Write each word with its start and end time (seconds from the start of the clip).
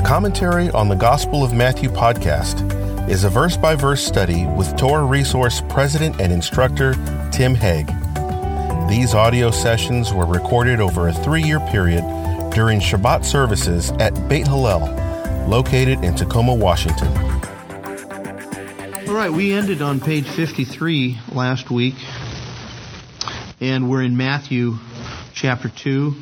The 0.00 0.06
Commentary 0.06 0.70
on 0.70 0.88
the 0.88 0.94
Gospel 0.94 1.44
of 1.44 1.52
Matthew 1.52 1.90
podcast 1.90 3.10
is 3.10 3.24
a 3.24 3.28
verse 3.28 3.58
by 3.58 3.74
verse 3.74 4.02
study 4.02 4.46
with 4.46 4.74
Torah 4.78 5.04
Resource 5.04 5.62
President 5.68 6.18
and 6.22 6.32
Instructor 6.32 6.94
Tim 7.30 7.54
Hegg. 7.54 7.86
These 8.88 9.12
audio 9.12 9.50
sessions 9.50 10.10
were 10.10 10.24
recorded 10.24 10.80
over 10.80 11.08
a 11.08 11.12
three 11.12 11.42
year 11.42 11.60
period 11.60 12.00
during 12.54 12.80
Shabbat 12.80 13.26
services 13.26 13.90
at 14.00 14.14
Beit 14.26 14.48
Hillel, 14.48 14.86
located 15.46 16.02
in 16.02 16.14
Tacoma, 16.14 16.54
Washington. 16.54 17.08
All 19.06 19.14
right, 19.14 19.30
we 19.30 19.52
ended 19.52 19.82
on 19.82 20.00
page 20.00 20.26
53 20.26 21.18
last 21.32 21.70
week, 21.70 21.96
and 23.60 23.90
we're 23.90 24.02
in 24.02 24.16
Matthew 24.16 24.78
chapter 25.34 25.68
2, 25.68 26.14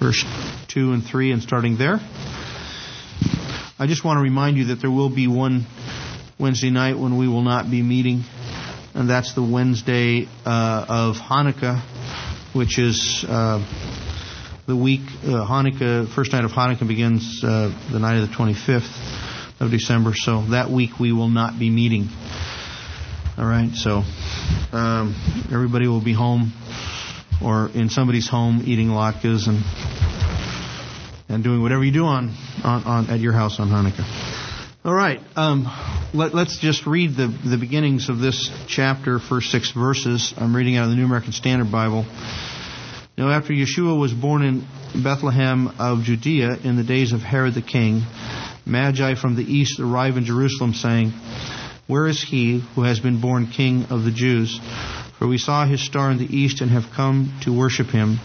verse 0.00 0.24
2 0.68 0.94
and 0.94 1.04
3, 1.04 1.32
and 1.32 1.42
starting 1.42 1.76
there. 1.76 2.00
I 3.84 3.86
just 3.86 4.02
want 4.02 4.16
to 4.16 4.22
remind 4.22 4.56
you 4.56 4.64
that 4.68 4.76
there 4.76 4.90
will 4.90 5.10
be 5.14 5.26
one 5.28 5.66
Wednesday 6.40 6.70
night 6.70 6.98
when 6.98 7.18
we 7.18 7.28
will 7.28 7.42
not 7.42 7.70
be 7.70 7.82
meeting, 7.82 8.22
and 8.94 9.10
that's 9.10 9.34
the 9.34 9.42
Wednesday 9.42 10.26
uh, 10.46 10.86
of 10.88 11.16
Hanukkah, 11.16 11.82
which 12.54 12.78
is 12.78 13.26
uh, 13.28 13.58
the 14.66 14.74
week 14.74 15.02
uh, 15.24 15.46
Hanukkah. 15.46 16.08
First 16.14 16.32
night 16.32 16.46
of 16.46 16.52
Hanukkah 16.52 16.88
begins 16.88 17.44
uh, 17.44 17.78
the 17.92 17.98
night 17.98 18.22
of 18.22 18.30
the 18.30 18.34
25th 18.34 19.60
of 19.60 19.70
December, 19.70 20.14
so 20.14 20.46
that 20.46 20.70
week 20.70 20.98
we 20.98 21.12
will 21.12 21.28
not 21.28 21.58
be 21.58 21.68
meeting. 21.68 22.08
All 23.36 23.44
right, 23.44 23.70
so 23.74 24.02
um, 24.72 25.14
everybody 25.52 25.88
will 25.88 26.02
be 26.02 26.14
home 26.14 26.54
or 27.44 27.68
in 27.74 27.90
somebody's 27.90 28.30
home 28.30 28.62
eating 28.64 28.88
latkes 28.88 29.46
and 29.46 29.62
and 31.28 31.42
doing 31.42 31.62
whatever 31.62 31.84
you 31.84 31.92
do 31.92 32.04
on, 32.04 32.34
on, 32.62 32.84
on 32.84 33.10
at 33.10 33.20
your 33.20 33.32
house 33.32 33.58
on 33.60 33.68
Hanukkah. 33.68 34.04
All 34.84 34.94
right, 34.94 35.20
um, 35.34 35.64
let, 36.12 36.34
us 36.34 36.58
just 36.60 36.86
read 36.86 37.16
the, 37.16 37.26
the 37.26 37.56
beginnings 37.56 38.10
of 38.10 38.18
this 38.18 38.50
chapter, 38.68 39.18
first 39.18 39.50
six 39.50 39.70
verses. 39.72 40.34
I'm 40.36 40.54
reading 40.54 40.76
out 40.76 40.84
of 40.84 40.90
the 40.90 40.96
New 40.96 41.06
American 41.06 41.32
Standard 41.32 41.72
Bible. 41.72 42.04
Now, 43.16 43.30
after 43.30 43.54
Yeshua 43.54 43.98
was 43.98 44.12
born 44.12 44.42
in 44.42 44.66
Bethlehem 45.02 45.68
of 45.78 46.02
Judea 46.02 46.58
in 46.64 46.76
the 46.76 46.84
days 46.84 47.12
of 47.12 47.20
Herod 47.20 47.54
the 47.54 47.62
king, 47.62 48.02
Magi 48.66 49.14
from 49.14 49.36
the 49.36 49.42
east 49.42 49.80
arrived 49.80 50.18
in 50.18 50.24
Jerusalem, 50.24 50.74
saying, 50.74 51.12
Where 51.86 52.06
is 52.06 52.22
he 52.22 52.60
who 52.74 52.82
has 52.82 53.00
been 53.00 53.20
born 53.20 53.46
king 53.46 53.84
of 53.84 54.04
the 54.04 54.10
Jews? 54.10 54.60
For 55.18 55.26
we 55.26 55.38
saw 55.38 55.64
his 55.64 55.80
star 55.80 56.10
in 56.10 56.18
the 56.18 56.26
east 56.26 56.60
and 56.60 56.70
have 56.70 56.92
come 56.94 57.38
to 57.44 57.56
worship 57.56 57.86
him. 57.86 58.18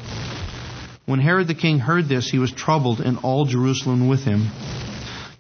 When 1.10 1.20
Herod 1.20 1.48
the 1.48 1.56
king 1.56 1.80
heard 1.80 2.08
this, 2.08 2.30
he 2.30 2.38
was 2.38 2.52
troubled, 2.52 3.02
and 3.02 3.18
all 3.24 3.46
Jerusalem 3.46 4.08
with 4.08 4.20
him. 4.20 4.48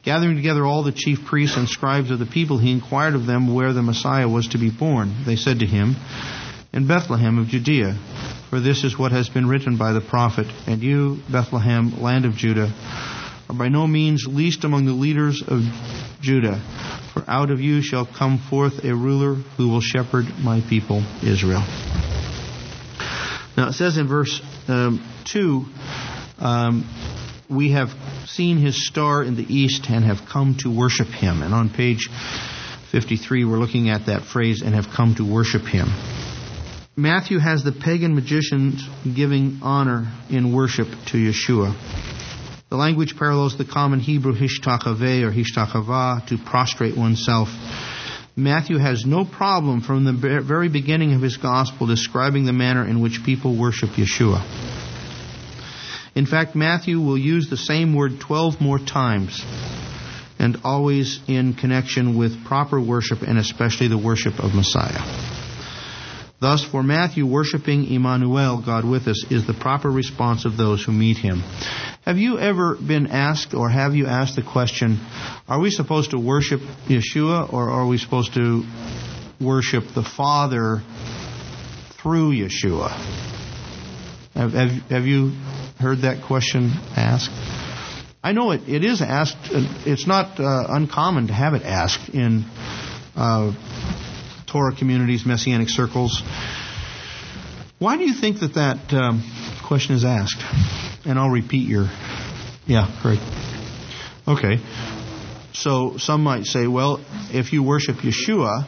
Gathering 0.02 0.36
together 0.36 0.66
all 0.66 0.82
the 0.82 0.92
chief 0.92 1.26
priests 1.26 1.58
and 1.58 1.70
scribes 1.70 2.10
of 2.10 2.18
the 2.18 2.26
people, 2.26 2.58
he 2.58 2.72
inquired 2.72 3.14
of 3.14 3.28
them 3.28 3.54
where 3.54 3.72
the 3.72 3.84
Messiah 3.84 4.28
was 4.28 4.48
to 4.48 4.58
be 4.58 4.72
born. 4.72 5.14
They 5.28 5.36
said 5.36 5.60
to 5.60 5.68
him, 5.68 5.96
In 6.74 6.88
Bethlehem 6.88 7.38
of 7.38 7.50
Judea, 7.50 8.00
for 8.50 8.60
this 8.60 8.84
is 8.84 8.98
what 8.98 9.12
has 9.12 9.30
been 9.30 9.48
written 9.48 9.78
by 9.78 9.94
the 9.94 10.02
prophet, 10.02 10.48
And 10.66 10.82
you, 10.82 11.20
Bethlehem, 11.32 12.02
land 12.02 12.26
of 12.26 12.34
Judah, 12.34 12.74
are 13.48 13.56
by 13.56 13.70
no 13.70 13.86
means 13.86 14.26
least 14.28 14.64
among 14.64 14.88
the 14.88 14.94
leaders 14.94 15.44
of 15.48 15.62
Judah, 16.20 16.60
for 17.14 17.24
out 17.28 17.52
of 17.52 17.62
you 17.62 17.84
shall 17.84 18.08
come 18.08 18.40
forth 18.40 18.84
a 18.84 18.96
ruler 18.96 19.36
who 19.36 19.70
will 19.70 19.82
shepherd 19.82 20.26
my 20.40 20.62
people 20.68 21.04
Israel. 21.22 21.64
Now 23.60 23.68
it 23.68 23.74
says 23.74 23.98
in 23.98 24.08
verse 24.08 24.42
um, 24.70 25.06
2 25.26 25.66
um, 26.38 26.90
we 27.50 27.74
have 27.74 27.90
seen 28.26 28.56
his 28.56 28.88
star 28.88 29.22
in 29.22 29.36
the 29.36 29.44
east 29.44 29.90
and 29.90 30.06
have 30.06 30.30
come 30.32 30.56
to 30.60 30.74
worship 30.74 31.08
him. 31.08 31.42
And 31.42 31.54
on 31.54 31.70
page 31.70 32.08
53, 32.94 33.44
we're 33.44 33.58
looking 33.58 33.90
at 33.90 34.06
that 34.06 34.24
phrase, 34.24 34.62
and 34.62 34.74
have 34.76 34.88
come 34.96 35.16
to 35.16 35.30
worship 35.30 35.64
him. 35.64 35.90
Matthew 36.96 37.40
has 37.40 37.62
the 37.62 37.74
pagan 37.74 38.16
magicians 38.16 38.88
giving 39.04 39.60
honor 39.62 40.10
in 40.30 40.56
worship 40.56 40.88
to 41.08 41.18
Yeshua. 41.18 41.76
The 42.70 42.78
language 42.78 43.18
parallels 43.18 43.58
the 43.58 43.66
common 43.66 44.00
Hebrew 44.00 44.36
hishtachaveh 44.36 45.24
or 45.24 45.34
hishtachavah, 45.34 46.28
to 46.28 46.38
prostrate 46.38 46.96
oneself. 46.96 47.50
Matthew 48.40 48.78
has 48.78 49.06
no 49.06 49.26
problem 49.26 49.82
from 49.82 50.06
the 50.06 50.42
very 50.42 50.70
beginning 50.70 51.14
of 51.14 51.22
his 51.22 51.38
gospel 51.38 51.88
describing 51.88 52.46
the 52.46 52.54
manner 52.54 52.88
in 52.88 53.02
which 53.02 53.22
people 53.26 53.60
worship 53.60 53.90
Yeshua. 53.92 54.42
In 56.16 56.26
fact, 56.26 56.56
Matthew 56.56 57.00
will 57.00 57.18
use 57.18 57.50
the 57.50 57.58
same 57.58 57.94
word 57.94 58.20
12 58.20 58.62
more 58.62 58.80
times, 58.80 59.44
and 60.40 60.58
always 60.64 61.20
in 61.28 61.54
connection 61.54 62.18
with 62.18 62.46
proper 62.46 62.80
worship 62.80 63.22
and 63.22 63.38
especially 63.38 63.90
the 63.90 63.98
worship 63.98 64.40
of 64.40 64.56
Messiah. 64.56 65.04
Thus, 66.40 66.64
for 66.64 66.82
Matthew, 66.82 67.26
worshiping 67.26 67.92
Emmanuel, 67.92 68.64
God 68.66 68.86
with 68.86 69.08
us, 69.08 69.26
is 69.30 69.46
the 69.46 69.54
proper 69.54 69.92
response 69.92 70.46
of 70.46 70.56
those 70.56 70.84
who 70.84 70.94
meet 70.94 71.18
him. 71.18 71.44
Have 72.10 72.18
you 72.18 72.40
ever 72.40 72.74
been 72.76 73.06
asked, 73.06 73.54
or 73.54 73.70
have 73.70 73.94
you 73.94 74.08
asked 74.08 74.36
the 74.36 74.42
question, 74.42 75.00
are 75.48 75.60
we 75.60 75.70
supposed 75.70 76.10
to 76.10 76.18
worship 76.18 76.60
Yeshua, 76.88 77.54
or 77.54 77.70
are 77.70 77.86
we 77.86 78.00
supposed 78.00 78.34
to 78.34 78.64
worship 79.40 79.84
the 79.94 80.02
Father 80.02 80.82
through 82.02 82.32
Yeshua? 82.32 82.90
Have, 84.34 84.54
have, 84.54 84.70
have 84.90 85.06
you 85.06 85.34
heard 85.78 86.00
that 86.00 86.24
question 86.26 86.72
asked? 86.98 87.30
I 88.24 88.32
know 88.32 88.50
it, 88.54 88.68
it 88.68 88.84
is 88.84 89.04
asked. 89.04 89.38
It's 89.86 90.08
not 90.08 90.40
uh, 90.40 90.66
uncommon 90.68 91.28
to 91.28 91.34
have 91.34 91.54
it 91.54 91.62
asked 91.62 92.10
in 92.10 92.44
uh, 93.16 93.54
Torah 94.48 94.76
communities, 94.76 95.28
Messianic 95.28 95.70
circles. 95.70 96.24
Why 97.78 97.98
do 97.98 98.04
you 98.04 98.20
think 98.20 98.40
that 98.40 98.56
that 98.56 98.92
um, 98.98 99.22
question 99.64 99.94
is 99.94 100.04
asked? 100.04 100.89
And 101.06 101.18
I'll 101.18 101.30
repeat 101.30 101.68
your. 101.68 101.88
Yeah, 102.66 102.88
great. 103.02 103.20
Okay. 104.28 104.58
So 105.54 105.98
some 105.98 106.24
might 106.24 106.46
say, 106.46 106.68
well, 106.68 107.04
if 107.32 107.52
you 107.52 107.64
worship 107.64 107.98
Yeshua, 107.98 108.66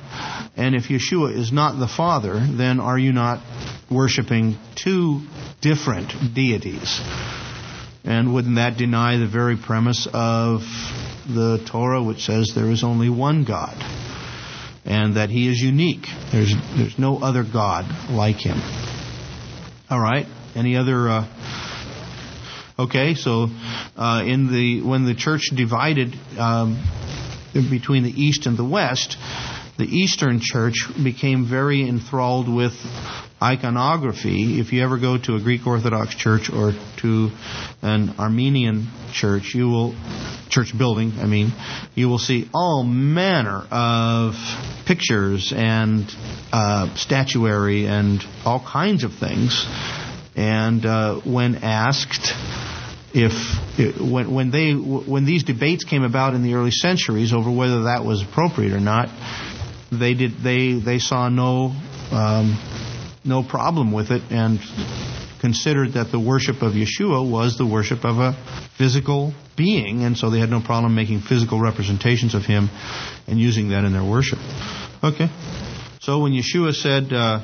and 0.58 0.76
if 0.76 0.90
Yeshua 0.90 1.38
is 1.38 1.52
not 1.52 1.80
the 1.80 1.88
Father, 1.88 2.34
then 2.34 2.80
are 2.80 2.98
you 2.98 3.14
not 3.14 3.42
worshiping 3.90 4.58
two 4.76 5.22
different 5.62 6.12
deities? 6.34 7.00
And 8.04 8.34
wouldn't 8.34 8.56
that 8.56 8.78
deny 8.78 9.18
the 9.18 9.28
very 9.28 9.56
premise 9.56 10.08
of 10.12 10.62
the 11.28 11.64
Torah, 11.72 12.04
which 12.04 12.26
says 12.26 12.54
there 12.56 12.72
is 12.72 12.84
only 12.84 13.10
one 13.10 13.46
God, 13.46 13.76
and 14.84 15.16
that 15.16 15.30
He 15.30 15.48
is 15.48 15.62
unique? 15.62 16.08
There's 16.32 16.54
there's 16.76 16.98
no 16.98 17.20
other 17.20 17.44
God 17.44 17.86
like 18.10 18.38
Him. 18.38 18.60
All 19.90 20.00
right. 20.00 20.26
Any 20.56 20.76
other? 20.76 21.08
Uh, 21.08 21.61
okay, 22.78 23.16
so 23.16 23.48
uh, 23.98 24.24
in 24.26 24.52
the 24.52 24.82
when 24.82 25.06
the 25.06 25.16
church 25.16 25.50
divided 25.56 26.16
um, 26.38 26.82
between 27.54 28.04
the 28.04 28.12
east 28.12 28.46
and 28.46 28.58
the 28.58 28.66
west, 28.66 29.18
the 29.78 29.86
Eastern 29.86 30.40
Church 30.42 30.88
became 31.04 31.46
very 31.50 31.88
enthralled 31.88 32.54
with 32.54 32.74
iconography. 33.42 34.60
If 34.60 34.72
you 34.74 34.84
ever 34.84 35.00
go 35.00 35.18
to 35.18 35.36
a 35.36 35.40
Greek 35.40 35.66
Orthodox 35.66 36.14
church 36.14 36.50
or 36.52 36.74
to 37.02 37.32
an 37.82 38.16
Armenian 38.20 38.88
church, 39.12 39.56
you 39.56 39.70
will 39.70 39.96
church 40.50 40.78
building, 40.78 41.14
I 41.18 41.26
mean, 41.26 41.52
you 41.96 42.10
will 42.10 42.20
see 42.20 42.50
all 42.54 42.84
manner 42.84 43.66
of 43.72 44.36
pictures 44.86 45.52
and 45.56 46.06
uh, 46.52 46.96
statuary 46.96 47.88
and 47.88 48.22
all 48.46 48.60
kinds 48.60 49.04
of 49.04 49.14
things. 49.14 49.66
And 50.36 50.86
uh, 50.86 51.22
when 51.22 51.56
asked 51.56 52.34
if 53.14 54.00
when, 54.00 54.34
when 54.34 54.52
they 54.52 54.74
when 54.74 55.26
these 55.26 55.44
debates 55.44 55.84
came 55.84 56.04
about 56.04 56.34
in 56.34 56.44
the 56.44 56.54
early 56.54 56.72
centuries 56.72 57.34
over 57.34 57.52
whether 57.52 57.84
that 57.84 58.06
was 58.06 58.24
appropriate 58.24 58.74
or 58.74 58.80
not, 58.80 59.10
they 59.92 60.14
did 60.14 60.38
they 60.44 60.74
they 60.74 61.00
saw 61.00 61.30
no 61.30 61.74
um, 62.12 62.58
no 63.24 63.44
problem 63.44 63.92
with 63.92 64.12
it 64.12 64.24
and 64.32 64.60
considered 65.40 65.94
that 65.94 66.12
the 66.12 66.20
worship 66.20 66.62
of 66.62 66.74
Yeshua 66.74 67.30
was 67.30 67.58
the 67.58 67.66
worship 67.66 68.06
of 68.06 68.18
a 68.20 68.34
physical 68.78 69.34
being, 69.58 70.04
and 70.04 70.18
so 70.18 70.30
they 70.30 70.40
had 70.40 70.50
no 70.50 70.62
problem 70.62 70.96
making 70.96 71.20
physical 71.20 71.60
representations 71.60 72.36
of 72.36 72.46
him 72.46 72.70
and 73.28 73.40
using 73.40 73.70
that 73.70 73.84
in 73.84 73.92
their 73.92 74.04
worship. 74.04 74.40
Okay. 75.04 75.30
So 76.00 76.20
when 76.20 76.32
Yeshua 76.32 76.74
said, 76.74 77.12
uh, 77.12 77.42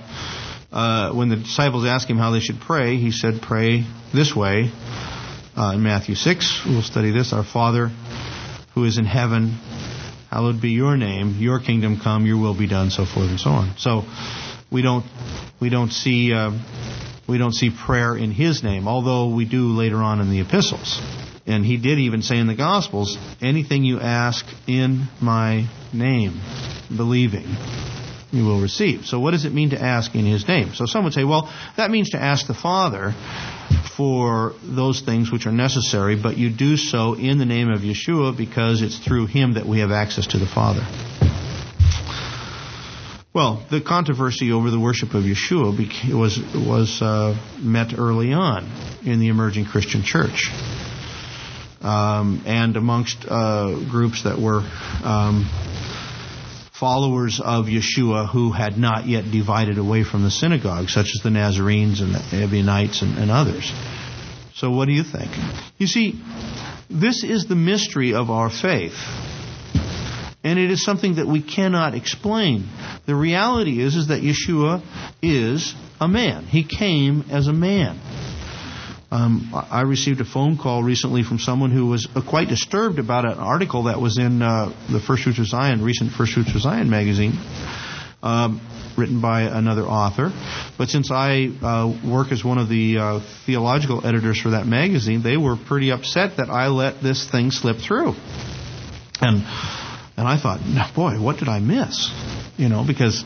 uh, 0.71 1.13
when 1.13 1.29
the 1.29 1.35
disciples 1.35 1.85
asked 1.85 2.09
him 2.09 2.17
how 2.17 2.31
they 2.31 2.39
should 2.39 2.59
pray, 2.59 2.97
he 2.97 3.11
said, 3.11 3.41
pray 3.41 3.83
this 4.13 4.35
way. 4.35 4.71
Uh, 5.57 5.73
in 5.73 5.81
Matthew 5.81 6.13
6, 6.13 6.65
we'll 6.67 6.83
study 6.83 7.09
this. 7.09 7.33
Our 7.33 7.43
Father 7.43 7.87
who 8.75 8.83
is 8.85 8.99
in 8.99 9.05
heaven, 9.05 9.57
hallowed 10.29 10.61
be 10.61 10.69
your 10.69 10.97
name, 10.97 11.37
your 11.39 11.59
kingdom 11.59 11.99
come, 11.99 12.27
your 12.27 12.39
will 12.39 12.55
be 12.55 12.67
done, 12.67 12.91
so 12.91 13.05
forth 13.05 13.29
and 13.29 13.39
so 13.39 13.49
on. 13.49 13.75
So 13.77 14.03
we 14.71 14.83
don't 14.83 15.03
we 15.59 15.69
don't 15.69 15.89
see 15.89 16.31
uh, 16.31 16.51
we 17.27 17.39
don't 17.39 17.53
see 17.53 17.71
prayer 17.71 18.15
in 18.15 18.29
His 18.29 18.61
name, 18.61 18.87
although 18.87 19.33
we 19.33 19.45
do 19.45 19.69
later 19.69 19.97
on 19.97 20.21
in 20.21 20.29
the 20.29 20.41
epistles. 20.41 21.01
And 21.47 21.65
he 21.65 21.77
did 21.77 21.97
even 21.97 22.21
say 22.21 22.37
in 22.37 22.45
the 22.45 22.55
Gospels, 22.55 23.17
anything 23.41 23.83
you 23.83 23.99
ask 23.99 24.45
in 24.67 25.07
my 25.19 25.67
name, 25.91 26.39
believing, 26.95 27.45
you 28.31 28.45
will 28.45 28.61
receive. 28.61 29.05
So 29.05 29.19
what 29.19 29.31
does 29.31 29.45
it 29.45 29.53
mean 29.53 29.69
to 29.69 29.81
ask 29.81 30.13
in 30.15 30.25
his 30.25 30.47
name? 30.47 30.73
So 30.73 30.85
some 30.85 31.03
would 31.05 31.13
say, 31.13 31.23
well, 31.23 31.51
that 31.77 31.91
means 31.91 32.09
to 32.11 32.21
ask 32.21 32.47
the 32.47 32.53
Father 32.53 33.13
for 33.95 34.53
those 34.63 35.01
things 35.01 35.31
which 35.31 35.45
are 35.45 35.51
necessary, 35.51 36.21
but 36.21 36.37
you 36.37 36.49
do 36.49 36.77
so 36.77 37.13
in 37.13 37.37
the 37.37 37.45
name 37.45 37.69
of 37.69 37.81
Yeshua 37.81 38.35
because 38.35 38.81
it's 38.81 38.99
through 38.99 39.27
him 39.27 39.53
that 39.53 39.65
we 39.65 39.79
have 39.79 39.91
access 39.91 40.27
to 40.27 40.37
the 40.37 40.45
Father. 40.45 40.85
Well, 43.33 43.63
the 43.69 43.81
controversy 43.81 44.51
over 44.51 44.71
the 44.71 44.79
worship 44.79 45.13
of 45.13 45.23
Yeshua 45.23 45.77
was 46.11 46.39
was 46.55 47.01
uh, 47.03 47.37
met 47.59 47.93
early 47.95 48.33
on 48.33 48.67
in 49.05 49.19
the 49.19 49.27
emerging 49.27 49.65
Christian 49.65 50.01
church, 50.01 50.49
um, 51.81 52.41
and 52.47 52.75
amongst 52.75 53.25
uh, 53.29 53.77
groups 53.91 54.23
that 54.23 54.39
were 54.39 54.61
um, 55.03 55.47
followers 56.79 57.41
of 57.43 57.65
Yeshua 57.65 58.29
who 58.29 58.51
had 58.51 58.77
not 58.77 59.07
yet 59.07 59.31
divided 59.31 59.77
away 59.77 60.03
from 60.03 60.23
the 60.23 60.31
synagogue, 60.31 60.89
such 60.89 61.07
as 61.07 61.21
the 61.23 61.29
Nazarenes 61.29 62.01
and 62.01 62.13
the 62.13 62.43
Ebionites 62.43 63.01
and, 63.01 63.17
and 63.17 63.31
others. 63.31 63.71
So, 64.55 64.71
what 64.71 64.85
do 64.85 64.91
you 64.91 65.03
think? 65.03 65.31
You 65.77 65.87
see, 65.87 66.21
this 66.89 67.23
is 67.23 67.47
the 67.47 67.55
mystery 67.55 68.13
of 68.13 68.29
our 68.29 68.49
faith 68.49 68.97
and 70.47 70.57
it 70.57 70.71
is 70.71 70.81
something 70.81 71.15
that 71.15 71.27
we 71.27 71.41
cannot 71.41 71.93
explain. 71.93 72.69
The 73.05 73.15
reality 73.15 73.81
is, 73.81 73.97
is 73.97 74.07
that 74.07 74.21
Yeshua 74.21 74.81
is 75.21 75.75
a 75.99 76.07
man. 76.07 76.45
He 76.45 76.63
came 76.63 77.25
as 77.29 77.47
a 77.47 77.53
man. 77.53 77.99
Um, 79.09 79.51
I 79.53 79.81
received 79.83 80.19
a 80.19 80.25
phone 80.25 80.57
call 80.57 80.83
recently 80.83 81.23
from 81.23 81.39
someone 81.39 81.71
who 81.71 81.85
was 81.87 82.07
uh, 82.13 82.21
quite 82.21 82.49
disturbed 82.49 82.99
about 82.99 83.25
an 83.25 83.37
article 83.37 83.83
that 83.83 84.01
was 84.01 84.17
in 84.17 84.41
uh, 84.41 84.73
the 84.91 84.99
First 84.99 85.23
Fruits 85.23 85.39
of 85.39 85.45
Zion, 85.45 85.81
recent 85.81 86.11
First 86.11 86.33
Fruits 86.33 86.53
of 86.53 86.61
Zion 86.61 86.89
magazine, 86.89 87.31
um, 88.21 88.59
written 88.97 89.21
by 89.21 89.43
another 89.43 89.83
author. 89.83 90.31
But 90.77 90.89
since 90.89 91.09
I 91.09 91.47
uh, 91.61 91.97
work 92.05 92.33
as 92.33 92.43
one 92.43 92.57
of 92.57 92.67
the 92.67 92.97
uh, 92.97 93.19
theological 93.45 94.05
editors 94.05 94.41
for 94.41 94.49
that 94.49 94.67
magazine, 94.67 95.23
they 95.23 95.37
were 95.37 95.55
pretty 95.55 95.91
upset 95.91 96.37
that 96.37 96.49
I 96.49 96.67
let 96.67 97.01
this 97.01 97.29
thing 97.29 97.51
slip 97.51 97.77
through. 97.77 98.13
And 99.21 99.43
and 100.17 100.27
I 100.27 100.37
thought, 100.37 100.59
boy, 100.95 101.21
what 101.21 101.37
did 101.37 101.47
I 101.47 101.59
miss? 101.59 102.11
You 102.57 102.69
know, 102.69 102.83
because 102.85 103.23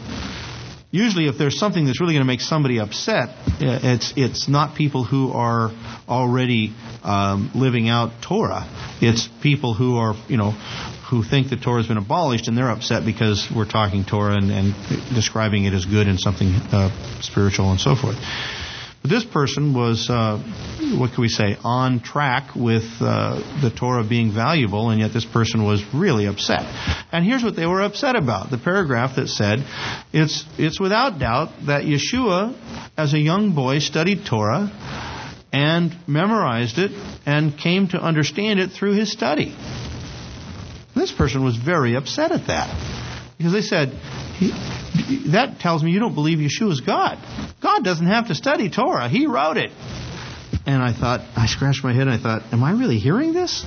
usually 0.92 1.28
if 1.28 1.38
there's 1.38 1.58
something 1.58 1.86
that's 1.86 2.00
really 2.00 2.14
going 2.14 2.24
to 2.24 2.28
make 2.28 2.42
somebody 2.42 2.80
upset, 2.80 3.30
it's 3.60 4.14
it's 4.16 4.48
not 4.48 4.76
people 4.76 5.04
who 5.04 5.32
are 5.32 5.72
already 6.08 6.74
um, 7.04 7.52
living 7.56 7.90
out 7.90 8.22
Torah. 8.22 8.68
It's 9.02 9.28
people 9.42 9.74
who 9.74 9.98
are, 9.98 10.14
you 10.28 10.38
know, 10.38 10.52
who 11.10 11.24
think 11.24 11.50
that 11.50 11.62
Torah 11.62 11.80
has 11.80 11.88
been 11.88 11.98
abolished 11.98 12.48
and 12.48 12.58
they're 12.58 12.70
upset 12.70 13.06
because 13.06 13.50
we're 13.54 13.70
talking 13.70 14.06
Torah 14.06 14.36
and, 14.36 14.52
and 14.52 14.74
describing 15.16 15.66
it 15.66 15.74
as 15.74 15.86
good 15.86 16.08
and 16.08 16.20
something 16.20 16.48
uh, 16.48 17.22
spiritual 17.22 17.72
and 17.72 17.80
so 17.80 17.96
forth. 17.96 18.18
This 19.04 19.26
person 19.26 19.74
was, 19.74 20.10
uh, 20.12 20.38
what 20.96 21.14
can 21.14 21.22
we 21.22 21.28
say, 21.28 21.58
on 21.64 22.02
track 22.02 22.56
with 22.56 22.84
uh, 23.02 23.42
the 23.62 23.72
Torah 23.76 24.04
being 24.04 24.32
valuable, 24.32 24.92
and 24.92 25.02
yet 25.02 25.12
this 25.12 25.26
person 25.26 25.64
was 25.64 25.84
really 25.92 26.28
upset. 26.28 26.62
And 27.12 27.26
here's 27.26 27.44
what 27.44 27.56
they 27.56 27.66
were 27.66 27.82
upset 27.82 28.16
about: 28.16 28.52
the 28.52 28.60
paragraph 28.60 29.16
that 29.16 29.28
said, 29.28 29.66
"It's 30.14 30.46
it's 30.60 30.80
without 30.80 31.18
doubt 31.18 31.66
that 31.66 31.84
Yeshua, 31.84 32.56
as 32.96 33.14
a 33.14 33.20
young 33.20 33.56
boy, 33.56 33.80
studied 33.80 34.26
Torah." 34.26 34.72
And 35.54 35.94
memorized 36.08 36.78
it 36.78 36.92
and 37.26 37.58
came 37.58 37.90
to 37.90 37.98
understand 38.02 38.62
it 38.62 38.72
through 38.72 38.94
his 38.94 39.12
study. 39.12 39.54
This 40.96 41.12
person 41.12 41.44
was 41.44 41.58
very 41.58 41.96
upset 41.96 42.32
at 42.32 42.48
that 42.48 43.11
because 43.42 43.54
they 43.54 43.62
said, 43.62 43.90
that 45.32 45.58
tells 45.60 45.84
me 45.84 45.92
you 45.92 46.00
don't 46.00 46.14
believe 46.14 46.38
Yeshua 46.38 46.72
is 46.72 46.82
God. 46.82 47.18
God 47.60 47.84
doesn't 47.84 48.06
have 48.06 48.28
to 48.28 48.36
study 48.36 48.70
Torah. 48.70 49.10
He 49.10 49.26
wrote 49.26 49.58
it. 49.58 49.72
And 50.68 50.84
I 50.84 50.94
thought, 50.94 51.22
I 51.36 51.48
scratched 51.48 51.84
my 51.84 51.92
head 51.92 52.04
and 52.04 52.12
I 52.12 52.18
thought, 52.18 52.54
am 52.54 52.64
I 52.64 52.72
really 52.74 53.00
hearing 53.00 53.34
this? 53.34 53.66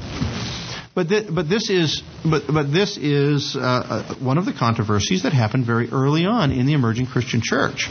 But, 0.94 1.08
th- 1.08 1.26
but 1.34 1.48
this 1.48 1.70
is, 1.70 2.04
but, 2.24 2.44
but 2.46 2.72
this 2.72 2.96
is 2.96 3.56
uh, 3.56 3.60
uh, 3.60 4.14
one 4.16 4.38
of 4.38 4.44
the 4.44 4.52
controversies 4.52 5.24
that 5.24 5.32
happened 5.32 5.66
very 5.66 5.90
early 5.90 6.24
on 6.24 6.52
in 6.52 6.66
the 6.66 6.72
emerging 6.72 7.06
Christian 7.06 7.40
church. 7.42 7.88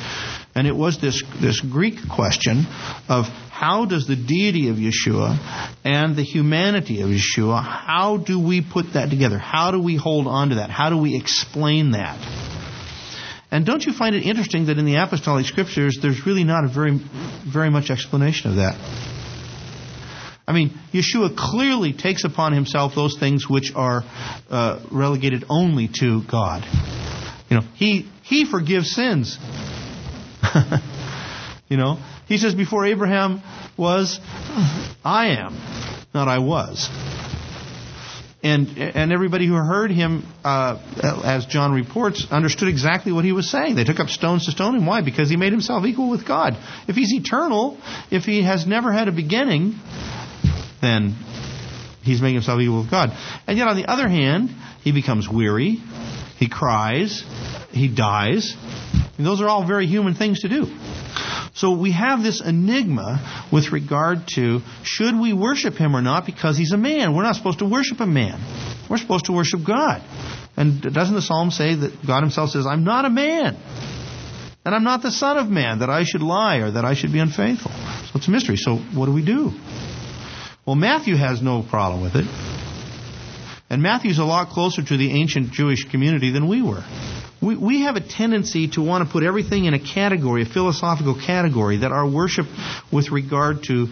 And 0.56 0.68
it 0.68 0.76
was 0.76 1.02
this, 1.02 1.24
this 1.42 1.60
Greek 1.60 1.96
question 2.14 2.66
of 3.10 3.26
how 3.50 3.86
does 3.86 4.08
the 4.08 4.16
deity 4.16 4.70
of 4.70 4.76
Yeshua 4.76 5.38
and 5.84 6.16
the 6.16 6.24
humanity 6.24 7.02
of 7.02 7.10
Yeshua, 7.10 7.64
how 7.64 8.18
do 8.18 8.40
we 8.40 8.62
put 8.62 8.94
that 8.94 9.10
together? 9.10 9.40
How 9.40 9.72
do 9.72 9.82
we 9.82 9.96
hold 9.96 10.28
on 10.28 10.50
to 10.50 10.56
that? 10.56 10.70
How 10.70 10.90
do 10.90 10.98
we 10.98 11.16
explain 11.16 11.92
that? 11.92 12.20
And 13.50 13.66
don't 13.66 13.86
you 13.86 13.94
find 13.94 14.16
it 14.16 14.24
interesting 14.24 14.66
that 14.66 14.80
in 14.80 14.86
the 14.86 14.96
apostolic 14.96 15.46
scriptures 15.46 16.00
there's 16.02 16.26
really 16.26 16.44
not 16.44 16.66
a 16.66 16.68
very 16.68 17.00
very 17.48 17.70
much 17.70 17.92
explanation 17.92 18.50
of 18.50 18.56
that? 18.58 18.74
I 20.48 20.52
mean, 20.52 20.72
Yeshua 20.92 21.38
clearly 21.38 21.94
takes 21.94 22.26
upon 22.26 22.54
himself 22.54 22.96
those 22.96 23.18
things 23.18 23.48
which 23.48 23.72
are 23.76 24.04
uh, 24.50 24.84
relegated 24.92 25.46
only 25.50 25.88
to 26.00 26.24
God. 26.30 26.66
You 27.50 27.58
know, 27.58 27.64
he 27.76 28.10
he 28.24 28.46
forgives 28.46 28.92
sins. 28.92 29.38
you 31.70 31.78
know, 31.78 31.98
he 32.28 32.38
says 32.38 32.56
before 32.56 32.86
Abraham 32.86 33.42
was, 33.78 34.20
I 35.04 35.38
am, 35.38 35.56
not 36.14 36.28
I 36.28 36.40
was 36.40 36.90
and 38.44 38.78
and 38.78 39.14
everybody 39.14 39.48
who 39.48 39.54
heard 39.54 39.90
him, 39.90 40.26
uh, 40.44 40.78
as 41.24 41.46
John 41.46 41.72
reports, 41.72 42.28
understood 42.30 42.68
exactly 42.68 43.14
what 43.14 43.24
he 43.24 43.32
was 43.32 43.50
saying. 43.50 43.76
They 43.76 43.86
took 43.86 44.02
up 44.02 44.10
stones 44.10 44.46
to 44.46 44.52
stone 44.52 44.76
him. 44.76 44.86
Why? 44.86 45.02
Because 45.02 45.30
he 45.30 45.38
made 45.38 45.54
himself 45.54 45.86
equal 45.86 46.10
with 46.10 46.28
God. 46.28 46.58
If 46.88 46.96
he's 46.96 47.14
eternal, 47.14 47.78
if 48.12 48.26
he 48.26 48.44
has 48.44 48.68
never 48.68 48.92
had 48.92 49.08
a 49.08 49.14
beginning, 49.14 49.76
then 50.82 51.16
he's 52.02 52.22
making 52.22 52.36
himself 52.36 52.60
equal 52.60 52.82
with 52.82 52.92
God. 52.92 53.12
And 53.48 53.58
yet, 53.58 53.70
on 53.70 53.78
the 53.78 53.86
other 53.86 54.10
hand, 54.10 54.50
he 54.84 54.92
becomes 54.92 55.30
weary, 55.30 55.80
he 56.38 56.50
cries, 56.50 57.24
he 57.72 57.88
dies. 57.88 58.58
Those 59.18 59.42
are 59.42 59.48
all 59.48 59.66
very 59.66 59.86
human 59.86 60.16
things 60.16 60.42
to 60.42 60.50
do. 60.50 60.68
So 61.56 61.78
we 61.78 61.92
have 61.92 62.24
this 62.24 62.42
enigma 62.42 63.48
with 63.52 63.72
regard 63.72 64.28
to 64.36 64.62
should 64.84 65.16
we 65.20 65.34
worship 65.34 65.76
him 65.76 65.96
or 65.96 66.02
not 66.02 66.26
because 66.26 66.58
he's 66.58 66.72
a 66.72 66.78
man. 66.78 67.16
We're 67.16 67.24
not 67.24 67.36
supposed 67.36 67.60
to 67.60 67.66
worship 67.66 68.00
a 68.00 68.08
man. 68.08 68.40
We're 68.90 68.98
supposed 68.98 69.26
to 69.26 69.34
worship 69.34 69.62
God. 69.66 70.02
And 70.58 70.82
doesn't 70.82 71.14
the 71.14 71.22
psalm 71.22 71.52
say 71.52 71.76
that 71.76 72.06
God 72.06 72.22
himself 72.22 72.50
says, 72.50 72.66
I'm 72.66 72.84
not 72.84 73.06
a 73.06 73.10
man. 73.10 73.56
And 74.66 74.74
I'm 74.74 74.84
not 74.84 75.02
the 75.02 75.12
son 75.12 75.38
of 75.38 75.50
man 75.50 75.80
that 75.80 75.90
I 75.90 76.06
should 76.06 76.22
lie 76.22 76.58
or 76.58 76.72
that 76.72 76.86
I 76.86 76.96
should 76.96 77.12
be 77.12 77.20
unfaithful. 77.20 77.72
So 77.72 78.12
it's 78.16 78.28
a 78.28 78.32
mystery. 78.32 78.58
So 78.58 78.78
what 78.78 79.06
do 79.06 79.14
we 79.14 79.24
do? 79.24 79.52
Well, 80.66 80.76
Matthew 80.76 81.16
has 81.18 81.42
no 81.42 81.62
problem 81.62 82.02
with 82.02 82.16
it. 82.16 82.26
And 83.70 83.82
Matthew's 83.82 84.20
a 84.20 84.26
lot 84.26 84.50
closer 84.50 84.84
to 84.84 84.98
the 84.98 85.12
ancient 85.12 85.52
Jewish 85.52 85.90
community 85.90 86.32
than 86.32 86.48
we 86.48 86.62
were 86.62 86.84
we, 87.44 87.58
we 87.58 87.82
have 87.82 87.96
a 87.96 88.02
tendency 88.02 88.70
to 88.70 88.82
want 88.82 89.06
to 89.06 89.12
put 89.12 89.24
everything 89.24 89.66
in 89.66 89.74
a 89.74 89.80
category, 89.80 90.44
a 90.44 90.46
philosophical 90.46 91.20
category, 91.20 91.78
that 91.78 91.92
our 91.92 92.08
worship 92.08 92.46
with 92.92 93.12
regard 93.12 93.64
to, 93.64 93.88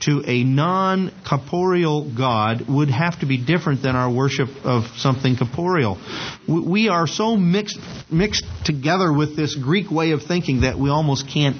to 0.00 0.22
a 0.26 0.44
non 0.44 1.10
corporeal 1.26 2.12
God 2.14 2.68
would 2.68 2.90
have 2.90 3.20
to 3.20 3.26
be 3.26 3.42
different 3.42 3.82
than 3.82 3.96
our 3.96 4.10
worship 4.10 4.48
of 4.64 4.84
something 4.98 5.36
corporeal. 5.36 5.98
We, 6.46 6.60
we 6.60 6.88
are 6.88 7.06
so 7.06 7.36
mixed, 7.36 7.78
mixed 8.10 8.44
together 8.64 9.12
with 9.12 9.36
this 9.36 9.54
Greek 9.54 9.90
way 9.90 10.12
of 10.12 10.22
thinking 10.22 10.62
that 10.62 10.78
we 10.78 10.90
almost 10.90 11.28
can't 11.28 11.56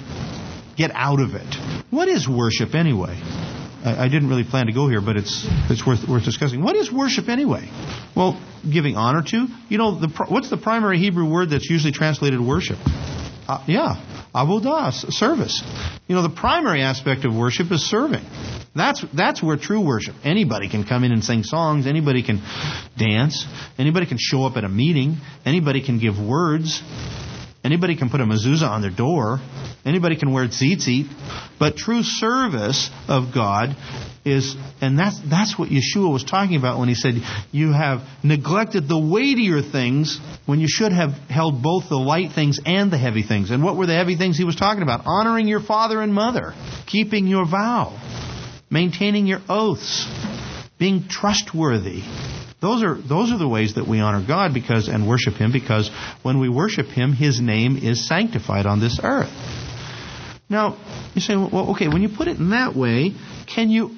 get 0.77 0.91
out 0.93 1.19
of 1.19 1.33
it. 1.33 1.55
What 1.89 2.07
is 2.07 2.27
worship 2.27 2.75
anyway? 2.75 3.19
I, 3.83 4.05
I 4.05 4.07
didn't 4.09 4.29
really 4.29 4.43
plan 4.43 4.67
to 4.67 4.73
go 4.73 4.87
here, 4.87 5.01
but 5.01 5.17
it's 5.17 5.45
it's 5.69 5.85
worth 5.85 6.07
worth 6.07 6.23
discussing. 6.23 6.61
What 6.61 6.75
is 6.75 6.91
worship 6.91 7.29
anyway? 7.29 7.69
Well, 8.15 8.41
giving 8.69 8.95
honor 8.95 9.23
to. 9.23 9.47
You 9.69 9.77
know, 9.77 9.99
the, 9.99 10.07
what's 10.29 10.49
the 10.49 10.57
primary 10.57 10.99
Hebrew 10.99 11.29
word 11.29 11.49
that's 11.49 11.69
usually 11.69 11.93
translated 11.93 12.39
worship? 12.39 12.77
Uh, 13.47 13.63
yeah, 13.67 14.29
avodah, 14.33 14.91
service. 15.11 15.61
You 16.07 16.15
know, 16.15 16.21
the 16.21 16.29
primary 16.29 16.81
aspect 16.81 17.25
of 17.25 17.35
worship 17.35 17.71
is 17.71 17.89
serving. 17.89 18.23
That's 18.75 19.03
that's 19.13 19.43
where 19.43 19.57
true 19.57 19.85
worship. 19.85 20.15
Anybody 20.23 20.69
can 20.69 20.85
come 20.85 21.03
in 21.03 21.11
and 21.11 21.23
sing 21.23 21.43
songs. 21.43 21.87
Anybody 21.87 22.23
can 22.23 22.41
dance. 22.97 23.45
Anybody 23.77 24.05
can 24.05 24.17
show 24.19 24.45
up 24.45 24.55
at 24.57 24.63
a 24.63 24.69
meeting. 24.69 25.17
Anybody 25.45 25.83
can 25.85 25.99
give 25.99 26.19
words. 26.19 26.81
Anybody 27.63 27.95
can 27.95 28.09
put 28.09 28.21
a 28.21 28.25
mezuzah 28.25 28.67
on 28.67 28.81
their 28.81 28.91
door. 28.91 29.39
Anybody 29.85 30.15
can 30.15 30.33
wear 30.33 30.47
tzitzit. 30.47 31.07
But 31.59 31.77
true 31.77 32.01
service 32.01 32.89
of 33.07 33.33
God 33.33 33.75
is, 34.25 34.55
and 34.81 34.97
that's, 34.97 35.19
that's 35.29 35.59
what 35.59 35.69
Yeshua 35.69 36.11
was 36.11 36.23
talking 36.23 36.55
about 36.55 36.79
when 36.79 36.89
he 36.89 36.95
said, 36.95 37.15
You 37.51 37.71
have 37.71 38.01
neglected 38.23 38.87
the 38.87 38.97
weightier 38.97 39.61
things 39.61 40.19
when 40.47 40.59
you 40.59 40.67
should 40.67 40.91
have 40.91 41.11
held 41.29 41.61
both 41.61 41.87
the 41.87 41.97
light 41.97 42.31
things 42.33 42.59
and 42.65 42.91
the 42.91 42.97
heavy 42.97 43.21
things. 43.21 43.51
And 43.51 43.63
what 43.63 43.77
were 43.77 43.85
the 43.85 43.95
heavy 43.95 44.15
things 44.17 44.37
he 44.37 44.43
was 44.43 44.55
talking 44.55 44.81
about? 44.81 45.01
Honoring 45.05 45.47
your 45.47 45.61
father 45.61 46.01
and 46.01 46.13
mother, 46.13 46.53
keeping 46.87 47.27
your 47.27 47.45
vow, 47.45 47.99
maintaining 48.71 49.27
your 49.27 49.41
oaths, 49.47 50.07
being 50.79 51.07
trustworthy. 51.07 52.01
Those 52.61 52.83
are 52.83 52.93
those 52.93 53.31
are 53.31 53.39
the 53.39 53.47
ways 53.47 53.73
that 53.75 53.87
we 53.87 53.99
honor 53.99 54.23
God 54.25 54.53
because 54.53 54.87
and 54.87 55.07
worship 55.07 55.33
Him 55.33 55.51
because 55.51 55.89
when 56.21 56.39
we 56.39 56.47
worship 56.47 56.85
Him, 56.85 57.11
His 57.11 57.41
name 57.41 57.75
is 57.75 58.07
sanctified 58.07 58.67
on 58.67 58.79
this 58.79 58.99
earth. 59.01 59.31
Now 60.47 60.77
you 61.15 61.21
say, 61.21 61.35
well, 61.35 61.71
okay, 61.71 61.87
when 61.87 62.03
you 62.03 62.09
put 62.09 62.27
it 62.27 62.37
in 62.37 62.51
that 62.51 62.75
way, 62.75 63.13
can 63.47 63.71
you, 63.71 63.97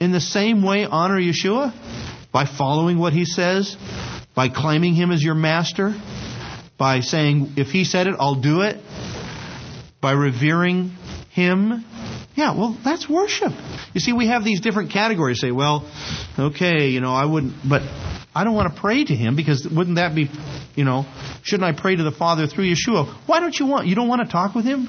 in 0.00 0.12
the 0.12 0.20
same 0.20 0.62
way, 0.62 0.84
honor 0.84 1.18
Yeshua 1.18 1.72
by 2.30 2.44
following 2.44 2.98
what 2.98 3.12
He 3.12 3.24
says, 3.24 3.76
by 4.32 4.48
claiming 4.48 4.94
Him 4.94 5.10
as 5.10 5.20
your 5.20 5.34
master, 5.34 5.92
by 6.78 7.00
saying 7.00 7.54
if 7.56 7.68
He 7.68 7.82
said 7.82 8.06
it, 8.06 8.14
I'll 8.20 8.40
do 8.40 8.60
it, 8.60 8.76
by 10.00 10.12
revering 10.12 10.92
Him? 11.30 11.84
Yeah, 12.38 12.56
well, 12.56 12.78
that's 12.84 13.08
worship. 13.08 13.52
You 13.94 14.00
see, 14.00 14.12
we 14.12 14.28
have 14.28 14.44
these 14.44 14.60
different 14.60 14.92
categories. 14.92 15.40
Say, 15.40 15.50
well, 15.50 15.90
okay, 16.38 16.90
you 16.90 17.00
know, 17.00 17.12
I 17.12 17.24
wouldn't, 17.24 17.54
but 17.68 17.82
I 18.32 18.44
don't 18.44 18.54
want 18.54 18.72
to 18.72 18.80
pray 18.80 19.02
to 19.02 19.12
him 19.12 19.34
because 19.34 19.66
wouldn't 19.68 19.96
that 19.96 20.14
be, 20.14 20.30
you 20.76 20.84
know, 20.84 21.04
shouldn't 21.42 21.64
I 21.64 21.78
pray 21.78 21.96
to 21.96 22.04
the 22.04 22.12
Father 22.12 22.46
through 22.46 22.72
Yeshua? 22.72 23.12
Why 23.26 23.40
don't 23.40 23.58
you 23.58 23.66
want? 23.66 23.88
You 23.88 23.96
don't 23.96 24.06
want 24.06 24.24
to 24.24 24.28
talk 24.30 24.54
with 24.54 24.64
him? 24.64 24.88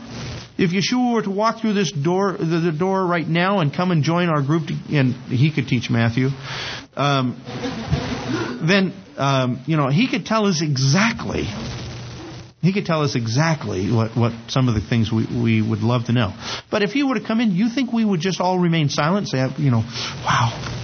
If 0.60 0.70
Yeshua 0.70 1.16
were 1.16 1.22
to 1.24 1.32
walk 1.32 1.62
through 1.62 1.74
this 1.74 1.92
door, 1.92 2.34
the, 2.34 2.60
the 2.60 2.72
door 2.72 3.04
right 3.04 3.28
now, 3.28 3.62
and 3.62 3.74
come 3.74 3.90
and 3.90 4.04
join 4.04 4.30
our 4.30 4.44
group, 4.44 4.68
to, 4.68 4.76
and 4.96 5.16
he 5.16 5.52
could 5.52 5.68
teach 5.68 5.90
Matthew, 5.90 6.28
um, 6.96 7.42
then 8.62 8.94
um, 9.18 9.64
you 9.66 9.76
know 9.76 9.88
he 9.88 10.08
could 10.08 10.28
tell 10.28 10.46
us 10.46 10.62
exactly 10.62 11.48
he 12.62 12.74
could 12.74 12.86
tell 12.86 13.04
us 13.04 13.16
exactly 13.16 13.90
what, 13.92 14.18
what 14.18 14.34
some 14.50 14.68
of 14.68 14.76
the 14.76 14.82
things 14.82 15.12
we, 15.12 15.26
we 15.26 15.62
would 15.62 15.80
love 15.80 16.06
to 16.06 16.12
know. 16.12 16.34
But 16.70 16.84
if 16.84 16.92
he 16.92 17.04
were 17.04 17.16
to 17.16 17.26
come 17.26 17.40
in, 17.40 17.52
you 17.52 17.70
think 17.70 17.94
we 17.94 18.04
would 18.04 18.20
just 18.20 18.42
all 18.42 18.60
remain 18.60 18.90
silent 18.90 19.32
and 19.32 19.54
say, 19.56 19.64
you 19.64 19.72
know, 19.72 19.84
wow. 20.26 20.76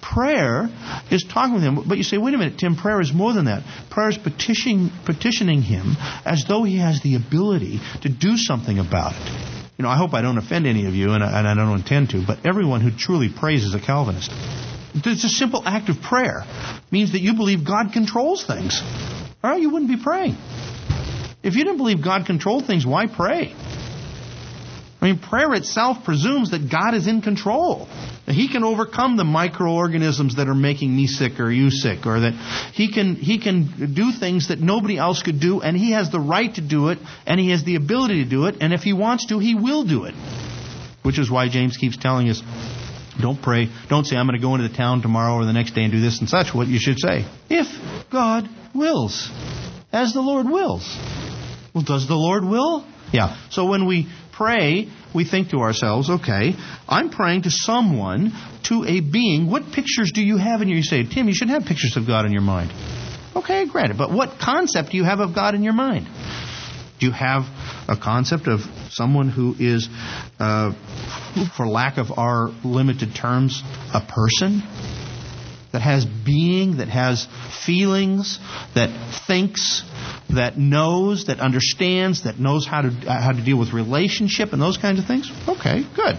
Prayer 0.00 0.68
is 1.10 1.24
talking 1.24 1.54
with 1.54 1.62
him. 1.62 1.84
But 1.88 1.96
you 1.96 2.04
say, 2.04 2.18
wait 2.18 2.34
a 2.34 2.38
minute, 2.38 2.58
Tim, 2.58 2.76
prayer 2.76 3.00
is 3.00 3.12
more 3.14 3.32
than 3.32 3.46
that. 3.46 3.62
Prayer 3.90 4.10
is 4.10 4.18
petitioning, 4.18 4.90
petitioning 5.06 5.62
him 5.62 5.96
as 6.24 6.44
though 6.46 6.64
he 6.64 6.78
has 6.78 7.00
the 7.02 7.16
ability 7.16 7.80
to 8.02 8.08
do 8.10 8.36
something 8.36 8.78
about 8.78 9.12
it. 9.14 9.72
You 9.78 9.84
know, 9.84 9.88
I 9.88 9.96
hope 9.96 10.12
I 10.12 10.20
don't 10.20 10.36
offend 10.36 10.66
any 10.66 10.86
of 10.86 10.94
you, 10.94 11.12
and 11.12 11.24
I, 11.24 11.38
and 11.38 11.48
I 11.48 11.54
don't 11.54 11.78
intend 11.78 12.10
to, 12.10 12.24
but 12.26 12.44
everyone 12.44 12.82
who 12.82 12.90
truly 12.90 13.30
prays 13.34 13.64
is 13.64 13.74
a 13.74 13.80
Calvinist. 13.80 14.30
It's 14.94 15.24
a 15.24 15.28
simple 15.28 15.62
act 15.64 15.88
of 15.88 16.02
prayer. 16.02 16.44
It 16.44 16.92
means 16.92 17.12
that 17.12 17.20
you 17.20 17.34
believe 17.34 17.66
God 17.66 17.92
controls 17.92 18.46
things. 18.46 18.82
Or 19.42 19.54
you 19.54 19.70
wouldn't 19.70 19.90
be 19.90 20.02
praying. 20.02 20.36
If 21.42 21.54
you 21.56 21.64
didn't 21.64 21.78
believe 21.78 22.02
God 22.02 22.26
controlled 22.26 22.66
things, 22.66 22.86
why 22.86 23.06
pray? 23.06 23.54
I 25.00 25.06
mean, 25.06 25.18
prayer 25.18 25.52
itself 25.54 26.04
presumes 26.04 26.52
that 26.52 26.70
God 26.70 26.94
is 26.94 27.08
in 27.08 27.22
control. 27.22 27.88
That 28.26 28.34
He 28.36 28.48
can 28.48 28.62
overcome 28.62 29.16
the 29.16 29.24
microorganisms 29.24 30.36
that 30.36 30.46
are 30.46 30.54
making 30.54 30.94
me 30.94 31.08
sick 31.08 31.40
or 31.40 31.50
you 31.50 31.70
sick, 31.70 32.06
or 32.06 32.20
that 32.20 32.34
He 32.72 32.92
can 32.92 33.16
He 33.16 33.40
can 33.40 33.92
do 33.94 34.12
things 34.12 34.48
that 34.48 34.60
nobody 34.60 34.96
else 34.98 35.20
could 35.20 35.40
do, 35.40 35.60
and 35.60 35.76
He 35.76 35.90
has 35.90 36.12
the 36.12 36.20
right 36.20 36.54
to 36.54 36.60
do 36.60 36.90
it, 36.90 36.98
and 37.26 37.40
He 37.40 37.50
has 37.50 37.64
the 37.64 37.74
ability 37.74 38.22
to 38.22 38.30
do 38.30 38.46
it, 38.46 38.56
and 38.60 38.72
if 38.72 38.82
He 38.82 38.92
wants 38.92 39.26
to, 39.26 39.40
He 39.40 39.56
will 39.56 39.82
do 39.82 40.04
it. 40.04 40.14
Which 41.02 41.18
is 41.18 41.28
why 41.28 41.48
James 41.48 41.76
keeps 41.76 41.96
telling 41.96 42.28
us, 42.28 42.40
don't 43.20 43.42
pray, 43.42 43.70
don't 43.88 44.04
say 44.04 44.16
I'm 44.16 44.28
going 44.28 44.38
to 44.38 44.46
go 44.46 44.54
into 44.54 44.68
the 44.68 44.76
town 44.76 45.02
tomorrow 45.02 45.34
or 45.34 45.44
the 45.44 45.52
next 45.52 45.74
day 45.74 45.82
and 45.82 45.92
do 45.92 46.00
this 46.00 46.20
and 46.20 46.28
such. 46.28 46.54
What 46.54 46.68
you 46.68 46.78
should 46.78 47.00
say, 47.00 47.24
if 47.50 47.66
God 48.12 48.48
wills, 48.72 49.28
as 49.92 50.12
the 50.12 50.20
Lord 50.20 50.46
wills. 50.46 50.86
Well, 51.74 51.84
does 51.84 52.06
the 52.06 52.14
Lord 52.14 52.44
will? 52.44 52.84
Yeah. 53.12 53.36
So 53.50 53.66
when 53.66 53.86
we 53.86 54.08
pray, 54.32 54.88
we 55.14 55.24
think 55.24 55.50
to 55.50 55.58
ourselves, 55.58 56.10
okay, 56.10 56.54
I'm 56.88 57.10
praying 57.10 57.42
to 57.42 57.50
someone, 57.50 58.32
to 58.64 58.84
a 58.84 59.00
being. 59.00 59.50
What 59.50 59.72
pictures 59.72 60.12
do 60.12 60.22
you 60.22 60.36
have 60.36 60.62
in 60.62 60.68
your? 60.68 60.78
You 60.78 60.82
say, 60.82 61.04
Tim, 61.04 61.28
you 61.28 61.34
should 61.34 61.48
have 61.48 61.64
pictures 61.64 61.96
of 61.96 62.06
God 62.06 62.26
in 62.26 62.32
your 62.32 62.42
mind. 62.42 62.72
Okay, 63.34 63.66
granted. 63.66 63.96
But 63.96 64.12
what 64.12 64.38
concept 64.38 64.90
do 64.90 64.96
you 64.96 65.04
have 65.04 65.20
of 65.20 65.34
God 65.34 65.54
in 65.54 65.62
your 65.62 65.72
mind? 65.72 66.06
Do 67.00 67.06
you 67.06 67.12
have 67.12 67.42
a 67.88 67.96
concept 67.96 68.46
of 68.46 68.60
someone 68.90 69.28
who 69.28 69.56
is, 69.58 69.88
uh, 70.38 70.72
for 71.56 71.66
lack 71.66 71.98
of 71.98 72.16
our 72.16 72.50
limited 72.62 73.14
terms, 73.14 73.62
a 73.92 74.00
person? 74.00 74.62
That 75.72 75.80
has 75.80 76.04
being, 76.04 76.76
that 76.78 76.88
has 76.88 77.26
feelings, 77.64 78.38
that 78.74 78.90
thinks, 79.26 79.82
that 80.28 80.58
knows, 80.58 81.26
that 81.26 81.40
understands, 81.40 82.24
that 82.24 82.38
knows 82.38 82.66
how 82.66 82.82
to 82.82 82.90
how 82.90 83.32
to 83.32 83.42
deal 83.42 83.58
with 83.58 83.72
relationship 83.72 84.52
and 84.52 84.60
those 84.60 84.76
kinds 84.76 84.98
of 84.98 85.06
things? 85.06 85.30
Okay, 85.48 85.82
good. 85.96 86.18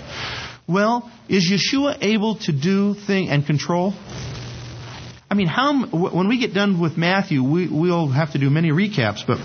Well, 0.67 1.11
is 1.29 1.51
Yeshua 1.51 1.97
able 2.01 2.35
to 2.39 2.51
do 2.51 2.95
thing 2.95 3.29
and 3.29 3.45
control? 3.45 3.93
I 5.29 5.35
mean, 5.35 5.47
how 5.47 5.85
when 5.87 6.27
we 6.27 6.39
get 6.39 6.53
done 6.53 6.79
with 6.79 6.97
Matthew, 6.97 7.43
we 7.43 7.67
we'll 7.67 8.07
have 8.07 8.33
to 8.33 8.39
do 8.39 8.49
many 8.49 8.69
recaps, 8.69 9.25
but 9.25 9.39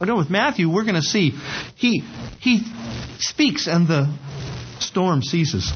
with 0.00 0.30
Matthew, 0.30 0.70
we're 0.70 0.84
going 0.84 0.96
to 0.96 1.02
see 1.02 1.32
he 1.76 2.02
he 2.40 2.62
speaks 3.18 3.66
and 3.66 3.88
the 3.88 4.14
storm 4.80 5.22
ceases. 5.22 5.72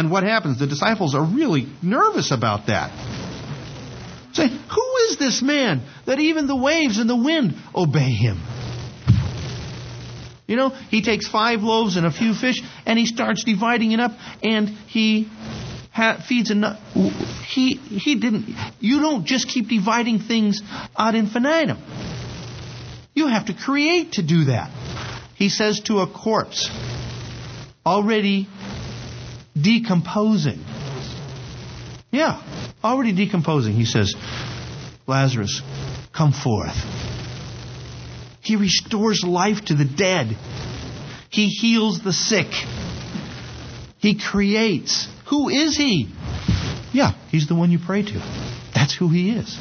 And 0.00 0.10
what 0.10 0.22
happens? 0.22 0.58
The 0.58 0.66
disciples 0.66 1.14
are 1.14 1.22
really 1.22 1.68
nervous 1.82 2.30
about 2.30 2.68
that. 2.68 2.90
Say, 4.32 4.48
who 4.48 4.96
is 5.10 5.18
this 5.18 5.42
man 5.42 5.82
that 6.06 6.18
even 6.18 6.46
the 6.46 6.56
waves 6.56 6.96
and 6.96 7.08
the 7.08 7.16
wind 7.16 7.54
obey 7.74 8.10
him? 8.10 8.40
You 10.46 10.56
know, 10.56 10.70
he 10.70 11.02
takes 11.02 11.28
five 11.28 11.60
loaves 11.60 11.98
and 11.98 12.06
a 12.06 12.10
few 12.10 12.32
fish 12.32 12.62
and 12.86 12.98
he 12.98 13.04
starts 13.04 13.44
dividing 13.44 13.92
it 13.92 14.00
up 14.00 14.12
and 14.42 14.70
he 14.70 15.28
ha- 15.92 16.24
feeds 16.26 16.50
enough. 16.50 16.80
He, 17.46 17.74
he 17.74 18.14
didn't, 18.14 18.56
you 18.80 19.00
don't 19.00 19.26
just 19.26 19.48
keep 19.48 19.68
dividing 19.68 20.20
things 20.20 20.62
ad 20.96 21.14
infinitum. 21.14 21.76
You 23.12 23.26
have 23.26 23.44
to 23.46 23.52
create 23.52 24.12
to 24.12 24.22
do 24.22 24.44
that. 24.44 24.70
He 25.34 25.50
says 25.50 25.80
to 25.80 25.98
a 25.98 26.06
corpse, 26.06 26.70
already 27.84 28.48
decomposing. 29.60 30.64
Yeah, 32.10 32.42
already 32.82 33.12
decomposing. 33.12 33.74
He 33.74 33.84
says, 33.84 34.14
Lazarus, 35.06 35.62
come 36.12 36.32
forth. 36.32 36.76
He 38.42 38.56
restores 38.56 39.22
life 39.22 39.64
to 39.66 39.74
the 39.74 39.84
dead. 39.84 40.36
He 41.30 41.48
heals 41.48 42.02
the 42.02 42.12
sick. 42.12 42.48
He 43.98 44.18
creates. 44.18 45.08
Who 45.26 45.48
is 45.48 45.76
he? 45.76 46.08
Yeah, 46.92 47.12
he's 47.30 47.46
the 47.46 47.54
one 47.54 47.70
you 47.70 47.78
pray 47.78 48.02
to. 48.02 48.18
That's 48.74 48.96
who 48.96 49.08
he 49.08 49.30
is. 49.30 49.56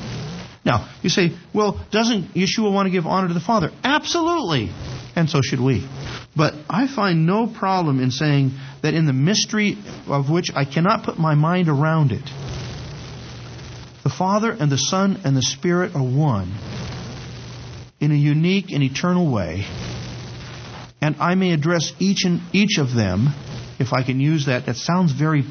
Now, 0.66 0.90
you 1.02 1.10
say, 1.10 1.32
well, 1.54 1.80
doesn't 1.92 2.34
Yeshua 2.34 2.74
want 2.74 2.88
to 2.88 2.92
give 2.92 3.06
honor 3.06 3.28
to 3.28 3.34
the 3.34 3.40
Father? 3.40 3.72
Absolutely. 3.84 4.70
And 5.16 5.30
so 5.30 5.42
should 5.42 5.60
we. 5.60 5.88
But 6.36 6.54
I 6.70 6.88
find 6.88 7.26
no 7.26 7.48
problem 7.48 8.00
in 8.00 8.12
saying 8.12 8.52
that 8.82 8.94
in 8.94 9.06
the 9.06 9.14
mystery 9.14 9.78
of 10.08 10.30
which 10.30 10.48
I 10.56 10.66
cannot 10.66 11.04
put 11.04 11.18
my 11.18 11.36
mind 11.36 11.70
around 11.70 12.12
it, 12.12 12.24
the 14.04 14.10
Father 14.10 14.52
and 14.52 14.72
the 14.72 14.78
Son 14.78 15.22
and 15.24 15.36
the 15.36 15.42
Spirit 15.42 15.96
are 15.96 16.04
one 16.04 16.54
in 18.00 18.12
a 18.12 18.16
unique 18.16 18.72
and 18.72 18.82
eternal 18.82 19.32
way. 19.32 19.66
And 21.02 21.16
I 21.20 21.36
may 21.36 21.52
address 21.52 21.94
each 22.00 22.26
and 22.26 22.42
each 22.54 22.78
of 22.78 22.94
them, 22.94 23.28
if 23.80 23.94
I 23.94 24.04
can 24.04 24.20
use 24.20 24.48
that. 24.48 24.66
That 24.66 24.76
sounds 24.76 25.12
very 25.12 25.44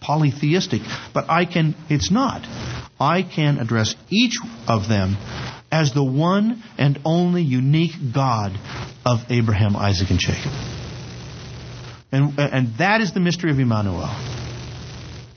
polytheistic, 0.00 0.82
but 1.12 1.28
I 1.28 1.44
can, 1.44 1.74
it's 1.88 2.10
not. 2.10 2.42
I 3.00 3.22
can 3.22 3.58
address 3.58 3.94
each 4.08 4.38
of 4.68 4.88
them 4.88 5.16
as 5.70 5.92
the 5.92 6.04
one 6.04 6.62
and 6.78 6.98
only 7.04 7.42
unique 7.42 7.92
God 8.14 8.52
of 9.04 9.20
Abraham, 9.30 9.76
Isaac, 9.76 10.10
and 10.10 10.18
Jacob. 10.18 10.52
And, 12.12 12.38
and 12.38 12.78
that 12.78 13.00
is 13.00 13.12
the 13.12 13.20
mystery 13.20 13.50
of 13.50 13.58
Emmanuel. 13.58 14.08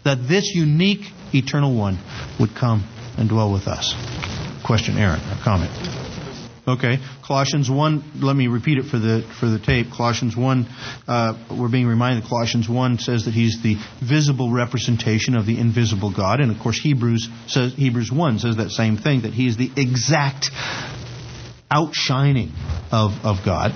That 0.03 0.27
this 0.27 0.51
unique 0.53 1.11
eternal 1.33 1.75
one 1.75 1.97
would 2.39 2.55
come 2.55 2.87
and 3.17 3.27
dwell 3.27 3.51
with 3.51 3.67
us. 3.67 3.93
Question, 4.65 4.97
Aaron, 4.97 5.19
a 5.19 5.41
comment. 5.43 5.71
Okay, 6.67 6.99
Colossians 7.25 7.67
1, 7.67 8.21
let 8.21 8.35
me 8.35 8.45
repeat 8.45 8.77
it 8.77 8.85
for 8.85 8.99
the, 8.99 9.27
for 9.39 9.47
the 9.47 9.57
tape. 9.57 9.87
Colossians 9.91 10.37
1, 10.37 10.67
uh, 11.07 11.33
we're 11.57 11.67
being 11.67 11.87
reminded 11.87 12.25
Colossians 12.25 12.69
1 12.69 12.99
says 12.99 13.25
that 13.25 13.33
he's 13.33 13.63
the 13.63 13.75
visible 14.03 14.51
representation 14.51 15.35
of 15.35 15.47
the 15.47 15.59
invisible 15.59 16.13
God. 16.13 16.39
And 16.41 16.51
of 16.51 16.61
course, 16.61 16.79
Hebrews, 16.79 17.27
says, 17.47 17.73
Hebrews 17.73 18.11
1 18.11 18.39
says 18.39 18.57
that 18.57 18.69
same 18.69 18.97
thing, 18.97 19.21
that 19.21 19.33
he 19.33 19.47
is 19.47 19.57
the 19.57 19.71
exact 19.75 20.51
outshining 21.71 22.51
of, 22.91 23.13
of 23.23 23.37
God. 23.43 23.71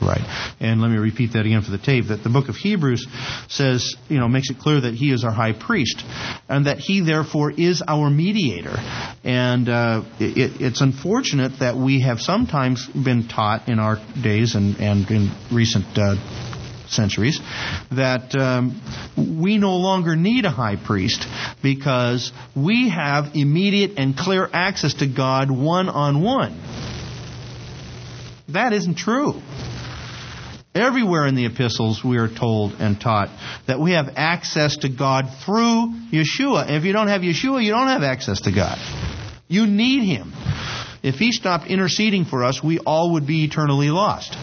Right. 0.00 0.20
And 0.60 0.82
let 0.82 0.90
me 0.90 0.98
repeat 0.98 1.32
that 1.32 1.46
again 1.46 1.62
for 1.62 1.70
the 1.70 1.78
tape 1.78 2.08
that 2.08 2.22
the 2.22 2.28
book 2.28 2.48
of 2.48 2.56
Hebrews 2.56 3.06
says, 3.48 3.96
you 4.08 4.18
know, 4.18 4.28
makes 4.28 4.50
it 4.50 4.58
clear 4.58 4.80
that 4.82 4.94
he 4.94 5.10
is 5.10 5.24
our 5.24 5.32
high 5.32 5.52
priest 5.52 6.02
and 6.48 6.66
that 6.66 6.78
he 6.78 7.00
therefore 7.00 7.50
is 7.50 7.82
our 7.86 8.10
mediator. 8.10 8.76
And 9.24 9.68
uh, 9.68 10.04
it, 10.20 10.60
it's 10.60 10.82
unfortunate 10.82 11.60
that 11.60 11.76
we 11.76 12.02
have 12.02 12.20
sometimes 12.20 12.86
been 12.86 13.26
taught 13.26 13.68
in 13.68 13.78
our 13.78 13.96
days 14.22 14.54
and, 14.54 14.76
and 14.76 15.10
in 15.10 15.30
recent 15.50 15.86
uh, 15.96 16.16
centuries, 16.88 17.40
that 17.90 18.34
um, 18.36 18.80
we 19.40 19.58
no 19.58 19.76
longer 19.76 20.14
need 20.14 20.44
a 20.44 20.50
high 20.50 20.76
priest 20.76 21.26
because 21.62 22.32
we 22.54 22.90
have 22.90 23.34
immediate 23.34 23.92
and 23.96 24.16
clear 24.16 24.48
access 24.52 24.94
to 24.94 25.06
God 25.06 25.50
one 25.50 25.88
on 25.88 26.22
one. 26.22 26.60
That 28.48 28.72
isn't 28.72 28.96
true. 28.96 29.40
Everywhere 30.76 31.26
in 31.26 31.34
the 31.36 31.46
epistles, 31.46 32.04
we 32.04 32.18
are 32.18 32.28
told 32.28 32.74
and 32.74 33.00
taught 33.00 33.30
that 33.66 33.80
we 33.80 33.92
have 33.92 34.10
access 34.16 34.76
to 34.78 34.90
God 34.90 35.24
through 35.42 35.94
Yeshua. 36.12 36.66
And 36.66 36.76
if 36.76 36.84
you 36.84 36.92
don't 36.92 37.08
have 37.08 37.22
Yeshua, 37.22 37.64
you 37.64 37.70
don't 37.70 37.88
have 37.88 38.02
access 38.02 38.42
to 38.42 38.52
God. 38.52 38.76
You 39.48 39.66
need 39.66 40.04
Him. 40.04 40.34
If 41.02 41.14
He 41.14 41.32
stopped 41.32 41.68
interceding 41.68 42.26
for 42.26 42.44
us, 42.44 42.62
we 42.62 42.78
all 42.78 43.14
would 43.14 43.26
be 43.26 43.44
eternally 43.44 43.88
lost. 43.88 44.36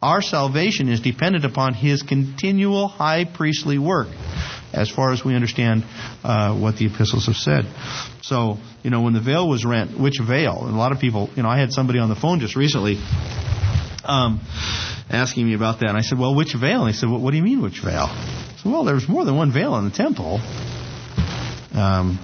Our 0.00 0.22
salvation 0.22 0.88
is 0.88 1.00
dependent 1.00 1.44
upon 1.44 1.74
His 1.74 2.02
continual 2.02 2.88
high 2.88 3.26
priestly 3.26 3.78
work, 3.78 4.08
as 4.72 4.88
far 4.88 5.12
as 5.12 5.22
we 5.22 5.34
understand 5.34 5.84
uh, 6.24 6.58
what 6.58 6.78
the 6.78 6.86
epistles 6.86 7.26
have 7.26 7.36
said. 7.36 7.66
So, 8.22 8.56
you 8.82 8.88
know, 8.88 9.02
when 9.02 9.12
the 9.12 9.20
veil 9.20 9.46
was 9.46 9.66
rent, 9.66 10.00
which 10.00 10.18
veil? 10.18 10.64
And 10.64 10.74
a 10.74 10.78
lot 10.78 10.92
of 10.92 10.98
people, 10.98 11.28
you 11.36 11.42
know, 11.42 11.50
I 11.50 11.58
had 11.58 11.72
somebody 11.72 11.98
on 11.98 12.08
the 12.08 12.16
phone 12.16 12.40
just 12.40 12.56
recently 12.56 12.96
um, 14.10 14.40
asking 15.08 15.46
me 15.46 15.54
about 15.54 15.80
that. 15.80 15.88
And 15.88 15.96
I 15.96 16.02
said, 16.02 16.18
well, 16.18 16.34
which 16.34 16.54
veil? 16.54 16.80
And 16.80 16.92
he 16.92 16.96
said, 16.98 17.08
well, 17.08 17.20
what 17.20 17.30
do 17.30 17.36
you 17.36 17.42
mean, 17.42 17.62
which 17.62 17.80
veil? 17.80 18.08
I 18.10 18.56
said, 18.62 18.70
well, 18.72 18.84
there's 18.84 19.08
more 19.08 19.24
than 19.24 19.36
one 19.36 19.52
veil 19.52 19.76
in 19.76 19.84
the 19.84 19.90
temple. 19.90 20.40
Um, 21.72 22.18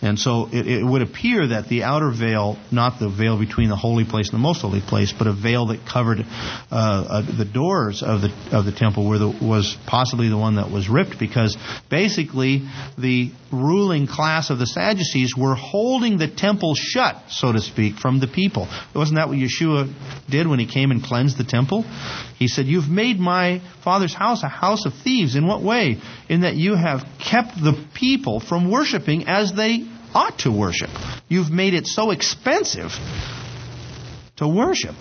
and 0.00 0.18
so 0.18 0.48
it, 0.52 0.66
it, 0.66 0.84
would 0.84 1.02
appear 1.02 1.48
that 1.48 1.68
the 1.68 1.82
outer 1.82 2.12
veil, 2.12 2.56
not 2.70 3.00
the 3.00 3.08
veil 3.08 3.36
between 3.36 3.68
the 3.68 3.76
holy 3.76 4.04
place 4.04 4.28
and 4.28 4.38
the 4.38 4.42
most 4.42 4.62
holy 4.62 4.80
place, 4.80 5.12
but 5.12 5.26
a 5.26 5.32
veil 5.32 5.66
that 5.66 5.86
covered 5.86 6.20
uh, 6.20 6.24
uh, 6.70 7.36
the 7.36 7.44
doors 7.44 8.02
of 8.04 8.20
the 8.20 8.32
of 8.52 8.64
the 8.64 8.70
temple, 8.70 9.08
where 9.08 9.18
the, 9.18 9.28
was 9.28 9.76
possibly 9.86 10.28
the 10.28 10.38
one 10.38 10.54
that 10.54 10.70
was 10.70 10.88
ripped, 10.88 11.18
because 11.18 11.56
basically 11.90 12.62
the 12.96 13.32
ruling 13.52 14.06
class 14.06 14.50
of 14.50 14.58
the 14.60 14.66
Sadducees 14.66 15.34
were 15.36 15.56
holding 15.56 16.18
the 16.18 16.28
temple 16.28 16.74
shut, 16.76 17.16
so 17.30 17.50
to 17.50 17.60
speak, 17.60 17.96
from 17.96 18.20
the 18.20 18.28
people. 18.28 18.68
Wasn't 18.94 19.16
that 19.16 19.28
what 19.28 19.38
Yeshua 19.38 19.92
did 20.30 20.46
when 20.46 20.60
he 20.60 20.66
came 20.66 20.92
and 20.92 21.02
cleansed 21.02 21.38
the 21.38 21.44
temple? 21.44 21.82
He 22.38 22.46
said, 22.46 22.66
"You've 22.66 22.88
made 22.88 23.18
my 23.18 23.62
father's 23.82 24.14
house 24.14 24.44
a 24.44 24.48
house 24.48 24.86
of 24.86 24.94
thieves." 24.94 25.34
In 25.34 25.44
what 25.44 25.60
way? 25.60 25.98
In 26.28 26.42
that 26.42 26.54
you 26.54 26.76
have 26.76 27.04
kept 27.18 27.60
the 27.60 27.72
people 27.94 28.38
from 28.38 28.70
worshiping 28.70 29.26
as 29.26 29.52
they 29.52 29.87
ought 30.14 30.38
to 30.40 30.50
worship. 30.50 30.90
You've 31.28 31.50
made 31.50 31.74
it 31.74 31.86
so 31.86 32.10
expensive 32.10 32.92
to 34.36 34.48
worship. 34.48 34.94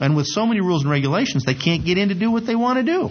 And 0.00 0.16
with 0.16 0.26
so 0.26 0.46
many 0.46 0.60
rules 0.60 0.82
and 0.82 0.90
regulations, 0.90 1.44
they 1.44 1.54
can't 1.54 1.84
get 1.84 1.98
in 1.98 2.08
to 2.08 2.14
do 2.14 2.30
what 2.30 2.46
they 2.46 2.56
want 2.56 2.78
to 2.78 2.84
do. 2.84 3.10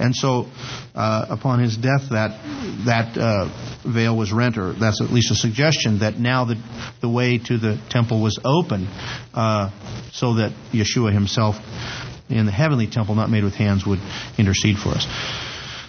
And 0.00 0.14
so, 0.14 0.46
uh, 0.94 1.26
upon 1.28 1.60
his 1.60 1.76
death, 1.76 2.10
that 2.10 2.40
that 2.86 3.18
uh, 3.18 3.48
veil 3.84 4.16
was 4.16 4.32
rent, 4.32 4.56
or 4.56 4.72
that's 4.72 5.02
at 5.02 5.10
least 5.10 5.32
a 5.32 5.34
suggestion 5.34 6.00
that 6.00 6.18
now 6.18 6.44
the 6.44 6.56
the 7.00 7.08
way 7.08 7.38
to 7.38 7.58
the 7.58 7.80
temple 7.90 8.22
was 8.22 8.38
open, 8.44 8.86
uh, 9.34 9.70
so 10.12 10.34
that 10.34 10.52
Yeshua 10.72 11.12
himself, 11.12 11.56
in 12.28 12.46
the 12.46 12.52
heavenly 12.52 12.86
temple, 12.86 13.16
not 13.16 13.28
made 13.28 13.42
with 13.42 13.54
hands, 13.54 13.84
would 13.84 14.00
intercede 14.38 14.76
for 14.78 14.90
us. 14.90 15.06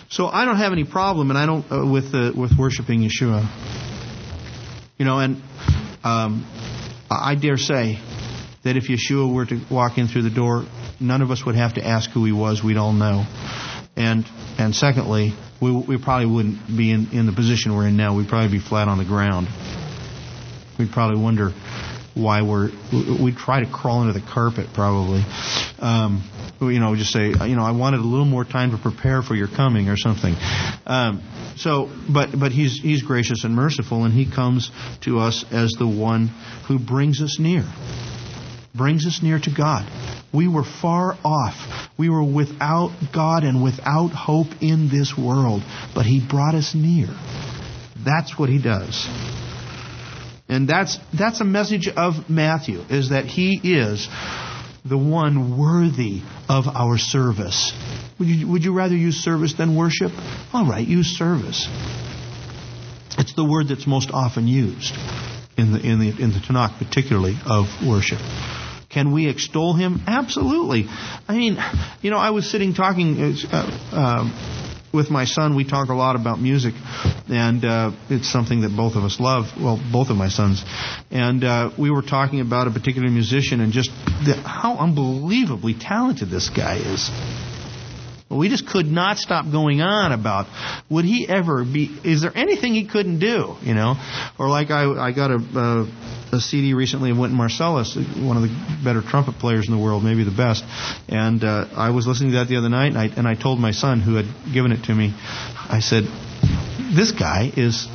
So 0.10 0.26
I 0.26 0.44
don't 0.46 0.58
have 0.58 0.72
any 0.72 0.86
problem, 0.86 1.30
and 1.30 1.38
I 1.38 1.46
don't 1.46 1.72
uh, 1.72 1.86
with 1.86 2.12
with 2.36 2.58
worshiping 2.58 3.02
Yeshua. 3.02 3.46
You 5.00 5.06
know, 5.06 5.20
and 5.20 5.42
um, 6.04 6.46
I 7.10 7.36
dare 7.36 7.56
say 7.56 8.00
that 8.64 8.76
if 8.76 8.90
Yeshua 8.90 9.34
were 9.34 9.46
to 9.46 9.62
walk 9.72 9.98
in 9.98 10.10
through 10.10 10.24
the 10.24 10.30
door, 10.30 10.66
none 11.00 11.22
of 11.22 11.32
us 11.32 11.46
would 11.46 11.56
have 11.56 11.76
to 11.76 11.88
ask 11.88 12.10
who 12.10 12.26
he 12.26 12.34
was. 12.34 12.62
We'd 12.62 12.76
all 12.76 12.92
know. 12.92 13.26
And 13.96 14.26
and 14.58 14.76
secondly, 14.76 15.34
we, 15.62 15.72
we 15.72 15.98
probably 15.98 16.26
wouldn't 16.26 16.68
be 16.68 16.92
in, 16.92 17.12
in 17.14 17.26
the 17.28 17.32
position 17.32 17.74
we're 17.74 17.88
in 17.88 17.96
now. 17.96 18.18
We'd 18.18 18.28
probably 18.28 18.52
be 18.52 18.60
flat 18.60 18.90
on 18.90 18.98
the 18.98 19.06
ground. 19.06 19.48
We'd 20.78 20.92
probably 20.92 21.22
wonder 21.22 21.54
why 22.14 22.42
we're 22.42 22.70
we'd 22.92 23.38
try 23.38 23.64
to 23.64 23.72
crawl 23.72 24.02
under 24.02 24.12
the 24.12 24.26
carpet 24.26 24.68
probably. 24.74 25.24
Um, 25.80 26.24
you 26.62 26.80
know, 26.80 26.96
just 26.96 27.12
say, 27.12 27.28
you 27.28 27.56
know, 27.56 27.64
I 27.64 27.72
wanted 27.72 28.02
a 28.02 28.04
little 28.04 28.26
more 28.26 28.44
time 28.44 28.72
to 28.72 28.78
prepare 28.78 29.22
for 29.22 29.36
your 29.36 29.48
coming 29.48 29.88
or 29.90 29.96
something. 29.98 30.36
Um, 30.86 31.24
so, 31.58 31.90
but 32.12 32.38
but 32.38 32.52
he's 32.52 32.80
he's 32.80 33.04
gracious 33.04 33.44
and 33.44 33.56
merciful, 33.56 34.04
and 34.04 34.14
he 34.14 34.30
comes 34.30 34.72
to 35.02 35.20
us 35.20 35.46
as 35.52 35.72
the 35.80 35.88
one 35.88 36.28
who 36.68 36.80
brings 36.80 37.22
us 37.22 37.38
near, 37.40 37.64
brings 38.76 39.06
us 39.06 39.22
near 39.24 39.40
to 39.40 39.52
God. 39.56 39.90
We 40.34 40.48
were 40.48 40.64
far 40.64 41.18
off. 41.24 41.90
We 41.98 42.10
were 42.10 42.24
without 42.24 42.92
God 43.14 43.44
and 43.44 43.64
without 43.64 44.10
hope 44.10 44.48
in 44.62 44.90
this 44.90 45.18
world, 45.18 45.64
but 45.96 46.06
he 46.06 46.26
brought 46.26 46.56
us 46.56 46.76
near. 46.76 47.08
That's 48.06 48.38
what 48.38 48.50
he 48.50 48.62
does. 48.62 49.08
And 50.48 50.68
that's 50.68 50.98
that's 51.14 51.42
a 51.42 51.46
message 51.46 51.88
of 51.88 52.30
Matthew 52.30 52.80
is 52.90 53.10
that 53.10 53.26
he 53.26 53.60
is 53.64 54.08
the 54.90 54.98
one 54.98 55.58
worthy 55.58 56.22
of 56.50 56.68
our 56.68 56.98
service. 56.98 57.74
Would 58.20 58.28
you, 58.28 58.48
would 58.48 58.64
you 58.64 58.74
rather 58.74 58.96
use 58.96 59.18
service 59.18 59.54
than 59.54 59.76
worship? 59.76 60.12
All 60.52 60.66
right, 60.66 60.86
use 60.86 61.18
service. 61.18 61.68
It's 63.18 63.34
the 63.34 63.46
word 63.46 63.68
that's 63.68 63.88
most 63.88 64.12
often 64.12 64.48
used 64.48 64.94
in 65.58 65.74
the, 65.74 65.80
in 65.80 66.00
the, 66.00 66.10
in 66.24 66.32
the 66.32 66.40
Tanakh, 66.40 66.78
particularly 66.78 67.38
of 67.46 67.68
worship. 67.86 68.20
Can 68.90 69.12
we 69.12 69.30
extol 69.30 69.74
him? 69.74 70.02
Absolutely. 70.08 70.88
I 71.28 71.38
mean, 71.38 71.58
you 72.02 72.10
know, 72.10 72.18
I 72.18 72.32
was 72.32 72.50
sitting 72.50 72.74
talking 72.74 73.36
uh, 73.52 73.80
uh, 73.92 74.69
with 74.94 75.10
my 75.10 75.26
son. 75.26 75.56
We 75.56 75.66
talk 75.66 75.90
a 75.90 75.94
lot 75.94 76.16
about 76.16 76.40
music, 76.40 76.74
and 77.30 77.64
uh, 77.64 77.92
it's 78.10 78.32
something 78.32 78.62
that 78.62 78.76
both 78.76 78.96
of 78.96 79.04
us 79.04 79.20
love. 79.20 79.46
Well, 79.58 79.80
both 79.92 80.10
of 80.10 80.18
my 80.18 80.30
sons, 80.30 80.64
and 81.12 81.44
uh, 81.44 81.72
we 81.78 81.92
were 81.92 82.02
talking 82.02 82.42
about 82.42 82.68
a 82.68 82.72
particular 82.72 83.10
musician 83.10 83.62
and 83.62 83.72
just 83.72 83.90
the, 84.26 84.36
how 84.46 84.78
unbelievably 84.78 85.76
talented 85.80 86.30
this 86.30 86.50
guy 86.50 86.78
is. 86.78 87.10
We 88.30 88.50
just 88.50 88.68
could 88.68 88.86
not 88.86 89.18
stop 89.18 89.52
going 89.52 89.82
on 89.82 90.12
about 90.12 90.48
would 90.90 91.04
he 91.04 91.28
ever 91.28 91.64
be? 91.64 91.90
Is 92.04 92.22
there 92.22 92.32
anything 92.36 92.76
he 92.76 92.86
couldn't 92.86 93.20
do? 93.20 93.56
You 93.62 93.74
know, 93.74 93.96
or 94.38 94.50
like 94.50 94.70
I 94.70 94.84
I 94.92 95.12
got 95.12 95.32
a 95.32 95.36
a, 95.36 96.36
a 96.36 96.40
CD 96.40 96.76
recently 96.76 97.10
of 97.10 97.18
Wynton 97.18 97.38
Marsalis, 97.38 97.96
one 98.24 98.38
of 98.38 98.44
the 98.44 98.84
better 98.84 99.02
trumpet 99.02 99.40
players 99.40 99.68
in 99.68 99.76
the 99.76 99.82
world, 99.82 100.04
maybe 100.04 100.24
the 100.24 100.36
best. 100.36 100.64
And 101.08 101.44
uh, 101.44 101.68
I 101.76 101.90
was 101.90 102.06
listening 102.06 102.32
to 102.32 102.38
that 102.38 102.48
the 102.48 102.58
other 102.58 102.70
night, 102.70 102.90
and 102.90 102.98
I 103.00 103.06
and 103.06 103.28
I 103.28 103.34
told 103.34 103.60
my 103.60 103.72
son 103.72 104.00
who 104.00 104.16
had 104.16 104.28
given 104.54 104.72
it 104.72 104.84
to 104.86 104.94
me, 104.94 105.14
I 105.18 105.80
said, 105.80 106.04
this 106.96 107.12
guy 107.12 107.52
is 107.56 107.88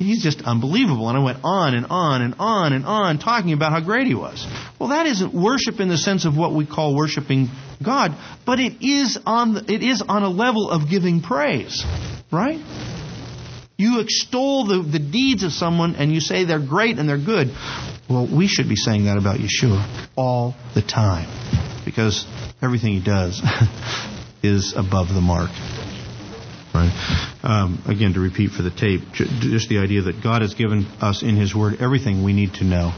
he's 0.00 0.22
just 0.22 0.42
unbelievable. 0.42 1.08
And 1.08 1.18
I 1.18 1.22
went 1.22 1.38
on 1.44 1.74
and 1.74 1.86
on 1.90 2.22
and 2.22 2.34
on 2.38 2.72
and 2.72 2.84
on 2.86 3.18
talking 3.18 3.52
about 3.52 3.72
how 3.72 3.80
great 3.80 4.06
he 4.06 4.14
was. 4.14 4.44
Well, 4.78 4.88
that 4.88 5.06
isn't 5.06 5.34
worship 5.34 5.78
in 5.78 5.88
the 5.88 5.98
sense 5.98 6.24
of 6.24 6.36
what 6.36 6.54
we 6.54 6.66
call 6.66 6.96
worshiping 6.96 7.48
God, 7.82 8.16
but 8.44 8.58
it 8.58 8.82
is 8.84 9.18
on 9.26 9.54
the, 9.54 9.72
it 9.72 9.82
is 9.82 10.02
on 10.02 10.22
a 10.22 10.28
level 10.28 10.70
of 10.70 10.88
giving 10.88 11.20
praise, 11.20 11.84
right? 12.32 12.58
You 13.76 14.00
extol 14.00 14.66
the, 14.66 14.82
the 14.82 14.98
deeds 14.98 15.42
of 15.42 15.52
someone 15.52 15.94
and 15.94 16.12
you 16.12 16.20
say 16.20 16.44
they're 16.44 16.58
great 16.58 16.98
and 16.98 17.08
they're 17.08 17.18
good. 17.18 17.48
Well, 18.08 18.26
we 18.26 18.48
should 18.48 18.68
be 18.68 18.76
saying 18.76 19.04
that 19.04 19.16
about 19.16 19.38
Yeshua 19.38 20.08
all 20.16 20.54
the 20.74 20.82
time 20.82 21.28
because 21.84 22.26
everything 22.60 22.92
he 22.92 23.02
does 23.02 23.40
is 24.42 24.74
above 24.76 25.08
the 25.08 25.20
mark. 25.20 25.50
Right? 26.72 27.38
Um, 27.42 27.82
again, 27.86 28.14
to 28.14 28.20
repeat 28.20 28.52
for 28.52 28.62
the 28.62 28.70
tape, 28.70 29.00
just 29.12 29.68
the 29.68 29.78
idea 29.78 30.02
that 30.02 30.22
God 30.22 30.42
has 30.42 30.54
given 30.54 30.86
us 31.00 31.22
in 31.22 31.36
His 31.36 31.54
Word 31.54 31.80
everything 31.80 32.22
we 32.22 32.32
need 32.32 32.54
to 32.54 32.64
know, 32.64 32.92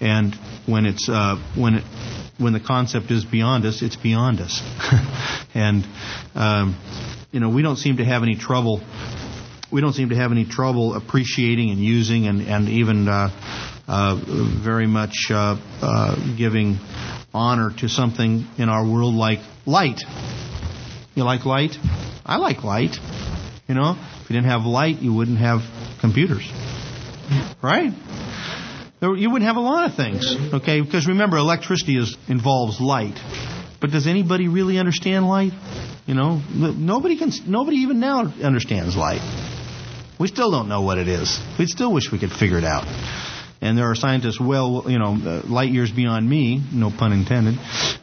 and 0.00 0.34
when 0.66 0.86
it's 0.86 1.08
uh, 1.08 1.36
when 1.56 1.74
it 1.74 1.84
when 2.38 2.52
the 2.52 2.60
concept 2.60 3.10
is 3.10 3.24
beyond 3.24 3.64
us, 3.64 3.82
it's 3.82 3.96
beyond 3.96 4.40
us, 4.40 4.60
and 5.54 5.86
um, 6.34 6.76
you 7.30 7.40
know 7.40 7.48
we 7.48 7.62
don't 7.62 7.76
seem 7.76 7.98
to 7.98 8.04
have 8.04 8.22
any 8.22 8.34
trouble. 8.34 8.80
We 9.70 9.80
don't 9.80 9.94
seem 9.94 10.10
to 10.10 10.16
have 10.16 10.32
any 10.32 10.44
trouble 10.44 10.94
appreciating 10.94 11.70
and 11.70 11.78
using 11.78 12.26
and 12.26 12.42
and 12.42 12.68
even 12.68 13.08
uh, 13.08 13.30
uh, 13.86 14.60
very 14.62 14.86
much 14.86 15.28
uh, 15.30 15.56
uh, 15.80 16.36
giving 16.36 16.78
honor 17.34 17.70
to 17.78 17.88
something 17.88 18.46
in 18.58 18.68
our 18.68 18.84
world 18.84 19.14
like 19.14 19.40
light. 19.66 20.00
You 21.14 21.24
like 21.24 21.44
light? 21.44 21.76
I 22.24 22.36
like 22.36 22.62
light. 22.64 22.96
You 23.68 23.74
know, 23.74 23.96
if 24.22 24.30
you 24.30 24.36
didn't 24.36 24.50
have 24.50 24.62
light, 24.62 25.00
you 25.00 25.12
wouldn't 25.12 25.38
have 25.38 25.60
computers. 26.00 26.48
Right? 27.62 27.92
You 29.00 29.30
wouldn't 29.30 29.48
have 29.48 29.56
a 29.56 29.60
lot 29.60 29.88
of 29.90 29.96
things. 29.96 30.36
Okay? 30.52 30.80
Because 30.80 31.08
remember, 31.08 31.36
electricity 31.36 31.96
is, 31.96 32.16
involves 32.28 32.80
light. 32.80 33.18
But 33.80 33.90
does 33.90 34.06
anybody 34.06 34.46
really 34.48 34.78
understand 34.78 35.26
light? 35.26 35.52
You 36.06 36.14
know, 36.14 36.40
nobody 36.54 37.18
can. 37.18 37.30
Nobody 37.46 37.78
even 37.78 37.98
now 37.98 38.26
understands 38.42 38.96
light. 38.96 39.22
We 40.20 40.28
still 40.28 40.50
don't 40.50 40.68
know 40.68 40.82
what 40.82 40.98
it 40.98 41.08
is. 41.08 41.40
We 41.58 41.66
still 41.66 41.92
wish 41.92 42.12
we 42.12 42.18
could 42.18 42.30
figure 42.32 42.58
it 42.58 42.64
out. 42.64 42.84
And 43.62 43.78
there 43.78 43.88
are 43.90 43.94
scientists 43.94 44.40
well, 44.40 44.84
you 44.86 44.98
know, 44.98 45.14
uh, 45.14 45.42
light 45.46 45.70
years 45.70 45.90
beyond 45.90 46.28
me, 46.28 46.60
no 46.72 46.90
pun 46.90 47.12
intended, 47.12 47.54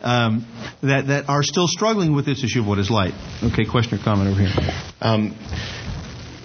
um, 0.02 0.48
that 0.82 1.08
that 1.08 1.30
are 1.30 1.44
still 1.44 1.68
struggling 1.68 2.16
with 2.16 2.26
this 2.26 2.44
issue 2.44 2.62
of 2.62 2.68
what 2.68 2.80
is 2.80 2.90
light. 2.90 3.14
Okay, 3.44 3.66
question 3.66 4.00
or 4.00 4.04
comment 4.04 4.30
over 4.30 4.40
here. 4.40 4.82
Um, 5.02 5.36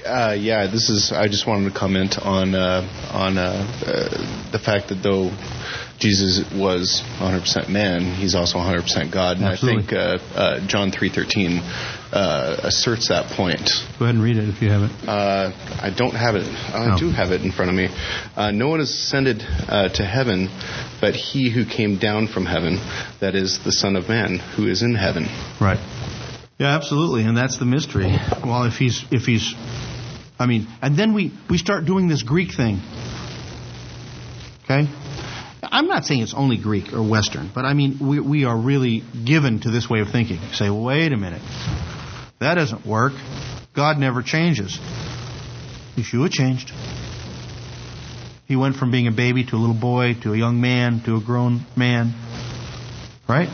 uh, 0.04 0.36
yeah, 0.38 0.66
this 0.66 0.90
is. 0.90 1.12
I 1.12 1.28
just 1.28 1.46
wanted 1.46 1.72
to 1.72 1.78
comment 1.78 2.18
on 2.18 2.54
uh, 2.54 2.82
on 3.12 3.38
uh, 3.38 3.40
uh 3.40 4.50
the 4.52 4.58
fact 4.58 4.88
that 4.88 4.96
though 5.02 5.30
Jesus 5.98 6.44
was 6.52 7.02
100% 7.18 7.68
man, 7.68 8.02
he's 8.14 8.34
also 8.34 8.58
100% 8.58 9.12
God, 9.12 9.36
and 9.36 9.46
Absolutely. 9.46 9.84
I 9.84 9.86
think 9.86 9.92
uh, 9.92 10.38
uh, 10.38 10.66
John 10.66 10.90
3:13 10.90 11.62
asserts 12.64 13.08
that 13.08 13.30
point. 13.36 13.70
Go 13.98 14.04
ahead 14.04 14.14
and 14.16 14.22
read 14.24 14.36
it 14.36 14.48
if 14.48 14.60
you 14.60 14.70
have 14.70 14.82
it. 14.82 14.90
I 15.08 15.94
don't 15.96 16.14
have 16.14 16.34
it. 16.36 16.46
I 16.46 16.94
Oh. 16.94 16.98
do 16.98 17.10
have 17.10 17.30
it 17.32 17.42
in 17.42 17.52
front 17.52 17.70
of 17.70 17.76
me. 17.76 17.88
no 18.58 18.68
one 18.68 18.80
has 18.80 18.90
ascended 18.90 19.40
to 19.40 20.04
heaven, 20.04 20.48
but 21.00 21.14
he 21.14 21.50
who 21.50 21.64
came 21.64 21.98
down 21.98 22.26
from 22.28 22.44
heaven, 22.46 22.78
that 23.20 23.34
is 23.34 23.60
the 23.64 23.72
Son 23.72 23.96
of 23.96 24.08
Man, 24.08 24.38
who 24.56 24.66
is 24.66 24.82
in 24.82 24.94
heaven. 24.94 25.26
Right. 25.60 25.78
Yeah, 26.58 26.74
absolutely, 26.76 27.22
and 27.22 27.36
that's 27.36 27.58
the 27.58 27.64
mystery. 27.64 28.16
Well, 28.44 28.64
if 28.64 28.74
he's 28.74 29.04
if 29.10 29.22
he's 29.22 29.54
I 30.38 30.46
mean, 30.46 30.66
and 30.82 30.96
then 30.96 31.14
we, 31.14 31.32
we 31.48 31.58
start 31.58 31.84
doing 31.84 32.08
this 32.08 32.22
Greek 32.22 32.52
thing. 32.52 32.80
Okay? 34.64 34.88
I'm 35.70 35.86
not 35.86 36.04
saying 36.04 36.22
it's 36.22 36.34
only 36.34 36.56
Greek 36.56 36.92
or 36.92 37.02
Western, 37.08 37.50
but 37.54 37.64
I 37.64 37.74
mean, 37.74 37.98
we, 38.00 38.20
we 38.20 38.44
are 38.44 38.56
really 38.56 39.02
given 39.24 39.60
to 39.60 39.70
this 39.70 39.88
way 39.88 40.00
of 40.00 40.10
thinking. 40.10 40.38
Say, 40.52 40.70
wait 40.70 41.12
a 41.12 41.16
minute. 41.16 41.42
That 42.40 42.54
doesn't 42.54 42.86
work. 42.86 43.12
God 43.74 43.98
never 43.98 44.22
changes. 44.22 44.78
Yeshua 45.96 46.30
changed. 46.30 46.72
He 48.46 48.56
went 48.56 48.76
from 48.76 48.90
being 48.90 49.06
a 49.06 49.12
baby 49.12 49.44
to 49.44 49.56
a 49.56 49.58
little 49.58 49.78
boy 49.78 50.14
to 50.22 50.32
a 50.32 50.36
young 50.36 50.60
man 50.60 51.00
to 51.04 51.16
a 51.16 51.20
grown 51.20 51.60
man. 51.76 52.12
Right? 53.28 53.48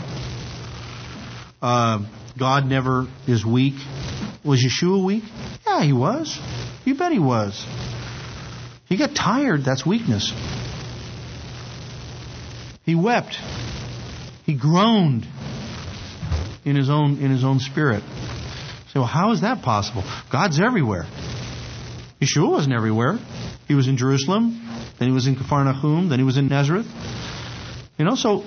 Uh, 1.63 2.07
God 2.39 2.67
never 2.67 3.07
is 3.27 3.45
weak. 3.45 3.75
Was 4.45 4.65
Yeshua 4.65 5.05
weak? 5.05 5.25
Yeah, 5.67 5.83
he 5.83 5.93
was. 5.93 6.39
You 6.85 6.97
bet 6.97 7.13
he 7.13 7.19
was. 7.19 7.65
He 8.87 8.97
got 8.97 9.15
tired. 9.15 9.65
That's 9.65 9.87
weakness. 9.87 10.33
He 12.85 12.95
wept. 12.95 13.37
He 14.45 14.55
groaned 14.55 15.27
in 16.65 16.77
his 16.77 16.91
own 16.91 17.19
in 17.19 17.31
his 17.31 17.45
own 17.45 17.61
spirit. 17.61 18.03
Say, 18.93 18.99
well, 18.99 19.07
how 19.07 19.33
is 19.33 19.43
that 19.43 19.63
possible? 19.63 20.03
God's 20.33 20.61
everywhere. 20.61 21.05
Yeshua 22.21 22.51
wasn't 22.51 22.75
everywhere. 22.75 23.19
He 23.69 23.75
was 23.75 23.87
in 23.87 23.97
Jerusalem, 23.97 24.61
then 24.99 25.09
he 25.09 25.15
was 25.15 25.27
in 25.27 25.37
Capharnaum, 25.37 26.09
then 26.09 26.19
he 26.19 26.25
was 26.25 26.37
in 26.37 26.49
Nazareth. 26.49 26.87
You 27.99 28.05
know, 28.05 28.17
so 28.17 28.45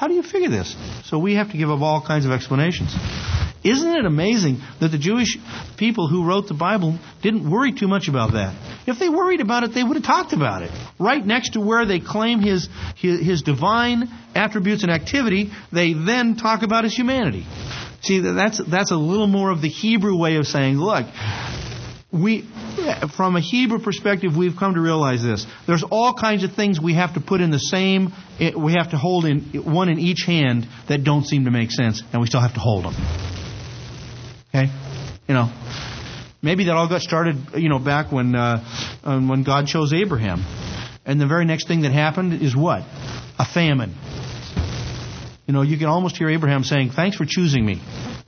how 0.00 0.08
do 0.08 0.14
you 0.14 0.22
figure 0.22 0.48
this? 0.48 0.74
So 1.04 1.18
we 1.18 1.34
have 1.34 1.50
to 1.50 1.58
give 1.58 1.70
up 1.70 1.82
all 1.82 2.00
kinds 2.00 2.24
of 2.24 2.32
explanations. 2.32 2.96
Isn't 3.62 3.96
it 3.98 4.06
amazing 4.06 4.62
that 4.80 4.88
the 4.88 4.96
Jewish 4.96 5.36
people 5.76 6.08
who 6.08 6.24
wrote 6.26 6.48
the 6.48 6.54
Bible 6.54 6.98
didn't 7.20 7.50
worry 7.50 7.74
too 7.74 7.86
much 7.86 8.08
about 8.08 8.32
that? 8.32 8.54
If 8.86 8.98
they 8.98 9.10
worried 9.10 9.42
about 9.42 9.64
it, 9.64 9.74
they 9.74 9.84
would 9.84 9.98
have 9.98 10.06
talked 10.06 10.32
about 10.32 10.62
it. 10.62 10.70
Right 10.98 11.22
next 11.22 11.50
to 11.50 11.60
where 11.60 11.84
they 11.84 12.00
claim 12.00 12.40
his, 12.40 12.66
his, 12.96 13.20
his 13.20 13.42
divine 13.42 14.08
attributes 14.34 14.84
and 14.84 14.90
activity, 14.90 15.50
they 15.70 15.92
then 15.92 16.36
talk 16.36 16.62
about 16.62 16.84
his 16.84 16.96
humanity. 16.96 17.44
See, 18.00 18.20
that's, 18.20 18.58
that's 18.70 18.92
a 18.92 18.96
little 18.96 19.26
more 19.26 19.50
of 19.50 19.60
the 19.60 19.68
Hebrew 19.68 20.16
way 20.16 20.36
of 20.36 20.46
saying, 20.46 20.76
look, 20.76 21.04
we, 22.12 22.48
from 23.16 23.36
a 23.36 23.40
Hebrew 23.40 23.78
perspective, 23.78 24.36
we've 24.36 24.56
come 24.56 24.74
to 24.74 24.80
realize 24.80 25.22
this. 25.22 25.46
There's 25.66 25.84
all 25.84 26.12
kinds 26.14 26.42
of 26.42 26.52
things 26.54 26.80
we 26.80 26.94
have 26.94 27.14
to 27.14 27.20
put 27.20 27.40
in 27.40 27.50
the 27.50 27.58
same, 27.58 28.12
we 28.38 28.72
have 28.72 28.90
to 28.90 28.96
hold 28.96 29.24
in 29.24 29.40
one 29.64 29.88
in 29.88 29.98
each 29.98 30.24
hand 30.26 30.66
that 30.88 31.04
don't 31.04 31.24
seem 31.24 31.44
to 31.44 31.50
make 31.50 31.70
sense, 31.70 32.02
and 32.12 32.20
we 32.20 32.26
still 32.26 32.40
have 32.40 32.54
to 32.54 32.60
hold 32.60 32.84
them. 32.84 32.94
Okay? 34.48 34.72
You 35.28 35.34
know, 35.34 35.52
maybe 36.42 36.64
that 36.64 36.74
all 36.74 36.88
got 36.88 37.02
started, 37.02 37.36
you 37.54 37.68
know, 37.68 37.78
back 37.78 38.10
when, 38.10 38.34
uh, 38.34 38.58
when 39.04 39.44
God 39.44 39.68
chose 39.68 39.92
Abraham. 39.92 40.44
And 41.06 41.20
the 41.20 41.26
very 41.26 41.44
next 41.44 41.68
thing 41.68 41.82
that 41.82 41.92
happened 41.92 42.42
is 42.42 42.56
what? 42.56 42.82
A 43.38 43.44
famine. 43.44 43.94
You 45.46 45.54
know, 45.54 45.62
you 45.62 45.78
can 45.78 45.86
almost 45.86 46.16
hear 46.16 46.28
Abraham 46.28 46.62
saying, 46.64 46.90
Thanks 46.90 47.16
for 47.16 47.24
choosing 47.26 47.64
me. 47.64 47.80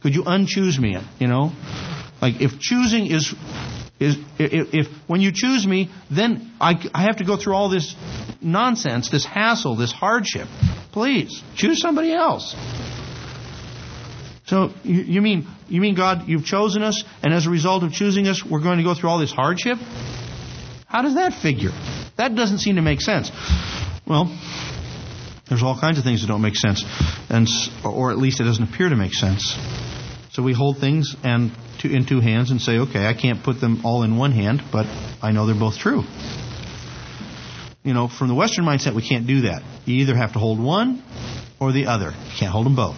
Could 0.03 0.15
you 0.15 0.25
unchoose 0.25 0.79
me? 0.79 0.97
You 1.19 1.29
know? 1.29 1.53
Like, 2.23 2.41
if 2.41 2.61
choosing 2.61 3.07
is, 3.07 3.35
is 3.99 4.17
if, 4.39 4.73
if 4.73 4.87
when 5.09 5.21
you 5.21 5.33
choose 5.35 5.67
me, 5.67 5.91
then 6.09 6.53
I, 6.61 6.75
I 6.95 7.03
have 7.03 7.17
to 7.17 7.25
go 7.25 7.37
through 7.37 7.55
all 7.55 7.69
this 7.69 7.97
nonsense, 8.41 9.11
this 9.11 9.27
hassle, 9.27 9.75
this 9.75 9.91
hardship. 9.91 10.47
Please, 10.93 11.43
choose 11.57 11.81
somebody 11.81 12.13
else. 12.13 12.55
So 14.47 14.71
you, 14.85 15.01
you 15.03 15.21
mean 15.21 15.49
you 15.69 15.81
mean 15.81 15.97
God, 15.97 16.29
you've 16.29 16.45
chosen 16.45 16.83
us, 16.83 17.03
and 17.25 17.35
as 17.35 17.47
a 17.47 17.51
result 17.51 17.83
of 17.83 17.93
choosing 17.93 18.29
us, 18.29 18.45
we're 18.45 18.63
going 18.63 18.79
to 18.79 18.85
go 18.85 18.95
through 18.95 19.11
all 19.11 19.19
this 19.19 19.33
hardship? 19.33 19.79
How 20.87 21.03
does 21.03 21.15
that 21.15 21.33
figure? 21.33 21.71
That 22.17 22.37
doesn't 22.37 22.59
seem 22.59 22.77
to 22.77 22.83
make 22.83 23.01
sense. 23.01 23.33
Well, 24.07 24.27
there's 25.49 25.63
all 25.63 25.79
kinds 25.81 25.99
of 25.99 26.05
things 26.05 26.21
that 26.21 26.29
don't 26.29 26.43
make 26.43 26.57
sense, 26.57 26.85
and 27.31 27.49
or 27.85 28.13
at 28.13 28.19
least 28.19 28.41
it 28.41 28.45
doesn't 28.45 28.63
appear 28.63 28.91
to 28.91 28.97
make 28.97 29.15
sense. 29.15 29.57
So 30.33 30.43
we 30.43 30.53
hold 30.55 30.79
things 30.79 31.17
and 31.25 31.51
to, 31.83 31.95
in 31.95 32.07
two 32.07 32.21
hands 32.21 32.51
and 32.51 32.61
say, 32.61 32.79
okay, 32.79 33.07
I 33.07 33.15
can't 33.15 33.43
put 33.43 33.61
them 33.61 33.85
all 33.85 34.03
in 34.03 34.17
one 34.17 34.33
hand, 34.33 34.63
but 34.73 34.87
I 35.23 35.33
know 35.33 35.47
they're 35.47 35.55
both 35.55 35.79
true. 35.79 36.03
You 37.83 37.95
know, 37.95 38.09
from 38.09 38.29
the 38.29 38.35
Western 38.35 38.65
mindset, 38.65 38.95
we 38.95 39.07
can't 39.07 39.27
do 39.27 39.43
that. 39.43 39.63
You 39.85 39.97
either 39.97 40.17
have 40.17 40.35
to 40.35 40.39
hold 40.39 40.61
one 40.61 41.03
or 41.61 41.73
the 41.73 41.87
other. 41.87 42.11
You 42.11 42.33
can't 42.39 42.53
hold 42.53 42.67
them 42.67 42.77
both. 42.77 42.97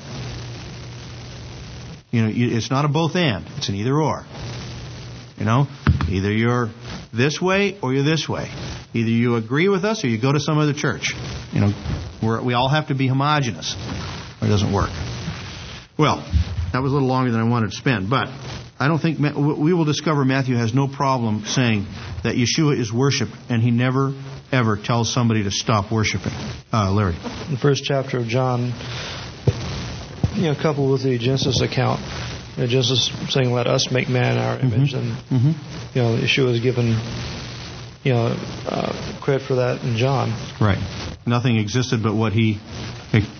You 2.10 2.22
know, 2.22 2.30
it's 2.32 2.70
not 2.70 2.84
a 2.84 2.88
both 2.88 3.16
and. 3.16 3.46
It's 3.56 3.68
an 3.68 3.74
either 3.74 3.94
or. 3.94 4.24
You 5.38 5.44
know, 5.44 5.66
either 6.08 6.30
you're 6.30 6.68
this 7.12 7.40
way 7.40 7.78
or 7.82 7.92
you're 7.92 8.04
this 8.04 8.28
way. 8.28 8.48
Either 8.92 9.10
you 9.10 9.34
agree 9.36 9.68
with 9.68 9.84
us 9.84 10.04
or 10.04 10.08
you 10.08 10.20
go 10.20 10.30
to 10.30 10.38
some 10.38 10.58
other 10.58 10.74
church. 10.74 11.12
You 11.52 11.60
know, 11.60 12.42
we 12.44 12.54
all 12.54 12.68
have 12.68 12.88
to 12.88 12.94
be 12.94 13.08
homogenous 13.08 13.74
or 14.40 14.46
it 14.46 14.50
doesn't 14.50 14.72
work. 14.72 14.90
Well, 15.98 16.18
that 16.72 16.82
was 16.82 16.92
a 16.92 16.94
little 16.94 17.08
longer 17.08 17.32
than 17.32 17.40
I 17.40 17.48
wanted 17.48 17.70
to 17.70 17.76
spend, 17.76 18.10
but 18.10 18.28
I 18.84 18.88
don't 18.88 18.98
think 18.98 19.18
we 19.18 19.72
will 19.72 19.86
discover 19.86 20.26
Matthew 20.26 20.56
has 20.56 20.74
no 20.74 20.88
problem 20.88 21.46
saying 21.46 21.86
that 22.22 22.34
Yeshua 22.34 22.78
is 22.78 22.92
worship, 22.92 23.30
and 23.48 23.62
he 23.62 23.70
never 23.70 24.12
ever 24.52 24.76
tells 24.76 25.10
somebody 25.10 25.44
to 25.44 25.50
stop 25.50 25.90
worshiping. 25.90 26.34
Uh, 26.70 26.92
Larry, 26.92 27.14
the 27.48 27.56
first 27.56 27.84
chapter 27.84 28.18
of 28.18 28.26
John, 28.26 28.74
you 30.34 30.42
know, 30.42 30.54
coupled 30.54 30.92
with 30.92 31.02
the 31.02 31.16
Genesis 31.16 31.62
account, 31.62 32.02
you 32.56 32.64
know, 32.64 32.66
Genesis 32.66 33.10
saying, 33.30 33.50
"Let 33.50 33.66
us 33.68 33.90
make 33.90 34.10
man 34.10 34.36
our 34.36 34.60
image," 34.60 34.92
mm-hmm. 34.92 35.32
and 35.32 35.54
mm-hmm. 35.54 35.98
you 35.98 36.02
know, 36.02 36.18
Yeshua 36.18 36.52
is 36.52 36.60
given 36.60 36.94
you 38.04 38.12
know 38.12 38.36
uh, 38.66 39.20
credit 39.22 39.46
for 39.46 39.56
that 39.56 39.82
in 39.82 39.96
John. 39.96 40.30
Right. 40.60 40.78
Nothing 41.26 41.56
existed 41.56 42.02
but 42.02 42.14
what 42.14 42.32
he 42.32 42.60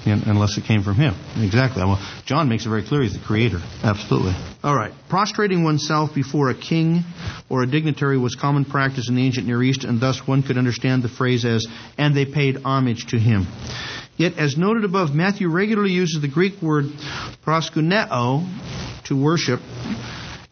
unless 0.06 0.56
it 0.56 0.64
came 0.64 0.82
from 0.82 0.94
him. 0.94 1.14
Exactly. 1.36 1.82
Well, 1.82 1.98
John 2.26 2.48
makes 2.48 2.64
it 2.64 2.68
very 2.68 2.84
clear 2.86 3.02
he's 3.02 3.14
the 3.14 3.24
creator. 3.24 3.58
Absolutely. 3.82 4.32
All 4.62 4.74
right. 4.74 4.92
Prostrating 5.08 5.64
oneself 5.64 6.14
before 6.14 6.50
a 6.50 6.54
king 6.54 7.02
or 7.48 7.62
a 7.62 7.66
dignitary 7.66 8.18
was 8.18 8.36
common 8.36 8.64
practice 8.64 9.08
in 9.08 9.16
the 9.16 9.26
ancient 9.26 9.46
Near 9.46 9.62
East, 9.62 9.84
and 9.84 10.00
thus 10.00 10.26
one 10.26 10.42
could 10.42 10.58
understand 10.58 11.02
the 11.02 11.08
phrase 11.08 11.44
as, 11.44 11.66
and 11.98 12.16
they 12.16 12.24
paid 12.24 12.58
homage 12.64 13.06
to 13.08 13.18
him. 13.18 13.46
Yet, 14.16 14.38
as 14.38 14.56
noted 14.56 14.84
above, 14.84 15.12
Matthew 15.12 15.48
regularly 15.48 15.90
uses 15.90 16.22
the 16.22 16.28
Greek 16.28 16.62
word 16.62 16.84
proskuneo 17.44 18.46
to 19.06 19.20
worship, 19.20 19.60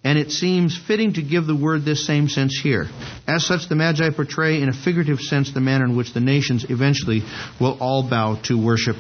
and 0.05 0.19
it 0.19 0.31
seems 0.31 0.77
fitting 0.77 1.15
to 1.15 1.23
give 1.23 1.47
the 1.47 1.55
word 1.55 1.85
this 1.85 2.07
same 2.07 2.29
sense 2.29 2.59
here. 2.61 2.87
As 3.27 3.47
such, 3.47 3.69
the 3.69 3.77
Magi 3.77 4.11
portray 4.11 4.61
in 4.61 4.69
a 4.69 4.73
figurative 4.73 5.21
sense 5.21 5.53
the 5.53 5.61
manner 5.61 5.85
in 5.85 5.97
which 5.97 6.13
the 6.13 6.21
nations 6.21 6.67
eventually 6.69 7.23
will 7.61 7.79
all 7.81 8.09
bow 8.09 8.41
to 8.45 8.63
worship 8.63 8.97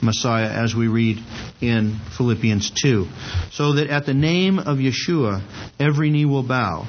Messiah, 0.00 0.48
as 0.48 0.74
we 0.74 0.88
read 0.88 1.18
in 1.60 1.98
Philippians 2.16 2.70
2. 2.82 3.06
So 3.50 3.74
that 3.74 3.88
at 3.88 4.06
the 4.06 4.14
name 4.14 4.58
of 4.58 4.78
Yeshua, 4.78 5.42
every 5.78 6.10
knee 6.10 6.24
will 6.24 6.46
bow 6.46 6.86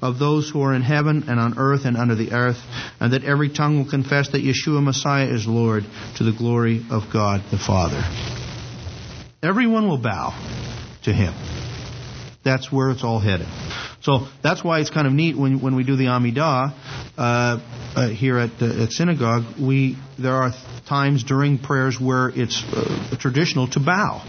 of 0.00 0.18
those 0.18 0.48
who 0.48 0.62
are 0.62 0.74
in 0.74 0.82
heaven 0.82 1.24
and 1.28 1.38
on 1.38 1.58
earth 1.58 1.84
and 1.84 1.96
under 1.96 2.14
the 2.14 2.32
earth, 2.32 2.58
and 3.00 3.12
that 3.12 3.24
every 3.24 3.50
tongue 3.50 3.78
will 3.78 3.90
confess 3.90 4.30
that 4.30 4.42
Yeshua 4.42 4.82
Messiah 4.82 5.26
is 5.26 5.46
Lord 5.46 5.84
to 6.16 6.24
the 6.24 6.32
glory 6.32 6.84
of 6.90 7.12
God 7.12 7.42
the 7.50 7.58
Father. 7.58 8.02
Everyone 9.42 9.88
will 9.88 9.98
bow 9.98 10.30
to 11.04 11.12
him. 11.12 11.34
That's 12.44 12.72
where 12.72 12.90
it's 12.90 13.04
all 13.04 13.18
headed. 13.18 13.46
So 14.00 14.28
that's 14.42 14.62
why 14.62 14.80
it's 14.80 14.90
kind 14.90 15.06
of 15.06 15.12
neat 15.12 15.36
when 15.36 15.60
when 15.60 15.74
we 15.74 15.84
do 15.84 15.96
the 15.96 16.06
Amidah 16.06 16.72
uh, 17.18 17.60
uh, 17.96 18.08
here 18.08 18.38
at 18.38 18.50
uh, 18.62 18.84
at 18.84 18.92
synagogue. 18.92 19.58
We 19.60 19.96
there 20.18 20.34
are 20.34 20.52
times 20.86 21.24
during 21.24 21.58
prayers 21.58 22.00
where 22.00 22.28
it's 22.28 22.62
uh, 22.64 23.16
traditional 23.18 23.68
to 23.70 23.80
bow. 23.80 24.22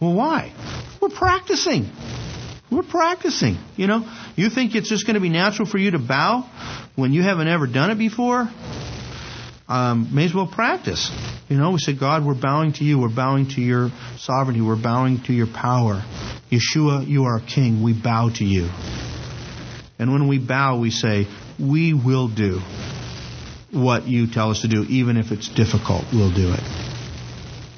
Well, 0.00 0.14
why? 0.14 0.52
We're 1.00 1.08
practicing. 1.08 1.88
We're 2.70 2.82
practicing. 2.82 3.58
You 3.76 3.86
know, 3.86 4.10
you 4.34 4.50
think 4.50 4.74
it's 4.74 4.88
just 4.88 5.06
going 5.06 5.14
to 5.14 5.20
be 5.20 5.28
natural 5.28 5.68
for 5.68 5.78
you 5.78 5.92
to 5.92 5.98
bow 5.98 6.48
when 6.96 7.12
you 7.12 7.22
haven't 7.22 7.48
ever 7.48 7.66
done 7.66 7.90
it 7.90 7.98
before? 7.98 8.48
Um, 9.72 10.14
may 10.14 10.26
as 10.26 10.34
well 10.34 10.46
practice. 10.46 11.10
You 11.48 11.56
know, 11.56 11.70
we 11.70 11.78
say, 11.78 11.94
God, 11.94 12.26
we're 12.26 12.38
bowing 12.38 12.74
to 12.74 12.84
you. 12.84 12.98
We're 12.98 13.08
bowing 13.08 13.48
to 13.54 13.60
your 13.62 13.88
sovereignty. 14.18 14.60
We're 14.60 14.76
bowing 14.76 15.22
to 15.22 15.32
your 15.32 15.46
power. 15.46 16.04
Yeshua, 16.50 17.08
you 17.08 17.24
are 17.24 17.40
king. 17.40 17.82
We 17.82 17.94
bow 17.94 18.28
to 18.34 18.44
you. 18.44 18.68
And 19.98 20.12
when 20.12 20.28
we 20.28 20.38
bow, 20.38 20.78
we 20.78 20.90
say, 20.90 21.26
we 21.58 21.94
will 21.94 22.28
do 22.28 22.60
what 23.72 24.06
you 24.06 24.30
tell 24.30 24.50
us 24.50 24.60
to 24.60 24.68
do, 24.68 24.84
even 24.90 25.16
if 25.16 25.32
it's 25.32 25.48
difficult, 25.48 26.04
we'll 26.12 26.34
do 26.34 26.52
it. 26.52 26.60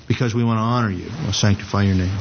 Because 0.08 0.34
we 0.34 0.42
want 0.42 0.56
to 0.56 0.62
honor 0.62 0.90
you. 0.90 1.08
We'll 1.22 1.32
sanctify 1.32 1.84
your 1.84 1.94
name. 1.94 2.18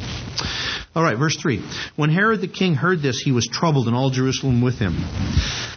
All 0.94 1.02
right, 1.02 1.18
verse 1.18 1.36
3. 1.42 1.66
When 1.96 2.12
Herod 2.12 2.42
the 2.42 2.48
king 2.48 2.76
heard 2.76 3.02
this, 3.02 3.24
he 3.24 3.32
was 3.32 3.48
troubled, 3.48 3.88
and 3.88 3.96
all 3.96 4.12
Jerusalem 4.12 4.62
with 4.62 4.78
him. 4.78 4.94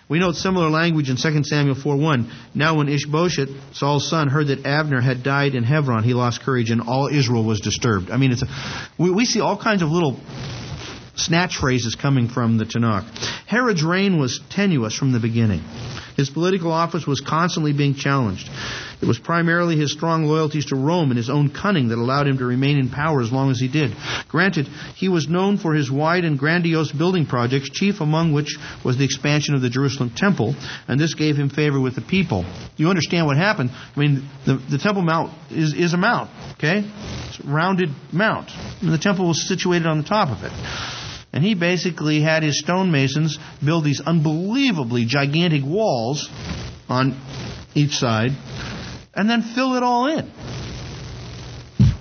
We 0.08 0.20
note 0.20 0.36
similar 0.36 0.70
language 0.70 1.10
in 1.10 1.16
2 1.16 1.42
Samuel 1.44 1.74
4.1. 1.74 2.30
Now 2.54 2.76
when 2.76 2.88
Ishbosheth, 2.88 3.74
Saul's 3.74 4.08
son, 4.08 4.28
heard 4.28 4.48
that 4.48 4.64
Abner 4.64 5.00
had 5.00 5.24
died 5.24 5.56
in 5.56 5.64
Hebron, 5.64 6.04
he 6.04 6.14
lost 6.14 6.42
courage, 6.42 6.70
and 6.70 6.82
all 6.82 7.08
Israel 7.08 7.44
was 7.44 7.60
disturbed. 7.60 8.10
I 8.10 8.16
mean, 8.16 8.30
it's 8.30 8.42
a, 8.42 8.46
we, 8.98 9.10
we 9.10 9.24
see 9.24 9.40
all 9.40 9.60
kinds 9.60 9.82
of 9.82 9.88
little 9.88 10.20
snatch 11.16 11.56
phrases 11.56 11.96
coming 11.96 12.28
from 12.28 12.56
the 12.56 12.64
Tanakh. 12.64 13.04
Herod's 13.46 13.82
reign 13.82 14.20
was 14.20 14.40
tenuous 14.50 14.94
from 14.96 15.10
the 15.12 15.18
beginning. 15.18 15.62
His 16.16 16.30
political 16.30 16.72
office 16.72 17.06
was 17.06 17.20
constantly 17.20 17.72
being 17.72 17.94
challenged. 17.94 18.48
It 19.02 19.06
was 19.06 19.18
primarily 19.18 19.76
his 19.76 19.92
strong 19.92 20.24
loyalties 20.24 20.66
to 20.66 20.76
Rome 20.76 21.10
and 21.10 21.18
his 21.18 21.28
own 21.28 21.50
cunning 21.50 21.88
that 21.88 21.98
allowed 21.98 22.26
him 22.26 22.38
to 22.38 22.46
remain 22.46 22.78
in 22.78 22.88
power 22.88 23.20
as 23.20 23.30
long 23.30 23.50
as 23.50 23.60
he 23.60 23.68
did. 23.68 23.94
Granted, 24.28 24.68
he 24.94 25.08
was 25.08 25.28
known 25.28 25.58
for 25.58 25.74
his 25.74 25.90
wide 25.90 26.24
and 26.24 26.38
grandiose 26.38 26.90
building 26.92 27.26
projects, 27.26 27.68
chief 27.70 28.00
among 28.00 28.32
which 28.32 28.56
was 28.82 28.96
the 28.96 29.04
expansion 29.04 29.54
of 29.54 29.60
the 29.60 29.68
Jerusalem 29.68 30.10
temple, 30.16 30.54
and 30.88 30.98
this 30.98 31.14
gave 31.14 31.36
him 31.36 31.50
favor 31.50 31.78
with 31.78 31.94
the 31.94 32.00
people. 32.00 32.46
You 32.76 32.88
understand 32.88 33.26
what 33.26 33.36
happened? 33.36 33.70
I 33.70 34.00
mean, 34.00 34.28
the, 34.46 34.56
the 34.56 34.78
Temple 34.78 35.02
Mount 35.02 35.32
is, 35.50 35.74
is 35.74 35.92
a 35.92 35.98
mount, 35.98 36.30
okay? 36.52 36.90
It's 37.28 37.40
a 37.40 37.46
rounded 37.46 37.90
mount. 38.12 38.50
And 38.80 38.92
the 38.92 38.98
temple 38.98 39.28
was 39.28 39.46
situated 39.46 39.86
on 39.86 39.98
the 39.98 40.08
top 40.08 40.28
of 40.30 40.42
it. 40.42 41.05
And 41.36 41.44
he 41.44 41.54
basically 41.54 42.22
had 42.22 42.42
his 42.42 42.62
stonemasons 42.64 43.36
build 43.62 43.84
these 43.84 44.00
unbelievably 44.00 45.04
gigantic 45.04 45.64
walls 45.66 46.30
on 46.88 47.14
each 47.74 47.90
side 47.90 48.30
and 49.12 49.28
then 49.28 49.42
fill 49.42 49.74
it 49.74 49.82
all 49.82 50.06
in 50.06 50.32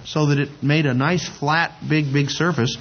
so 0.06 0.28
that 0.28 0.40
it 0.40 0.64
made 0.64 0.86
a 0.86 0.94
nice 0.94 1.28
flat 1.28 1.74
big 1.90 2.14
big 2.14 2.30
surface 2.30 2.78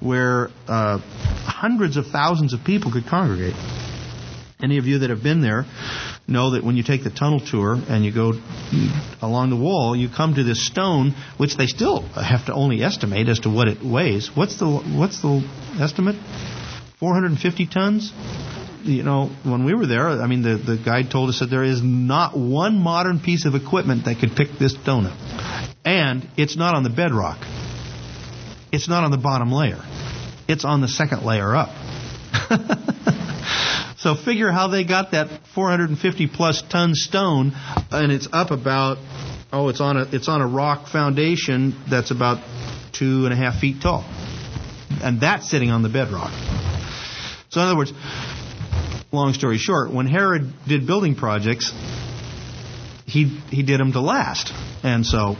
where 0.00 0.50
uh, 0.68 0.98
hundreds 0.98 1.96
of 1.96 2.08
thousands 2.08 2.52
of 2.52 2.62
people 2.62 2.92
could 2.92 3.06
congregate 3.06 3.54
any 4.62 4.78
of 4.78 4.86
you 4.86 5.00
that 5.00 5.10
have 5.10 5.22
been 5.22 5.42
there 5.42 5.66
know 6.26 6.52
that 6.52 6.64
when 6.64 6.76
you 6.76 6.82
take 6.82 7.04
the 7.04 7.10
tunnel 7.10 7.40
tour 7.40 7.76
and 7.88 8.04
you 8.04 8.12
go 8.12 8.32
along 9.20 9.50
the 9.50 9.56
wall, 9.56 9.94
you 9.94 10.08
come 10.08 10.34
to 10.34 10.44
this 10.44 10.66
stone, 10.66 11.14
which 11.36 11.56
they 11.56 11.66
still 11.66 12.02
have 12.02 12.46
to 12.46 12.54
only 12.54 12.82
estimate 12.82 13.28
as 13.28 13.40
to 13.40 13.50
what 13.50 13.68
it 13.68 13.84
weighs. 13.84 14.30
What's 14.34 14.58
the 14.58 14.66
what's 14.66 15.20
the 15.20 15.46
estimate? 15.78 16.16
450 16.98 17.66
tons. 17.66 18.12
You 18.82 19.02
know, 19.02 19.30
when 19.42 19.64
we 19.64 19.74
were 19.74 19.86
there, 19.86 20.08
I 20.08 20.26
mean, 20.28 20.42
the, 20.42 20.56
the 20.56 20.76
guide 20.82 21.10
told 21.10 21.28
us 21.28 21.40
that 21.40 21.46
there 21.46 21.64
is 21.64 21.82
not 21.82 22.38
one 22.38 22.78
modern 22.78 23.18
piece 23.18 23.44
of 23.44 23.56
equipment 23.56 24.04
that 24.04 24.20
could 24.20 24.36
pick 24.36 24.58
this 24.60 24.74
stone 24.74 25.06
up. 25.06 25.18
And 25.84 26.26
it's 26.36 26.56
not 26.56 26.76
on 26.76 26.84
the 26.84 26.90
bedrock. 26.90 27.38
It's 28.72 28.88
not 28.88 29.04
on 29.04 29.10
the 29.10 29.18
bottom 29.18 29.50
layer. 29.50 29.82
It's 30.48 30.64
on 30.64 30.80
the 30.80 30.88
second 30.88 31.24
layer 31.24 31.54
up. 31.54 31.70
So 33.98 34.14
figure 34.14 34.50
how 34.50 34.68
they 34.68 34.84
got 34.84 35.12
that 35.12 35.46
450 35.54 36.26
plus 36.26 36.62
ton 36.62 36.94
stone, 36.94 37.52
and 37.90 38.12
it's 38.12 38.28
up 38.30 38.50
about 38.50 38.98
oh, 39.52 39.68
it's 39.68 39.80
on 39.80 39.96
a 39.96 40.02
it's 40.12 40.28
on 40.28 40.42
a 40.42 40.46
rock 40.46 40.88
foundation 40.88 41.74
that's 41.88 42.10
about 42.10 42.42
two 42.92 43.24
and 43.24 43.32
a 43.32 43.36
half 43.36 43.58
feet 43.58 43.80
tall, 43.80 44.04
and 45.02 45.20
that's 45.20 45.50
sitting 45.50 45.70
on 45.70 45.82
the 45.82 45.88
bedrock. 45.88 46.30
So 47.48 47.60
in 47.60 47.66
other 47.68 47.76
words, 47.76 47.92
long 49.12 49.32
story 49.32 49.56
short, 49.56 49.90
when 49.90 50.06
Herod 50.06 50.52
did 50.68 50.86
building 50.86 51.14
projects, 51.14 51.72
he 53.06 53.24
he 53.50 53.62
did 53.62 53.80
them 53.80 53.92
to 53.92 54.00
last, 54.00 54.52
and 54.82 55.06
so 55.06 55.36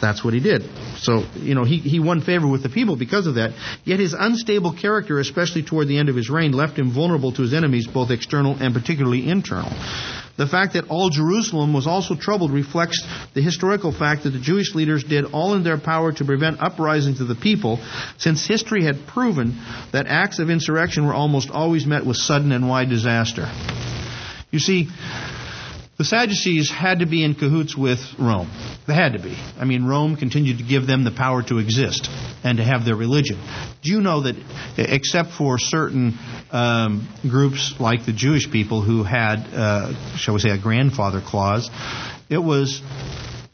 that's 0.00 0.24
what 0.24 0.34
he 0.34 0.40
did. 0.40 0.62
So, 0.98 1.24
you 1.36 1.54
know, 1.54 1.64
he, 1.64 1.78
he 1.78 2.00
won 2.00 2.20
favor 2.20 2.46
with 2.46 2.62
the 2.62 2.68
people 2.68 2.96
because 2.96 3.26
of 3.26 3.34
that. 3.36 3.52
Yet 3.84 4.00
his 4.00 4.14
unstable 4.18 4.72
character, 4.72 5.18
especially 5.18 5.62
toward 5.62 5.88
the 5.88 5.98
end 5.98 6.08
of 6.08 6.16
his 6.16 6.30
reign, 6.30 6.52
left 6.52 6.78
him 6.78 6.92
vulnerable 6.92 7.32
to 7.32 7.42
his 7.42 7.54
enemies, 7.54 7.86
both 7.86 8.10
external 8.10 8.56
and 8.60 8.74
particularly 8.74 9.28
internal. 9.28 9.70
The 10.36 10.46
fact 10.46 10.72
that 10.72 10.88
all 10.88 11.10
Jerusalem 11.10 11.74
was 11.74 11.86
also 11.86 12.14
troubled 12.14 12.50
reflects 12.50 13.06
the 13.34 13.42
historical 13.42 13.92
fact 13.92 14.22
that 14.22 14.30
the 14.30 14.40
Jewish 14.40 14.74
leaders 14.74 15.04
did 15.04 15.26
all 15.26 15.54
in 15.54 15.64
their 15.64 15.78
power 15.78 16.12
to 16.12 16.24
prevent 16.24 16.62
uprisings 16.62 17.20
of 17.20 17.28
the 17.28 17.34
people, 17.34 17.78
since 18.16 18.46
history 18.46 18.84
had 18.84 19.06
proven 19.06 19.60
that 19.92 20.06
acts 20.06 20.38
of 20.38 20.48
insurrection 20.48 21.06
were 21.06 21.12
almost 21.12 21.50
always 21.50 21.84
met 21.84 22.06
with 22.06 22.16
sudden 22.16 22.52
and 22.52 22.68
wide 22.68 22.88
disaster. 22.88 23.50
You 24.50 24.60
see, 24.60 24.88
the 26.00 26.04
Sadducees 26.06 26.70
had 26.70 27.00
to 27.00 27.06
be 27.06 27.22
in 27.22 27.34
cahoots 27.34 27.76
with 27.76 28.00
Rome. 28.18 28.50
They 28.86 28.94
had 28.94 29.12
to 29.12 29.18
be. 29.18 29.36
I 29.58 29.66
mean, 29.66 29.84
Rome 29.84 30.16
continued 30.16 30.56
to 30.56 30.64
give 30.64 30.86
them 30.86 31.04
the 31.04 31.10
power 31.10 31.42
to 31.42 31.58
exist 31.58 32.08
and 32.42 32.56
to 32.56 32.64
have 32.64 32.86
their 32.86 32.96
religion. 32.96 33.38
Do 33.82 33.92
you 33.92 34.00
know 34.00 34.22
that, 34.22 34.34
except 34.78 35.32
for 35.32 35.58
certain 35.58 36.18
um, 36.52 37.06
groups 37.20 37.74
like 37.78 38.06
the 38.06 38.14
Jewish 38.14 38.50
people 38.50 38.80
who 38.80 39.02
had, 39.02 39.46
uh, 39.52 40.16
shall 40.16 40.32
we 40.32 40.40
say, 40.40 40.48
a 40.48 40.58
grandfather 40.58 41.20
clause, 41.20 41.68
it 42.30 42.38
was 42.38 42.80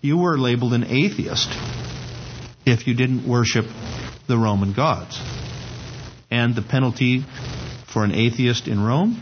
you 0.01 0.17
were 0.17 0.39
labeled 0.39 0.73
an 0.73 0.85
atheist 0.85 1.49
if 2.65 2.87
you 2.87 2.95
didn't 2.95 3.29
worship 3.29 3.65
the 4.29 4.39
Roman 4.39 4.73
gods. 4.73 5.21
And 6.31 6.55
the 6.55 6.63
penalty 6.63 7.25
for 7.93 8.05
an 8.05 8.13
atheist 8.13 8.69
in 8.69 8.81
Rome? 8.85 9.21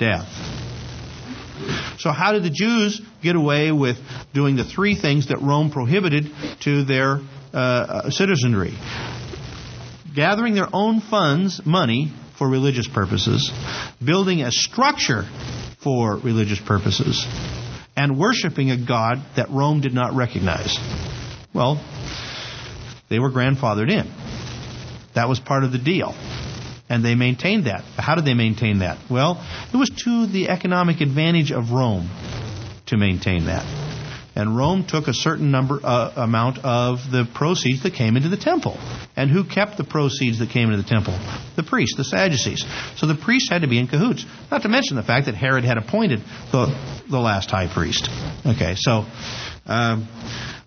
Death. 0.00 0.57
So 1.98 2.10
how 2.10 2.32
did 2.32 2.42
the 2.42 2.50
Jews 2.50 3.00
get 3.22 3.36
away 3.36 3.72
with 3.72 3.96
doing 4.32 4.56
the 4.56 4.64
three 4.64 4.94
things 4.94 5.28
that 5.28 5.40
Rome 5.40 5.70
prohibited 5.70 6.30
to 6.62 6.84
their 6.84 7.20
uh, 7.52 8.10
citizenry? 8.10 8.74
Gathering 10.14 10.54
their 10.54 10.68
own 10.72 11.00
funds, 11.00 11.60
money, 11.64 12.12
for 12.38 12.48
religious 12.48 12.88
purposes, 12.88 13.52
building 14.04 14.42
a 14.42 14.52
structure 14.52 15.24
for 15.82 16.16
religious 16.16 16.60
purposes, 16.60 17.26
and 17.96 18.18
worshiping 18.18 18.70
a 18.70 18.76
God 18.76 19.18
that 19.36 19.50
Rome 19.50 19.80
did 19.80 19.92
not 19.92 20.14
recognize. 20.14 20.76
Well, 21.52 21.84
they 23.10 23.18
were 23.18 23.30
grandfathered 23.30 23.90
in. 23.90 24.06
That 25.14 25.28
was 25.28 25.40
part 25.40 25.64
of 25.64 25.72
the 25.72 25.78
deal. 25.78 26.14
And 26.88 27.04
they 27.04 27.14
maintained 27.14 27.66
that. 27.66 27.84
How 27.96 28.14
did 28.14 28.24
they 28.24 28.34
maintain 28.34 28.78
that? 28.78 28.98
Well, 29.10 29.44
it 29.72 29.76
was 29.76 29.90
to 30.04 30.26
the 30.26 30.48
economic 30.48 31.00
advantage 31.00 31.52
of 31.52 31.70
Rome 31.70 32.08
to 32.86 32.96
maintain 32.96 33.46
that. 33.46 33.66
And 34.34 34.56
Rome 34.56 34.86
took 34.86 35.08
a 35.08 35.12
certain 35.12 35.50
number 35.50 35.80
uh, 35.82 36.12
amount 36.14 36.58
of 36.58 36.98
the 37.10 37.28
proceeds 37.34 37.82
that 37.82 37.94
came 37.94 38.16
into 38.16 38.28
the 38.28 38.36
temple. 38.36 38.78
And 39.16 39.30
who 39.30 39.42
kept 39.42 39.76
the 39.76 39.84
proceeds 39.84 40.38
that 40.38 40.50
came 40.50 40.70
into 40.70 40.80
the 40.80 40.88
temple? 40.88 41.18
The 41.56 41.64
priests, 41.64 41.96
the 41.96 42.04
Sadducees. 42.04 42.64
So 42.96 43.06
the 43.08 43.16
priests 43.16 43.50
had 43.50 43.62
to 43.62 43.68
be 43.68 43.80
in 43.80 43.88
cahoots. 43.88 44.24
Not 44.48 44.62
to 44.62 44.68
mention 44.68 44.96
the 44.96 45.02
fact 45.02 45.26
that 45.26 45.34
Herod 45.34 45.64
had 45.64 45.76
appointed 45.76 46.20
the, 46.52 46.66
the 47.10 47.18
last 47.18 47.50
high 47.50 47.66
priest. 47.66 48.08
Okay, 48.46 48.76
so 48.76 49.06
um, 49.66 50.06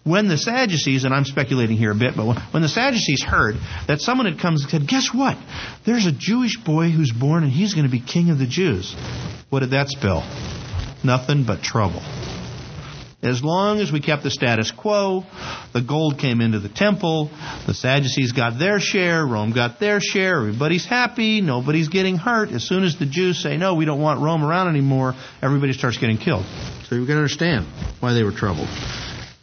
when 0.04 0.28
the 0.28 0.38
Sadducees, 0.38 1.04
and 1.04 1.14
I'm 1.14 1.26
speculating 1.26 1.78
here 1.78 1.92
a 1.92 1.96
bit, 1.96 2.16
but 2.16 2.26
when 2.52 2.64
the 2.64 2.70
Sadducees 2.70 3.24
heard 3.24 3.56
that 3.88 4.00
someone 4.00 4.26
had 4.26 4.40
come 4.40 4.56
and 4.56 4.60
said, 4.60 4.88
Guess 4.88 5.14
what? 5.14 5.38
There's 5.86 6.06
a 6.06 6.12
Jewish 6.12 6.58
boy 6.58 6.90
who's 6.90 7.12
born 7.12 7.44
and 7.44 7.52
he's 7.52 7.74
going 7.74 7.86
to 7.86 7.92
be 7.92 8.02
king 8.02 8.30
of 8.32 8.40
the 8.40 8.48
Jews. 8.48 8.96
What 9.50 9.60
did 9.60 9.72
that 9.72 9.90
spell? 9.90 10.22
Nothing 11.04 11.46
but 11.46 11.62
trouble. 11.62 12.02
As 13.24 13.44
long 13.44 13.80
as 13.80 13.92
we 13.92 14.00
kept 14.02 14.24
the 14.24 14.32
status 14.32 14.72
quo, 14.72 15.24
the 15.74 15.82
gold 15.82 16.18
came 16.18 16.42
into 16.42 16.58
the 16.58 16.70
temple, 16.70 17.30
the 17.68 17.76
Sadducees 17.76 18.32
got 18.32 18.58
their 18.58 18.80
share, 18.80 19.24
Rome 19.24 19.54
got 19.54 19.80
their 19.80 20.00
share, 20.02 20.40
everybody's 20.40 20.88
happy, 20.88 21.40
nobody's 21.40 21.90
getting 21.90 22.18
hurt. 22.18 22.50
As 22.50 22.68
soon 22.68 22.84
as 22.84 22.98
the 22.98 23.06
Jews 23.06 23.38
say, 23.38 23.58
no, 23.58 23.76
we 23.76 23.86
don't 23.86 24.02
want 24.02 24.22
Rome 24.22 24.44
around 24.44 24.70
anymore, 24.70 25.14
everybody 25.40 25.74
starts 25.74 26.00
getting 26.00 26.18
killed. 26.18 26.46
So 26.88 26.96
you've 26.96 27.08
got 27.08 27.14
to 27.14 27.20
understand 27.20 27.68
why 28.00 28.14
they 28.14 28.24
were 28.24 28.32
troubled. 28.32 28.70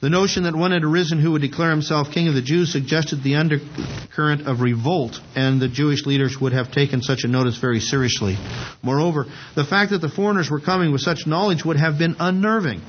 The 0.00 0.10
notion 0.10 0.44
that 0.44 0.54
one 0.54 0.70
had 0.70 0.84
arisen 0.84 1.18
who 1.20 1.32
would 1.32 1.42
declare 1.42 1.70
himself 1.70 2.12
king 2.12 2.28
of 2.28 2.34
the 2.34 2.42
Jews 2.42 2.70
suggested 2.70 3.20
the 3.22 3.34
undercurrent 3.34 4.46
of 4.46 4.60
revolt, 4.60 5.20
and 5.34 5.60
the 5.60 5.66
Jewish 5.66 6.06
leaders 6.06 6.40
would 6.40 6.52
have 6.52 6.70
taken 6.70 7.02
such 7.02 7.24
a 7.24 7.28
notice 7.28 7.58
very 7.58 7.80
seriously. 7.80 8.38
Moreover, 8.80 9.26
the 9.56 9.64
fact 9.64 9.90
that 9.90 9.98
the 9.98 10.08
foreigners 10.08 10.48
were 10.48 10.60
coming 10.60 10.92
with 10.92 11.00
such 11.00 11.26
knowledge 11.26 11.64
would 11.64 11.78
have 11.78 11.98
been 11.98 12.14
unnerving. 12.20 12.80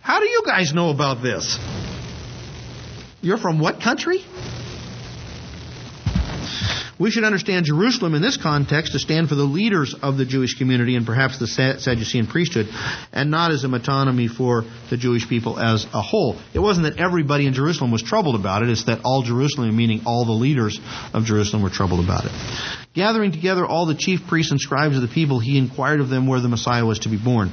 How 0.00 0.20
do 0.20 0.28
you 0.28 0.42
guys 0.46 0.72
know 0.72 0.90
about 0.90 1.24
this? 1.24 1.58
You're 3.20 3.36
from 3.36 3.58
what 3.58 3.80
country? 3.80 4.24
We 6.98 7.12
should 7.12 7.24
understand 7.24 7.66
Jerusalem 7.66 8.14
in 8.14 8.22
this 8.22 8.36
context 8.36 8.92
to 8.92 8.98
stand 8.98 9.28
for 9.28 9.36
the 9.36 9.44
leaders 9.44 9.94
of 10.02 10.16
the 10.16 10.24
Jewish 10.24 10.58
community 10.58 10.96
and 10.96 11.06
perhaps 11.06 11.38
the 11.38 11.46
Sadducean 11.46 12.26
priesthood, 12.26 12.66
and 13.12 13.30
not 13.30 13.52
as 13.52 13.62
a 13.62 13.68
metonymy 13.68 14.28
for 14.28 14.64
the 14.90 14.96
Jewish 14.96 15.28
people 15.28 15.60
as 15.60 15.84
a 15.94 16.02
whole. 16.02 16.40
It 16.52 16.58
wasn't 16.58 16.92
that 16.92 17.00
everybody 17.00 17.46
in 17.46 17.54
Jerusalem 17.54 17.92
was 17.92 18.02
troubled 18.02 18.34
about 18.34 18.62
it, 18.62 18.68
it's 18.68 18.84
that 18.86 19.02
all 19.04 19.22
Jerusalem, 19.22 19.76
meaning 19.76 20.02
all 20.06 20.24
the 20.24 20.32
leaders 20.32 20.80
of 21.14 21.24
Jerusalem, 21.24 21.62
were 21.62 21.70
troubled 21.70 22.04
about 22.04 22.24
it. 22.24 22.32
Gathering 22.94 23.30
together 23.30 23.64
all 23.64 23.86
the 23.86 23.94
chief 23.94 24.26
priests 24.26 24.50
and 24.50 24.60
scribes 24.60 24.96
of 24.96 25.02
the 25.02 25.08
people, 25.08 25.38
he 25.38 25.56
inquired 25.56 26.00
of 26.00 26.08
them 26.08 26.26
where 26.26 26.40
the 26.40 26.48
Messiah 26.48 26.84
was 26.84 27.00
to 27.00 27.08
be 27.08 27.16
born. 27.16 27.52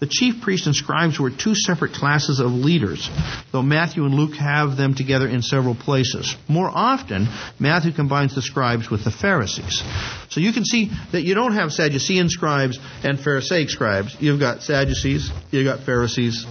The 0.00 0.06
chief 0.06 0.40
priests 0.40 0.66
and 0.66 0.74
scribes 0.74 1.20
were 1.20 1.30
two 1.30 1.54
separate 1.54 1.92
classes 1.92 2.40
of 2.40 2.52
leaders, 2.52 3.10
though 3.52 3.62
Matthew 3.62 4.06
and 4.06 4.14
Luke 4.14 4.34
have 4.36 4.78
them 4.78 4.94
together 4.94 5.28
in 5.28 5.42
several 5.42 5.74
places. 5.74 6.34
More 6.48 6.70
often, 6.72 7.28
Matthew 7.58 7.92
combines 7.92 8.34
the 8.34 8.40
scribes 8.40 8.90
with 8.90 9.04
the 9.04 9.10
Pharisees. 9.10 9.82
So 10.30 10.40
you 10.40 10.54
can 10.54 10.64
see 10.64 10.90
that 11.12 11.20
you 11.22 11.34
don't 11.34 11.52
have 11.52 11.70
Sadducean 11.70 12.30
scribes 12.30 12.78
and 13.04 13.20
Pharisaic 13.20 13.68
scribes. 13.68 14.16
You've 14.20 14.40
got 14.40 14.62
Sadducees, 14.62 15.30
you've 15.50 15.66
got 15.66 15.80
Pharisees, 15.84 16.46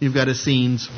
you've 0.00 0.14
got 0.14 0.28
Essenes, 0.28 0.88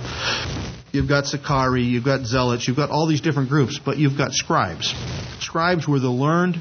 you've 0.92 1.08
got 1.08 1.26
Sicarii, 1.26 1.82
you've 1.82 2.04
got 2.04 2.24
Zealots, 2.26 2.68
you've 2.68 2.76
got 2.76 2.90
all 2.90 3.08
these 3.08 3.22
different 3.22 3.48
groups, 3.48 3.80
but 3.84 3.98
you've 3.98 4.16
got 4.16 4.32
scribes. 4.32 4.94
Scribes 5.40 5.88
were 5.88 5.98
the 5.98 6.08
learned 6.08 6.61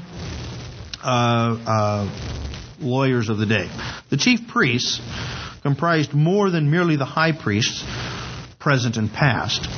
uh, 1.00 1.56
uh, 1.64 2.37
lawyers 2.80 3.28
of 3.28 3.38
the 3.38 3.46
day. 3.46 3.68
The 4.10 4.16
chief 4.16 4.48
priests 4.48 5.00
comprised 5.62 6.14
more 6.14 6.50
than 6.50 6.70
merely 6.70 6.96
the 6.96 7.04
high 7.04 7.32
priests, 7.32 7.84
present 8.58 8.96
and 8.96 9.12
past. 9.12 9.68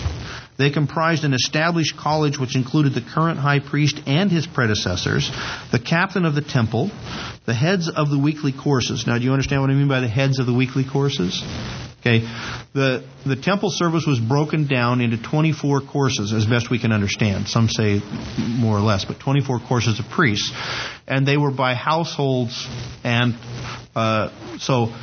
They 0.57 0.71
comprised 0.71 1.25
an 1.25 1.33
established 1.33 1.97
college 1.97 2.39
which 2.39 2.55
included 2.55 2.93
the 2.93 3.01
current 3.01 3.39
high 3.39 3.61
priest 3.61 3.99
and 4.07 4.31
his 4.31 4.47
predecessors, 4.47 5.31
the 5.73 5.79
captain 5.79 6.27
of 6.27 6.35
the 6.35 6.43
temple, 6.43 6.91
the 7.47 7.55
heads 7.55 7.89
of 7.89 8.11
the 8.11 8.19
weekly 8.19 8.53
courses. 8.53 9.07
Now, 9.07 9.17
do 9.17 9.25
you 9.25 9.33
understand 9.33 9.63
what 9.63 9.71
I 9.71 9.75
mean 9.75 9.89
by 9.89 10.01
the 10.01 10.09
heads 10.09 10.39
of 10.39 10.45
the 10.45 10.53
weekly 10.53 10.85
courses? 10.85 11.43
Okay, 12.01 12.21
the 12.73 13.05
the 13.27 13.37
temple 13.37 13.69
service 13.71 14.07
was 14.07 14.19
broken 14.19 14.67
down 14.67 15.03
into 15.03 15.19
24 15.19 15.83
courses, 15.83 16.33
as 16.33 16.47
best 16.47 16.71
we 16.71 16.79
can 16.79 16.93
understand. 16.93 17.47
Some 17.47 17.69
say 17.69 18.01
more 18.39 18.79
or 18.79 18.81
less, 18.81 19.05
but 19.05 19.21
24 19.21 19.61
courses 19.69 19.99
of 20.01 20.07
priests, 20.07 20.51
and 21.07 21.29
they 21.29 21.37
were 21.37 21.51
by 21.51 21.75
households, 21.75 22.67
and 23.05 23.37
uh, 23.95 24.31
so 24.59 24.95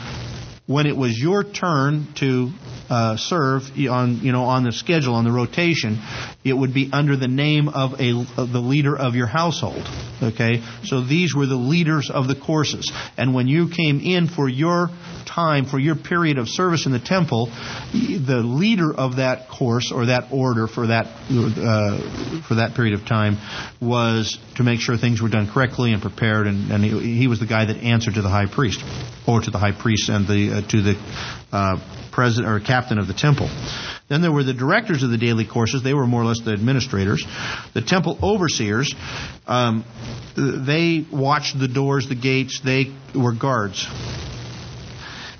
when 0.67 0.85
it 0.85 0.95
was 0.95 1.17
your 1.17 1.45
turn 1.45 2.07
to 2.15 2.51
uh, 2.89 3.15
serve 3.17 3.63
on 3.89 4.19
you 4.19 4.31
know 4.31 4.43
on 4.43 4.63
the 4.63 4.71
schedule 4.71 5.15
on 5.15 5.23
the 5.23 5.31
rotation, 5.31 5.99
it 6.43 6.53
would 6.53 6.73
be 6.73 6.89
under 6.91 7.15
the 7.15 7.27
name 7.27 7.69
of 7.69 7.99
a 7.99 8.11
of 8.37 8.51
the 8.51 8.59
leader 8.59 8.95
of 8.95 9.15
your 9.15 9.27
household. 9.27 9.87
Okay, 10.21 10.61
so 10.83 11.01
these 11.01 11.33
were 11.33 11.45
the 11.45 11.55
leaders 11.55 12.11
of 12.13 12.27
the 12.27 12.35
courses, 12.35 12.91
and 13.17 13.33
when 13.33 13.47
you 13.47 13.69
came 13.69 14.01
in 14.01 14.27
for 14.27 14.49
your 14.49 14.89
time 15.25 15.65
for 15.65 15.77
your 15.77 15.95
period 15.95 16.37
of 16.37 16.47
service 16.49 16.85
in 16.85 16.91
the 16.91 16.99
temple, 16.99 17.47
the 17.93 18.41
leader 18.43 18.93
of 18.93 19.17
that 19.17 19.49
course 19.49 19.91
or 19.93 20.07
that 20.07 20.31
order 20.31 20.67
for 20.67 20.87
that 20.87 21.05
uh, 21.05 22.41
for 22.47 22.55
that 22.55 22.73
period 22.75 22.93
of 22.93 23.05
time 23.05 23.37
was 23.79 24.37
to 24.55 24.63
make 24.63 24.79
sure 24.79 24.97
things 24.97 25.21
were 25.21 25.29
done 25.29 25.49
correctly 25.49 25.93
and 25.93 26.01
prepared, 26.01 26.47
and, 26.47 26.71
and 26.71 26.83
he, 26.83 27.17
he, 27.19 27.27
was 27.27 27.39
the 27.39 27.45
guy 27.45 27.65
that 27.65 27.77
answered 27.77 28.15
to 28.15 28.21
the 28.21 28.29
high 28.29 28.47
priest 28.47 28.83
or 29.27 29.41
to 29.41 29.51
the 29.51 29.59
high 29.59 29.71
priest 29.71 30.09
and 30.09 30.27
the 30.27 30.56
uh, 30.57 30.67
to 30.69 30.81
the 30.81 30.95
uh, 31.51 32.09
president 32.11 32.51
or 32.51 32.59
captain 32.59 32.97
of 32.97 33.07
the 33.07 33.13
temple. 33.13 33.49
Then 34.09 34.21
there 34.21 34.31
were 34.31 34.43
the 34.43 34.53
directors 34.53 35.03
of 35.03 35.09
the 35.09 35.17
daily 35.17 35.45
courses. 35.45 35.83
They 35.83 35.93
were 35.93 36.07
more 36.07 36.21
or 36.21 36.25
less 36.25 36.41
the 36.41 36.53
administrators. 36.53 37.25
The 37.73 37.81
temple 37.81 38.17
overseers, 38.23 38.93
um, 39.45 39.85
they 40.35 41.05
watched 41.11 41.59
the 41.59 41.67
doors, 41.67 42.07
the 42.07 42.15
gates. 42.15 42.61
They 42.63 42.93
were 43.13 43.33
guards 43.33 43.87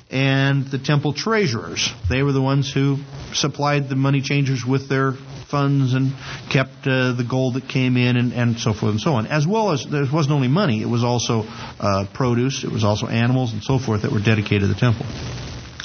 and 0.10 0.66
the 0.68 0.80
temple 0.80 1.14
treasurers. 1.14 1.92
They 2.10 2.24
were 2.24 2.32
the 2.32 2.42
ones 2.42 2.72
who 2.72 2.98
supplied 3.34 3.90
the 3.90 3.96
money 3.96 4.22
changers 4.22 4.64
with 4.66 4.88
their 4.88 5.14
funds 5.50 5.94
and 5.94 6.14
kept 6.52 6.88
uh, 6.88 7.14
the 7.14 7.26
gold 7.28 7.56
that 7.56 7.68
came 7.68 7.98
in 7.98 8.18
and, 8.18 8.34
and, 8.34 8.60
so 8.60 8.74
forth 8.74 8.92
and 8.92 9.02
so 9.02 9.14
on. 9.14 9.28
As 9.28 9.48
well 9.48 9.72
as 9.72 9.86
there 9.86 10.06
wasn't 10.12 10.34
only 10.34 10.48
money, 10.48 10.82
it 10.82 10.90
was 10.90 11.04
also 11.04 11.44
uh, 11.80 12.06
produce, 12.14 12.64
it 12.64 12.72
was 12.72 12.84
also 12.84 13.08
animals 13.08 13.54
and 13.54 13.64
so 13.64 13.80
forth 13.80 14.02
that 14.04 14.12
were 14.12 14.22
dedicated 14.22 14.62
to 14.62 14.68
the 14.68 14.76
temple. 14.76 15.06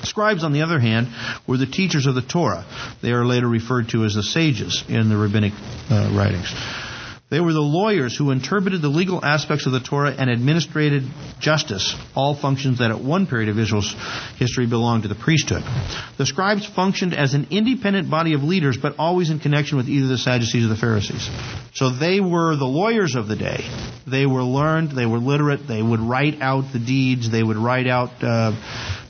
Scribes, 0.04 0.42
on 0.42 0.52
the 0.52 0.62
other 0.62 0.80
hand, 0.80 1.08
were 1.46 1.56
the 1.56 1.66
teachers 1.66 2.06
of 2.06 2.14
the 2.14 2.22
Torah. 2.22 2.64
They 3.02 3.12
are 3.12 3.24
later 3.24 3.46
referred 3.46 3.90
to 3.90 4.04
as 4.04 4.14
the 4.14 4.22
sages 4.22 4.82
in 4.88 5.08
the 5.08 5.16
rabbinic 5.16 5.52
uh, 5.90 6.10
writings. 6.12 6.52
They 7.32 7.40
were 7.40 7.54
the 7.54 7.60
lawyers 7.60 8.14
who 8.14 8.30
interpreted 8.30 8.82
the 8.82 8.90
legal 8.90 9.24
aspects 9.24 9.64
of 9.64 9.72
the 9.72 9.80
Torah 9.80 10.10
and 10.10 10.28
administrated 10.28 11.04
justice, 11.40 11.96
all 12.14 12.34
functions 12.34 12.80
that 12.80 12.90
at 12.90 13.00
one 13.00 13.26
period 13.26 13.48
of 13.48 13.58
Israel's 13.58 13.96
history 14.36 14.66
belonged 14.66 15.04
to 15.04 15.08
the 15.08 15.14
priesthood. 15.14 15.62
The 16.18 16.26
scribes 16.26 16.66
functioned 16.66 17.14
as 17.14 17.32
an 17.32 17.46
independent 17.50 18.10
body 18.10 18.34
of 18.34 18.42
leaders, 18.42 18.76
but 18.76 18.96
always 18.98 19.30
in 19.30 19.38
connection 19.38 19.78
with 19.78 19.88
either 19.88 20.08
the 20.08 20.18
Sadducees 20.18 20.66
or 20.66 20.68
the 20.68 20.76
Pharisees. 20.76 21.26
So 21.72 21.88
they 21.88 22.20
were 22.20 22.54
the 22.54 22.66
lawyers 22.66 23.14
of 23.14 23.28
the 23.28 23.36
day. 23.36 23.64
They 24.06 24.26
were 24.26 24.42
learned, 24.44 24.90
they 24.90 25.06
were 25.06 25.16
literate, 25.16 25.66
they 25.66 25.80
would 25.80 26.00
write 26.00 26.42
out 26.42 26.74
the 26.74 26.80
deeds, 26.80 27.30
they 27.30 27.42
would 27.42 27.56
write 27.56 27.86
out 27.86 28.10
uh, 28.22 28.52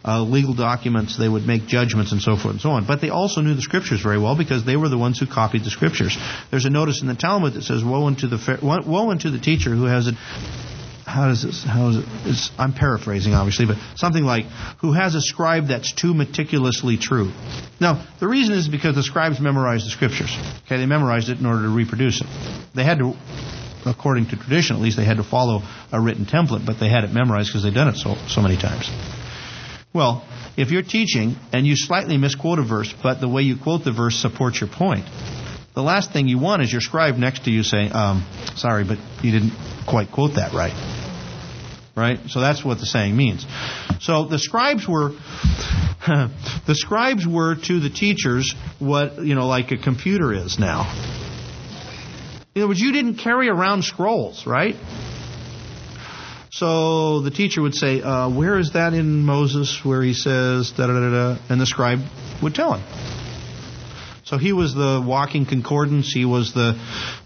uh, 0.05 0.23
legal 0.23 0.55
documents, 0.55 1.19
they 1.19 1.29
would 1.29 1.47
make 1.47 1.67
judgments, 1.67 2.13
and 2.13 2.21
so 2.21 2.37
forth 2.37 2.55
and 2.55 2.61
so 2.61 2.71
on. 2.71 2.87
But 2.87 3.01
they 3.01 3.11
also 3.11 3.41
knew 3.41 3.55
the 3.55 3.63
scriptures 3.63 4.01
very 4.03 4.19
well 4.19 4.37
because 4.37 4.65
they 4.65 4.77
were 4.77 4.89
the 4.89 4.99
ones 4.99 5.19
who 5.19 5.27
copied 5.27 5.65
the 5.65 5.71
scriptures. 5.71 6.17
There's 6.51 6.65
a 6.65 6.71
notice 6.71 7.03
in 7.03 7.09
the 7.09 7.15
Talmud 7.15 7.55
that 7.55 7.63
says, 7.63 7.85
"Woe 7.85 8.07
unto 8.07 8.27
the 8.27 8.59
woe 8.63 9.11
unto 9.11 9.31
the 9.31 9.39
teacher 9.39 9.71
who 9.71 9.85
has 9.85 10.09
a 10.09 10.13
how 11.13 11.29
does 11.29 11.43
this, 11.43 11.65
how 11.65 11.91
is 11.91 11.97
it, 11.99 12.05
it's, 12.25 12.51
I'm 12.59 12.73
paraphrasing 12.73 13.35
obviously, 13.35 13.67
but 13.67 13.77
something 13.97 14.25
like, 14.25 14.47
who 14.81 14.93
has 14.93 15.15
a 15.15 15.21
scribe 15.21 15.69
that's 15.69 15.93
too 15.93 16.15
meticulously 16.15 16.97
true. 16.97 17.33
Now, 17.81 18.07
the 18.19 18.29
reason 18.29 18.55
is 18.55 18.69
because 18.69 18.95
the 18.95 19.03
scribes 19.03 19.41
memorized 19.41 19.85
the 19.85 19.91
scriptures. 19.91 20.35
Okay, 20.67 20.79
they 20.79 20.87
memorized 20.87 21.29
it 21.29 21.39
in 21.39 21.47
order 21.47 21.63
to 21.63 21.69
reproduce 21.69 22.21
it. 22.21 22.27
They 22.75 22.85
had 22.85 22.99
to, 22.99 23.15
according 23.85 24.27
to 24.29 24.37
tradition 24.37 24.77
at 24.77 24.83
least, 24.83 24.97
they 24.97 25.05
had 25.05 25.19
to 25.19 25.25
follow 25.25 25.63
a 25.91 26.01
written 26.01 26.25
template, 26.25 26.65
but 26.65 26.79
they 26.81 26.89
had 26.89 27.05
it 27.05 27.13
memorized 27.13 27.51
because 27.51 27.65
they'd 27.65 27.75
done 27.75 27.89
it 27.89 27.97
so, 27.97 28.15
so 28.29 28.41
many 28.41 28.57
times. 28.57 28.89
Well, 29.95 30.25
if 30.57 30.71
you're 30.71 30.83
teaching 30.83 31.37
and 31.53 31.67
you 31.67 31.77
slightly 31.77 32.17
misquote 32.17 32.59
a 32.59 32.63
verse, 32.63 32.93
but 33.03 33.21
the 33.21 33.29
way 33.29 33.43
you 33.43 33.57
quote 33.57 33.85
the 33.85 33.93
verse 33.93 34.17
supports 34.17 34.61
your 34.61 34.71
point, 34.71 35.05
the 35.75 35.83
last 35.83 36.13
thing 36.13 36.29
you 36.29 36.39
want 36.39 36.63
is 36.63 36.73
your 36.73 36.81
scribe 36.81 37.17
next 37.17 37.45
to 37.45 37.51
you 37.51 37.63
saying, 37.63 37.93
um, 37.93 38.27
sorry, 38.57 38.85
but 38.85 38.99
you 39.23 39.31
didn't 39.31 39.53
quite 39.87 40.11
quote 40.11 40.37
that 40.37 40.53
right. 40.53 40.73
Right? 41.95 42.19
So 42.29 42.41
that's 42.41 42.65
what 42.65 42.79
the 42.79 42.87
saying 42.87 43.17
means. 43.17 43.47
So 44.01 44.25
the 44.25 44.39
scribes 44.39 44.89
were 44.89 45.11
the 46.07 46.75
scribes 46.75 47.27
were 47.27 47.55
to 47.55 47.81
the 47.81 47.91
teachers 47.91 48.55
what, 48.79 49.23
you 49.23 49.35
know, 49.35 49.47
like 49.47 49.73
a 49.73 49.77
computer 49.77 50.33
is 50.33 50.59
now. 50.59 50.91
In 52.55 52.63
other 52.63 52.69
words, 52.69 52.81
you 52.81 52.93
didn't 52.93 53.17
carry 53.17 53.49
around 53.49 53.85
scrolls, 53.85 54.47
right? 54.47 54.75
So 56.53 57.21
the 57.21 57.31
teacher 57.31 57.63
would 57.63 57.75
say, 57.75 58.03
uh, 58.03 58.29
Where 58.29 58.59
is 58.59 58.73
that 58.73 58.93
in 58.93 59.23
Moses 59.23 59.83
where 59.83 60.03
he 60.03 60.13
says 60.13 60.71
da 60.73 60.87
da 60.87 60.93
da 60.93 61.11
da? 61.11 61.39
And 61.49 61.59
the 61.59 61.65
scribe 61.65 62.01
would 62.43 62.55
tell 62.55 62.75
him. 62.75 62.83
So 64.25 64.37
he 64.37 64.53
was 64.53 64.75
the 64.75 65.03
walking 65.05 65.47
concordance. 65.47 66.13
He 66.13 66.27
was 66.27 66.53
the 66.53 66.75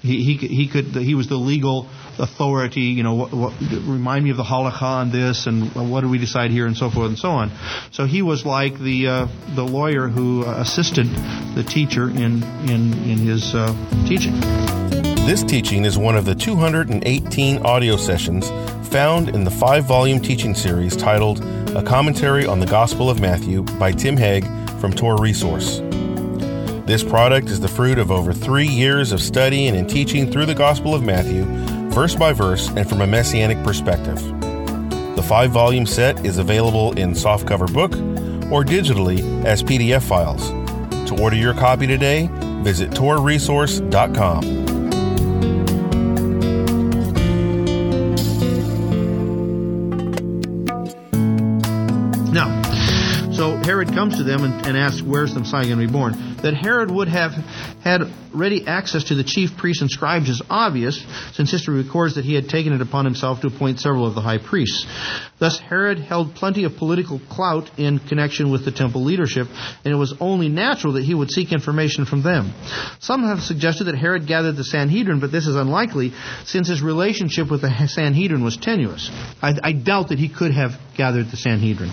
he 0.01 0.23
he, 0.23 0.47
he 0.47 0.69
could 0.69 0.87
he 0.95 1.17
was 1.17 1.29
the 1.29 1.37
legal 1.37 1.89
authority. 2.19 2.83
You 2.83 3.03
know, 3.03 3.15
what, 3.15 3.33
what, 3.33 3.53
remind 3.61 4.25
me 4.25 4.31
of 4.31 4.37
the 4.37 4.45
halacha 4.45 4.83
on 4.83 5.11
this, 5.11 5.47
and 5.47 5.75
what 5.91 6.03
do 6.03 6.09
we 6.09 6.19
decide 6.19 6.53
here, 6.53 6.67
and 6.67 6.77
so 6.77 6.89
forth 6.89 7.09
and 7.09 7.19
so 7.19 7.31
on. 7.31 7.51
So 7.91 8.07
he 8.07 8.23
was 8.23 8.47
like 8.47 8.79
the 8.79 9.09
uh, 9.09 9.29
the 9.57 9.65
lawyer 9.65 10.07
who 10.07 10.45
assisted 10.45 11.07
the 11.07 11.65
teacher 11.69 12.09
in 12.09 12.45
in 12.69 12.93
in 12.93 13.19
his 13.19 13.55
uh, 13.55 13.75
teaching. 14.07 15.06
This 15.27 15.43
teaching 15.43 15.85
is 15.85 15.99
one 15.99 16.17
of 16.17 16.25
the 16.25 16.37
218 16.37 17.67
audio 17.67 17.97
sessions 17.97 18.49
found 18.89 19.29
in 19.29 19.43
the 19.43 19.51
five 19.51 19.85
volume 19.85 20.21
teaching 20.21 20.55
series 20.55 20.95
titled 20.97 21.45
A 21.75 21.83
Commentary 21.83 22.47
on 22.47 22.61
the 22.61 22.67
Gospel 22.67 23.11
of 23.11 23.21
Matthew 23.21 23.63
by 23.63 23.91
Tim 23.91 24.17
Hegg 24.17 24.45
from 24.81 24.93
TorahResource. 24.93 26.87
This 26.87 27.03
product 27.03 27.49
is 27.49 27.59
the 27.59 27.67
fruit 27.67 27.99
of 27.99 28.13
over 28.13 28.33
three 28.33 28.69
years 28.69 29.11
of 29.11 29.21
studying 29.21 29.75
and 29.75 29.91
teaching 29.91 30.31
through 30.31 30.47
the 30.47 30.55
Gospel 30.55 30.95
of 30.95 31.03
Matthew, 31.03 31.43
verse 31.91 32.15
by 32.15 32.33
verse, 32.33 32.69
and 32.69 32.89
from 32.89 33.01
a 33.01 33.07
messianic 33.09 33.61
perspective. 33.65 34.23
The 35.17 35.25
five 35.27 35.51
volume 35.51 35.87
set 35.87 36.25
is 36.25 36.39
available 36.39 36.97
in 36.97 37.15
softcover 37.15 37.67
book 37.75 37.95
or 38.53 38.63
digitally 38.63 39.45
as 39.45 39.61
PDF 39.61 40.05
files. 40.05 40.51
To 41.11 41.21
order 41.21 41.35
your 41.35 41.55
copy 41.55 41.89
today, 41.89 42.29
visit 42.63 42.93
Herod 53.65 53.89
comes 53.89 54.17
to 54.19 54.25
them 54.25 54.45
and, 54.45 54.67
and 54.67 54.77
asks, 54.77 55.03
Where's 55.03 55.35
the 55.35 55.41
Messiah 55.41 55.65
going 55.65 55.79
to 55.79 55.87
be 55.87 55.93
born? 55.93 56.37
That 56.43 56.55
Herod 56.55 56.91
would 56.91 57.09
have 57.09 57.33
had 57.83 58.03
ready 58.33 58.67
access 58.67 59.05
to 59.05 59.15
the 59.15 59.25
chief 59.25 59.57
priests 59.57 59.83
and 59.83 59.91
scribes 59.91 60.29
is 60.29 60.43
obvious, 60.51 61.05
since 61.33 61.51
history 61.51 61.83
records 61.83 62.17
that 62.17 62.25
he 62.25 62.35
had 62.35 62.49
taken 62.49 62.73
it 62.73 62.81
upon 62.81 63.05
himself 63.05 63.41
to 63.41 63.49
appoint 63.49 63.81
several 63.81 64.07
of 64.07 64.15
the 64.15 64.21
high 64.21 64.39
priests. 64.39 64.87
Thus, 65.39 65.59
Herod 65.59 65.99
held 65.99 66.35
plenty 66.35 66.65
of 66.65 66.77
political 66.77 67.21
clout 67.31 67.71
in 67.79 67.99
connection 67.99 68.51
with 68.51 68.65
the 68.65 68.73
temple 68.73 69.05
leadership, 69.05 69.49
and 69.85 69.93
it 69.93 69.97
was 69.97 70.15
only 70.21 70.49
natural 70.49 70.95
that 70.95 71.05
he 71.05 71.15
would 71.15 71.31
seek 71.31 71.53
information 71.53 72.05
from 72.05 72.23
them. 72.23 72.53
Some 73.01 73.25
have 73.25 73.41
suggested 73.41 73.85
that 73.85 73.97
Herod 73.97 74.27
gathered 74.27 74.57
the 74.57 74.65
Sanhedrin, 74.65 75.21
but 75.21 75.33
this 75.33 75.47
is 75.47 75.57
unlikely, 75.57 76.13
since 76.45 76.69
his 76.69 76.83
relationship 76.83 77.51
with 77.51 77.63
the 77.63 77.87
Sanhedrin 77.89 78.45
was 78.45 78.57
tenuous. 78.57 79.11
I, 79.43 79.55
I 79.63 79.73
doubt 79.73 80.09
that 80.09 80.19
he 80.19 80.29
could 80.29 80.53
have 80.53 80.73
gathered 80.97 81.31
the 81.31 81.37
Sanhedrin. 81.37 81.91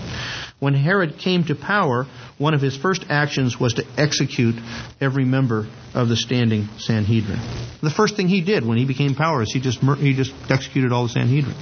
When 0.60 0.74
Herod 0.74 1.18
came 1.18 1.44
to 1.44 1.54
power, 1.54 2.06
one 2.38 2.54
of 2.54 2.60
his 2.60 2.76
first 2.76 3.04
actions 3.08 3.58
was 3.58 3.74
to 3.74 3.84
execute 3.98 4.54
every 5.00 5.24
member 5.24 5.66
of 5.94 6.08
the 6.08 6.16
standing 6.16 6.68
Sanhedrin. 6.78 7.38
The 7.82 7.90
first 7.90 8.16
thing 8.16 8.28
he 8.28 8.40
did 8.40 8.64
when 8.64 8.78
he 8.78 8.86
became 8.86 9.14
power 9.14 9.42
is 9.42 9.52
he 9.52 9.60
just 9.60 9.80
he 9.80 10.14
just 10.14 10.32
executed 10.48 10.92
all 10.92 11.04
the 11.04 11.10
Sanhedrin, 11.10 11.54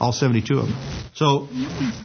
all 0.00 0.12
72 0.12 0.58
of 0.58 0.66
them. 0.66 0.76
So 1.14 1.48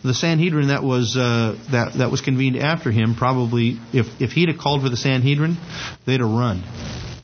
the 0.03 0.13
Sanhedrin 0.13 0.67
that 0.67 0.83
was 0.83 1.17
uh, 1.17 1.57
that 1.71 1.93
that 1.93 2.11
was 2.11 2.21
convened 2.21 2.57
after 2.57 2.91
him 2.91 3.15
probably 3.15 3.79
if 3.93 4.21
if 4.21 4.31
he'd 4.31 4.49
have 4.49 4.57
called 4.57 4.81
for 4.83 4.89
the 4.89 4.97
Sanhedrin, 4.97 5.57
they'd 6.05 6.19
have 6.19 6.29
run. 6.29 6.63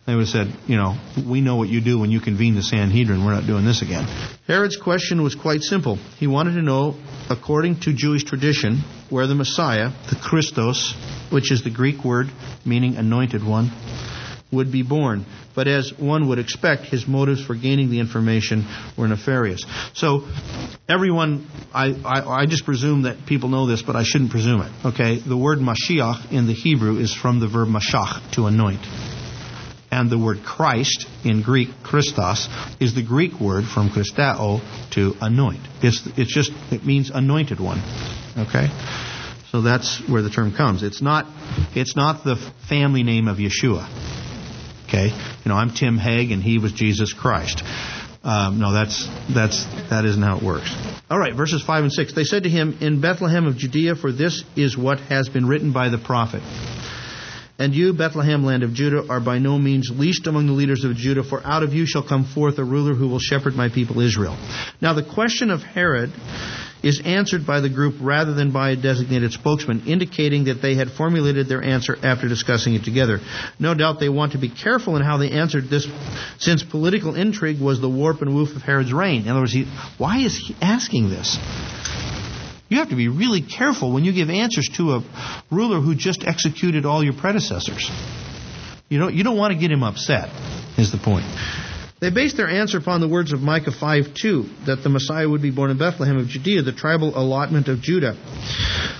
They 0.09 0.15
would 0.15 0.25
have 0.25 0.47
said, 0.47 0.55
you 0.65 0.75
know, 0.75 0.95
we 1.23 1.39
know 1.39 1.57
what 1.57 1.69
you 1.69 1.81
do 1.81 1.99
when 1.99 2.09
you 2.09 2.19
convene 2.19 2.55
the 2.55 2.63
Sanhedrin. 2.63 3.23
We're 3.23 3.33
not 3.33 3.45
doing 3.45 3.63
this 3.63 3.83
again. 3.83 4.05
Herod's 4.47 4.75
question 4.75 5.21
was 5.21 5.35
quite 5.35 5.61
simple. 5.61 5.97
He 6.17 6.25
wanted 6.25 6.53
to 6.53 6.63
know, 6.63 6.95
according 7.29 7.81
to 7.81 7.93
Jewish 7.93 8.23
tradition, 8.23 8.79
where 9.11 9.27
the 9.27 9.35
Messiah, 9.35 9.91
the 10.09 10.15
Christos, 10.19 10.95
which 11.31 11.51
is 11.51 11.63
the 11.63 11.69
Greek 11.69 12.03
word 12.03 12.25
meaning 12.65 12.95
anointed 12.95 13.45
one, 13.45 13.69
would 14.51 14.71
be 14.71 14.81
born. 14.81 15.27
But 15.53 15.67
as 15.67 15.93
one 15.95 16.27
would 16.29 16.39
expect, 16.39 16.85
his 16.85 17.07
motives 17.07 17.45
for 17.45 17.53
gaining 17.53 17.91
the 17.91 17.99
information 17.99 18.65
were 18.97 19.07
nefarious. 19.07 19.63
So, 19.93 20.27
everyone, 20.87 21.47
I, 21.71 21.93
I, 22.03 22.41
I, 22.41 22.45
just 22.47 22.65
presume 22.65 23.03
that 23.03 23.27
people 23.27 23.49
know 23.49 23.67
this, 23.67 23.83
but 23.83 23.95
I 23.95 24.01
shouldn't 24.01 24.31
presume 24.31 24.61
it. 24.61 24.71
Okay? 24.85 25.19
The 25.19 25.37
word 25.37 25.59
Mashiach 25.59 26.31
in 26.31 26.47
the 26.47 26.53
Hebrew 26.53 26.97
is 26.97 27.13
from 27.13 27.39
the 27.39 27.47
verb 27.47 27.67
mashach, 27.67 28.31
to 28.31 28.47
anoint. 28.47 28.81
And 29.91 30.09
the 30.09 30.19
word 30.19 30.43
Christ 30.45 31.07
in 31.25 31.41
Greek, 31.41 31.69
Christos, 31.83 32.47
is 32.79 32.93
the 32.93 33.03
Greek 33.03 33.39
word 33.39 33.65
from 33.65 33.89
Christao 33.89 34.61
to 34.91 35.13
anoint. 35.19 35.61
It's, 35.81 36.07
it's 36.15 36.33
just, 36.33 36.51
it 36.71 36.85
means 36.85 37.09
anointed 37.09 37.59
one. 37.59 37.79
Okay? 38.37 38.67
So 39.51 39.61
that's 39.61 40.01
where 40.07 40.21
the 40.21 40.29
term 40.29 40.53
comes. 40.53 40.83
It's 40.83 41.01
not, 41.01 41.25
it's 41.75 41.95
not 41.95 42.23
the 42.23 42.35
family 42.67 43.01
name 43.01 43.27
of 43.27 43.37
Yeshua. 43.37 43.87
Okay? 44.87 45.07
You 45.07 45.49
know, 45.49 45.55
I'm 45.55 45.73
Tim 45.73 45.97
Hegg 45.97 46.31
and 46.31 46.43
he 46.43 46.59
was 46.59 46.71
Jesus 46.71 47.13
Christ. 47.13 47.63
Um, 48.21 48.59
no, 48.59 48.73
that's 48.73 49.07
that's 49.33 49.63
that 49.89 50.03
isn't 50.03 50.21
how 50.21 50.37
it 50.37 50.43
works. 50.43 50.69
All 51.09 51.17
right, 51.17 51.33
verses 51.33 51.63
five 51.63 51.83
and 51.83 51.93
six. 51.93 52.13
They 52.13 52.25
said 52.25 52.43
to 52.43 52.49
him, 52.49 52.77
"In 52.81 52.99
Bethlehem 52.99 53.47
of 53.47 53.55
Judea, 53.55 53.95
for 53.95 54.11
this 54.11 54.43
is 54.57 54.77
what 54.77 54.99
has 54.99 55.29
been 55.29 55.47
written 55.47 55.71
by 55.71 55.87
the 55.87 55.97
prophet." 55.97 56.43
And 57.59 57.75
you, 57.75 57.91
Bethlehem, 57.91 58.45
land 58.45 58.63
of 58.63 58.73
Judah, 58.73 59.05
are 59.09 59.19
by 59.19 59.37
no 59.37 59.59
means 59.59 59.91
least 59.93 60.27
among 60.27 60.47
the 60.47 60.53
leaders 60.53 60.85
of 60.85 60.95
Judah, 60.95 61.23
for 61.23 61.45
out 61.45 61.61
of 61.61 61.73
you 61.73 61.85
shall 61.85 62.07
come 62.07 62.23
forth 62.23 62.57
a 62.57 62.63
ruler 62.63 62.93
who 62.95 63.09
will 63.09 63.19
shepherd 63.19 63.53
my 63.53 63.67
people 63.67 63.99
Israel. 63.99 64.37
Now, 64.81 64.93
the 64.93 65.03
question 65.03 65.51
of 65.51 65.61
Herod 65.61 66.13
is 66.81 67.01
answered 67.03 67.45
by 67.45 67.59
the 67.59 67.69
group 67.69 67.95
rather 67.99 68.33
than 68.33 68.51
by 68.51 68.71
a 68.71 68.75
designated 68.75 69.33
spokesman, 69.33 69.83
indicating 69.87 70.45
that 70.45 70.61
they 70.61 70.75
had 70.75 70.91
formulated 70.91 71.49
their 71.49 71.61
answer 71.61 71.97
after 72.01 72.29
discussing 72.29 72.75
it 72.75 72.85
together. 72.85 73.19
No 73.59 73.73
doubt 73.73 73.99
they 73.99 74.07
want 74.07 74.31
to 74.31 74.37
be 74.37 74.49
careful 74.49 74.95
in 74.95 75.03
how 75.03 75.17
they 75.17 75.31
answered 75.31 75.69
this, 75.69 75.85
since 76.37 76.63
political 76.63 77.15
intrigue 77.15 77.59
was 77.59 77.81
the 77.81 77.89
warp 77.89 78.21
and 78.21 78.33
woof 78.33 78.55
of 78.55 78.61
Herod's 78.61 78.93
reign. 78.93 79.23
In 79.23 79.27
other 79.27 79.41
words, 79.41 79.51
he, 79.51 79.65
why 79.97 80.19
is 80.19 80.37
he 80.37 80.55
asking 80.61 81.09
this? 81.09 81.37
You 82.69 82.77
have 82.77 82.89
to 82.89 82.95
be 82.95 83.07
really 83.07 83.41
careful 83.41 83.91
when 83.91 84.05
you 84.05 84.13
give 84.13 84.29
answers 84.29 84.69
to 84.77 84.93
a 84.93 85.03
ruler 85.51 85.81
who 85.81 85.95
just 85.95 86.23
executed 86.23 86.85
all 86.85 87.03
your 87.03 87.13
predecessors. 87.13 87.89
You 88.89 88.99
don't, 88.99 89.13
you 89.13 89.23
don't 89.23 89.37
want 89.37 89.53
to 89.53 89.59
get 89.59 89.71
him 89.71 89.83
upset, 89.83 90.29
is 90.77 90.91
the 90.91 90.99
point. 90.99 91.25
They 91.99 92.11
based 92.11 92.37
their 92.37 92.47
answer 92.47 92.77
upon 92.77 93.01
the 93.01 93.09
words 93.09 93.33
of 93.33 93.41
Micah 93.41 93.71
5:2 93.71 94.67
that 94.67 94.83
the 94.83 94.89
Messiah 94.89 95.27
would 95.27 95.41
be 95.41 95.51
born 95.51 95.69
in 95.69 95.77
Bethlehem 95.77 96.17
of 96.17 96.27
Judea, 96.27 96.61
the 96.61 96.71
tribal 96.71 97.17
allotment 97.17 97.67
of 97.67 97.81
Judah. 97.81 98.15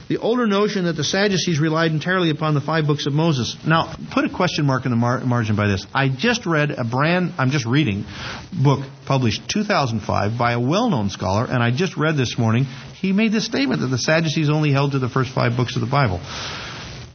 The 0.10 0.18
older 0.18 0.48
notion 0.48 0.86
that 0.86 0.98
the 0.98 1.04
Sadducees 1.04 1.60
relied 1.60 1.92
entirely 1.92 2.30
upon 2.30 2.56
the 2.56 2.62
five 2.62 2.88
books 2.88 3.06
of 3.06 3.14
Moses. 3.14 3.56
Now, 3.66 3.96
put 4.12 4.26
a 4.26 4.30
question 4.30 4.66
mark 4.66 4.86
in 4.86 4.92
the 4.92 4.98
mar- 4.98 5.22
margin 5.22 5.56
by 5.56 5.68
this. 5.68 5.86
I 5.94 6.10
just 6.10 6.46
read 6.46 6.72
a 6.72 6.84
brand, 6.84 7.34
I'm 7.38 7.52
just 7.52 7.66
reading, 7.66 8.06
book 8.52 8.80
published 9.06 9.48
2005 9.48 10.38
by 10.38 10.54
a 10.54 10.60
well 10.60 10.90
known 10.90 11.10
scholar, 11.10 11.46
and 11.46 11.64
I 11.64 11.72
just 11.72 11.96
read 11.96 12.18
this 12.18 12.38
morning, 12.38 12.66
he 13.02 13.14
made 13.14 13.32
this 13.32 13.46
statement 13.46 13.82
that 13.82 13.88
the 13.88 13.98
Sadducees 13.98 14.50
only 14.50 14.72
held 14.72 14.92
to 14.92 15.00
the 15.00 15.10
first 15.10 15.34
five 15.34 15.56
books 15.56 15.76
of 15.76 15.82
the 15.82 15.88
Bible. 15.88 16.20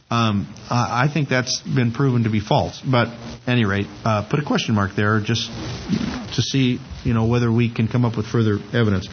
Um, 0.09 0.53
I 0.69 1.09
think 1.11 1.29
that's 1.29 1.61
been 1.61 1.91
proven 1.91 2.23
to 2.23 2.29
be 2.29 2.39
false. 2.39 2.79
But 2.79 3.07
at 3.07 3.49
any 3.49 3.65
rate, 3.65 3.87
uh, 4.03 4.27
put 4.29 4.39
a 4.39 4.45
question 4.45 4.75
mark 4.75 4.95
there 4.95 5.19
just 5.19 5.47
to 5.47 6.41
see, 6.41 6.79
you 7.03 7.13
know, 7.13 7.25
whether 7.25 7.51
we 7.51 7.73
can 7.73 7.87
come 7.87 8.05
up 8.05 8.15
with 8.15 8.27
further 8.27 8.59
evidence. 8.73 9.07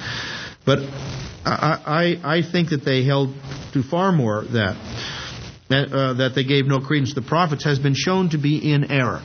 But 0.65 0.81
I, 1.45 2.19
I, 2.25 2.37
I 2.39 2.43
think 2.43 2.71
that 2.71 2.85
they 2.85 3.05
held 3.05 3.35
to 3.73 3.83
far 3.83 4.13
more 4.13 4.45
that 4.45 4.77
uh, 5.71 6.13
that 6.15 6.33
they 6.35 6.45
gave 6.45 6.67
no 6.67 6.81
credence 6.81 7.15
to 7.15 7.21
the 7.21 7.27
prophets 7.27 7.65
has 7.65 7.79
been 7.79 7.95
shown 7.95 8.29
to 8.31 8.39
be 8.39 8.73
in 8.73 8.91
error. 8.91 9.23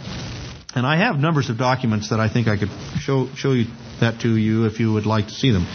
And 0.74 0.86
I 0.86 0.98
have 0.98 1.18
numbers 1.18 1.50
of 1.50 1.58
documents 1.58 2.10
that 2.10 2.22
I 2.22 2.30
think 2.32 2.48
I 2.48 2.58
could 2.58 2.70
show 3.00 3.28
show 3.36 3.52
you 3.52 3.66
that 4.00 4.22
to 4.22 4.36
you 4.36 4.66
if 4.66 4.80
you 4.80 4.94
would 4.94 5.06
like 5.06 5.28
to 5.28 5.34
see 5.34 5.52
them. 5.52 5.68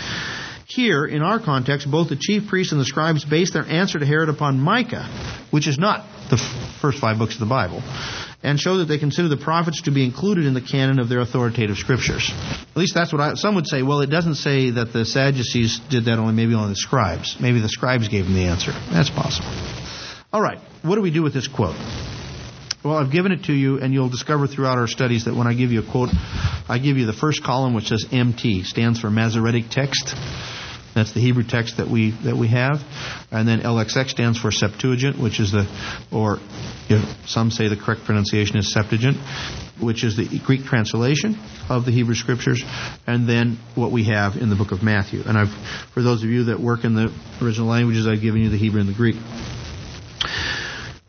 Here, 0.74 1.04
in 1.04 1.20
our 1.20 1.38
context, 1.38 1.90
both 1.90 2.08
the 2.08 2.16
chief 2.16 2.48
priests 2.48 2.72
and 2.72 2.80
the 2.80 2.86
scribes 2.86 3.26
based 3.26 3.52
their 3.52 3.64
answer 3.64 3.98
to 3.98 4.06
Herod 4.06 4.30
upon 4.30 4.58
Micah, 4.58 5.04
which 5.50 5.68
is 5.68 5.78
not 5.78 6.06
the 6.30 6.38
first 6.80 6.98
five 6.98 7.18
books 7.18 7.34
of 7.34 7.40
the 7.40 7.46
Bible, 7.46 7.82
and 8.42 8.58
show 8.58 8.78
that 8.78 8.86
they 8.86 8.96
consider 8.96 9.28
the 9.28 9.36
prophets 9.36 9.82
to 9.82 9.90
be 9.90 10.02
included 10.02 10.46
in 10.46 10.54
the 10.54 10.62
canon 10.62 10.98
of 10.98 11.10
their 11.10 11.20
authoritative 11.20 11.76
scriptures. 11.76 12.32
At 12.32 12.76
least 12.76 12.94
that's 12.94 13.12
what 13.12 13.20
I, 13.20 13.34
some 13.34 13.54
would 13.56 13.66
say. 13.66 13.82
Well, 13.82 14.00
it 14.00 14.06
doesn't 14.08 14.36
say 14.36 14.70
that 14.70 14.94
the 14.94 15.04
Sadducees 15.04 15.78
did 15.90 16.06
that 16.06 16.18
only, 16.18 16.32
maybe 16.32 16.54
only 16.54 16.70
the 16.70 16.76
scribes. 16.76 17.36
Maybe 17.38 17.60
the 17.60 17.68
scribes 17.68 18.08
gave 18.08 18.24
them 18.24 18.32
the 18.32 18.46
answer. 18.46 18.72
That's 18.90 19.10
possible. 19.10 19.50
All 20.32 20.40
right, 20.40 20.58
what 20.80 20.94
do 20.94 21.02
we 21.02 21.10
do 21.10 21.22
with 21.22 21.34
this 21.34 21.48
quote? 21.48 21.76
Well, 22.82 22.96
I've 22.96 23.12
given 23.12 23.30
it 23.30 23.44
to 23.44 23.52
you, 23.52 23.78
and 23.78 23.92
you'll 23.92 24.08
discover 24.08 24.46
throughout 24.46 24.78
our 24.78 24.88
studies 24.88 25.26
that 25.26 25.36
when 25.36 25.46
I 25.46 25.52
give 25.52 25.70
you 25.70 25.80
a 25.80 25.92
quote, 25.92 26.08
I 26.66 26.80
give 26.82 26.96
you 26.96 27.04
the 27.04 27.12
first 27.12 27.44
column, 27.44 27.74
which 27.74 27.88
says 27.88 28.06
MT, 28.10 28.64
stands 28.64 28.98
for 29.00 29.10
Masoretic 29.10 29.64
text. 29.70 30.14
That's 30.94 31.12
the 31.12 31.20
Hebrew 31.20 31.44
text 31.44 31.78
that 31.78 31.88
we 31.88 32.10
that 32.24 32.36
we 32.36 32.48
have, 32.48 32.82
and 33.30 33.48
then 33.48 33.60
LXX 33.60 34.10
stands 34.10 34.38
for 34.38 34.50
Septuagint, 34.50 35.18
which 35.18 35.40
is 35.40 35.52
the, 35.52 35.66
or 36.12 36.38
some 37.26 37.50
say 37.50 37.68
the 37.68 37.76
correct 37.76 38.04
pronunciation 38.04 38.58
is 38.58 38.72
Septuagint, 38.72 39.16
which 39.80 40.04
is 40.04 40.16
the 40.16 40.38
Greek 40.44 40.64
translation 40.64 41.38
of 41.70 41.86
the 41.86 41.92
Hebrew 41.92 42.14
Scriptures, 42.14 42.62
and 43.06 43.26
then 43.26 43.58
what 43.74 43.90
we 43.90 44.04
have 44.04 44.36
in 44.36 44.50
the 44.50 44.56
book 44.56 44.72
of 44.72 44.82
Matthew. 44.82 45.22
And 45.24 45.38
I've, 45.38 45.52
for 45.94 46.02
those 46.02 46.22
of 46.22 46.28
you 46.28 46.44
that 46.44 46.60
work 46.60 46.84
in 46.84 46.94
the 46.94 47.12
original 47.40 47.68
languages, 47.68 48.06
I've 48.06 48.20
given 48.20 48.42
you 48.42 48.50
the 48.50 48.58
Hebrew 48.58 48.80
and 48.80 48.88
the 48.88 48.94
Greek. 48.94 49.16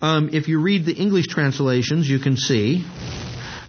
Um, 0.02 0.30
if 0.34 0.48
you 0.48 0.62
read 0.62 0.86
the 0.86 0.94
English 0.94 1.28
translations, 1.28 2.10
you 2.10 2.20
can 2.20 2.38
see 2.38 2.86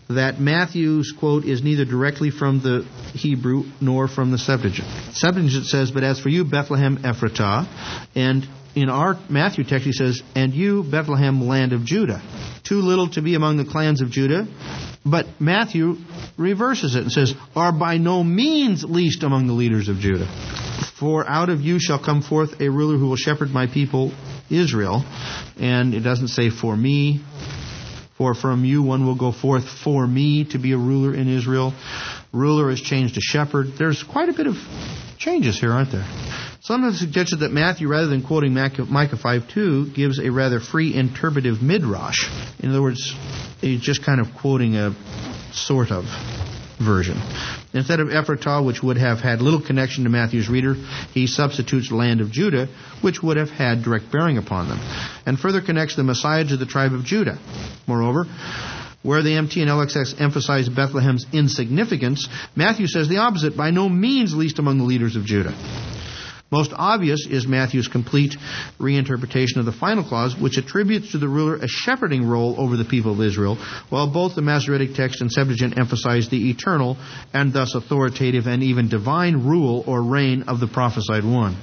that 0.08 0.38
Matthew's 0.38 1.12
quote 1.18 1.44
is 1.44 1.62
neither 1.62 1.84
directly 1.84 2.30
from 2.30 2.60
the 2.60 2.86
Hebrew 3.12 3.64
nor 3.80 4.08
from 4.08 4.30
the 4.30 4.38
Septuagint. 4.38 4.88
Septuagint 5.12 5.66
says, 5.66 5.90
But 5.90 6.04
as 6.04 6.20
for 6.20 6.28
you, 6.28 6.44
Bethlehem 6.44 6.98
Ephratah, 6.98 7.66
and 8.14 8.46
in 8.74 8.88
our 8.88 9.18
Matthew 9.30 9.64
text 9.64 9.86
he 9.86 9.92
says, 9.92 10.22
And 10.34 10.52
you, 10.52 10.82
Bethlehem, 10.82 11.40
land 11.46 11.72
of 11.72 11.84
Judah. 11.84 12.22
Too 12.64 12.80
little 12.80 13.08
to 13.10 13.22
be 13.22 13.34
among 13.34 13.56
the 13.56 13.64
clans 13.64 14.00
of 14.02 14.10
Judah. 14.10 14.46
But 15.06 15.26
Matthew 15.40 15.96
reverses 16.36 16.94
it 16.96 17.02
and 17.02 17.12
says, 17.12 17.34
Are 17.54 17.72
by 17.72 17.98
no 17.98 18.24
means 18.24 18.84
least 18.84 19.22
among 19.22 19.46
the 19.46 19.52
leaders 19.52 19.88
of 19.88 19.98
Judah. 19.98 20.26
For 20.98 21.28
out 21.28 21.50
of 21.50 21.60
you 21.60 21.78
shall 21.78 22.02
come 22.02 22.22
forth 22.22 22.60
a 22.60 22.68
ruler 22.68 22.96
who 22.96 23.08
will 23.08 23.16
shepherd 23.16 23.50
my 23.50 23.66
people 23.66 24.12
Israel. 24.50 25.04
And 25.58 25.94
it 25.94 26.00
doesn't 26.00 26.28
say 26.28 26.50
for 26.50 26.76
me, 26.76 27.20
for 28.16 28.34
from 28.34 28.64
you 28.64 28.82
one 28.82 29.06
will 29.06 29.16
go 29.16 29.32
forth 29.32 29.68
for 29.68 30.06
me 30.06 30.44
to 30.44 30.58
be 30.58 30.72
a 30.72 30.76
ruler 30.76 31.14
in 31.14 31.28
Israel. 31.28 31.74
Ruler 32.32 32.70
is 32.70 32.80
changed 32.80 33.14
to 33.14 33.20
shepherd. 33.20 33.72
There's 33.78 34.02
quite 34.02 34.28
a 34.28 34.32
bit 34.32 34.46
of 34.46 34.56
changes 35.18 35.58
here, 35.58 35.72
aren't 35.72 35.92
there? 35.92 36.06
Some 36.60 36.82
have 36.84 36.94
suggested 36.94 37.40
that 37.40 37.52
Matthew, 37.52 37.88
rather 37.88 38.06
than 38.06 38.22
quoting 38.22 38.54
Micah 38.54 38.82
5.2, 38.86 39.94
gives 39.94 40.18
a 40.18 40.30
rather 40.30 40.60
free 40.60 40.94
interpretive 40.94 41.60
midrash. 41.60 42.28
In 42.60 42.70
other 42.70 42.80
words, 42.80 43.14
he's 43.60 43.80
just 43.80 44.02
kind 44.04 44.20
of 44.20 44.28
quoting 44.34 44.76
a 44.76 44.94
sort 45.52 45.90
of. 45.90 46.04
version. 46.80 47.16
Instead 47.74 47.98
of 47.98 48.08
Ephratah, 48.08 48.64
which 48.64 48.82
would 48.82 48.96
have 48.96 49.18
had 49.18 49.42
little 49.42 49.60
connection 49.60 50.04
to 50.04 50.10
Matthew's 50.10 50.48
reader, 50.48 50.74
he 51.12 51.26
substitutes 51.26 51.90
land 51.90 52.20
of 52.20 52.30
Judah, 52.30 52.68
which 53.00 53.20
would 53.20 53.36
have 53.36 53.50
had 53.50 53.82
direct 53.82 54.12
bearing 54.12 54.38
upon 54.38 54.68
them, 54.68 54.78
and 55.26 55.38
further 55.38 55.60
connects 55.60 55.96
the 55.96 56.04
Messiah 56.04 56.44
to 56.44 56.56
the 56.56 56.66
tribe 56.66 56.92
of 56.92 57.04
Judah. 57.04 57.36
Moreover, 57.88 58.26
where 59.02 59.22
the 59.22 59.34
MT 59.34 59.60
and 59.60 59.70
LXX 59.70 60.20
emphasize 60.20 60.68
Bethlehem's 60.68 61.26
insignificance, 61.32 62.28
Matthew 62.56 62.86
says 62.86 63.08
the 63.08 63.18
opposite, 63.18 63.56
by 63.56 63.70
no 63.70 63.88
means 63.88 64.34
least 64.34 64.60
among 64.60 64.78
the 64.78 64.84
leaders 64.84 65.16
of 65.16 65.24
Judah. 65.24 65.52
Most 66.50 66.72
obvious 66.74 67.26
is 67.28 67.46
Matthew's 67.46 67.88
complete 67.88 68.36
reinterpretation 68.78 69.56
of 69.56 69.64
the 69.64 69.72
final 69.72 70.04
clause, 70.04 70.36
which 70.36 70.58
attributes 70.58 71.12
to 71.12 71.18
the 71.18 71.28
ruler 71.28 71.56
a 71.56 71.66
shepherding 71.66 72.28
role 72.28 72.54
over 72.58 72.76
the 72.76 72.84
people 72.84 73.12
of 73.12 73.20
Israel, 73.20 73.56
while 73.88 74.12
both 74.12 74.34
the 74.34 74.42
Masoretic 74.42 74.94
text 74.94 75.20
and 75.20 75.32
Septuagint 75.32 75.78
emphasize 75.78 76.28
the 76.28 76.50
eternal 76.50 76.96
and 77.32 77.52
thus 77.52 77.74
authoritative 77.74 78.46
and 78.46 78.62
even 78.62 78.88
divine 78.88 79.46
rule 79.46 79.82
or 79.86 80.02
reign 80.02 80.44
of 80.46 80.60
the 80.60 80.68
prophesied 80.68 81.24
one. 81.24 81.56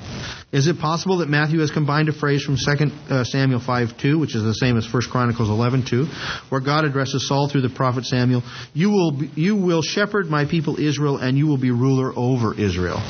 Is 0.52 0.68
it 0.68 0.80
possible 0.80 1.20
that 1.20 1.30
Matthew 1.30 1.60
has 1.60 1.72
combined 1.72 2.10
a 2.10 2.14
phrase 2.14 2.44
from 2.44 2.58
2 2.58 2.92
uh, 3.10 3.24
Samuel 3.24 3.62
5:2, 3.62 4.20
which 4.20 4.36
is 4.36 4.44
the 4.44 4.54
same 4.54 4.78
as 4.78 4.92
1 4.92 5.04
Chronicles 5.10 5.48
11:2, 5.48 6.50
where 6.50 6.60
God 6.60 6.84
addresses 6.84 7.28
Saul 7.28 7.48
through 7.48 7.62
the 7.62 7.70
prophet 7.70 8.06
Samuel, 8.06 8.44
"You 8.74 8.90
will 8.90 9.24
you 9.36 9.56
will 9.56 9.82
shepherd 9.82 10.30
my 10.30 10.44
people 10.46 10.78
Israel 10.80 11.18
and 11.18 11.38
you 11.38 11.48
will 11.48 11.58
be 11.58 11.72
ruler 11.72 12.12
over 12.14 12.54
Israel." 12.54 13.02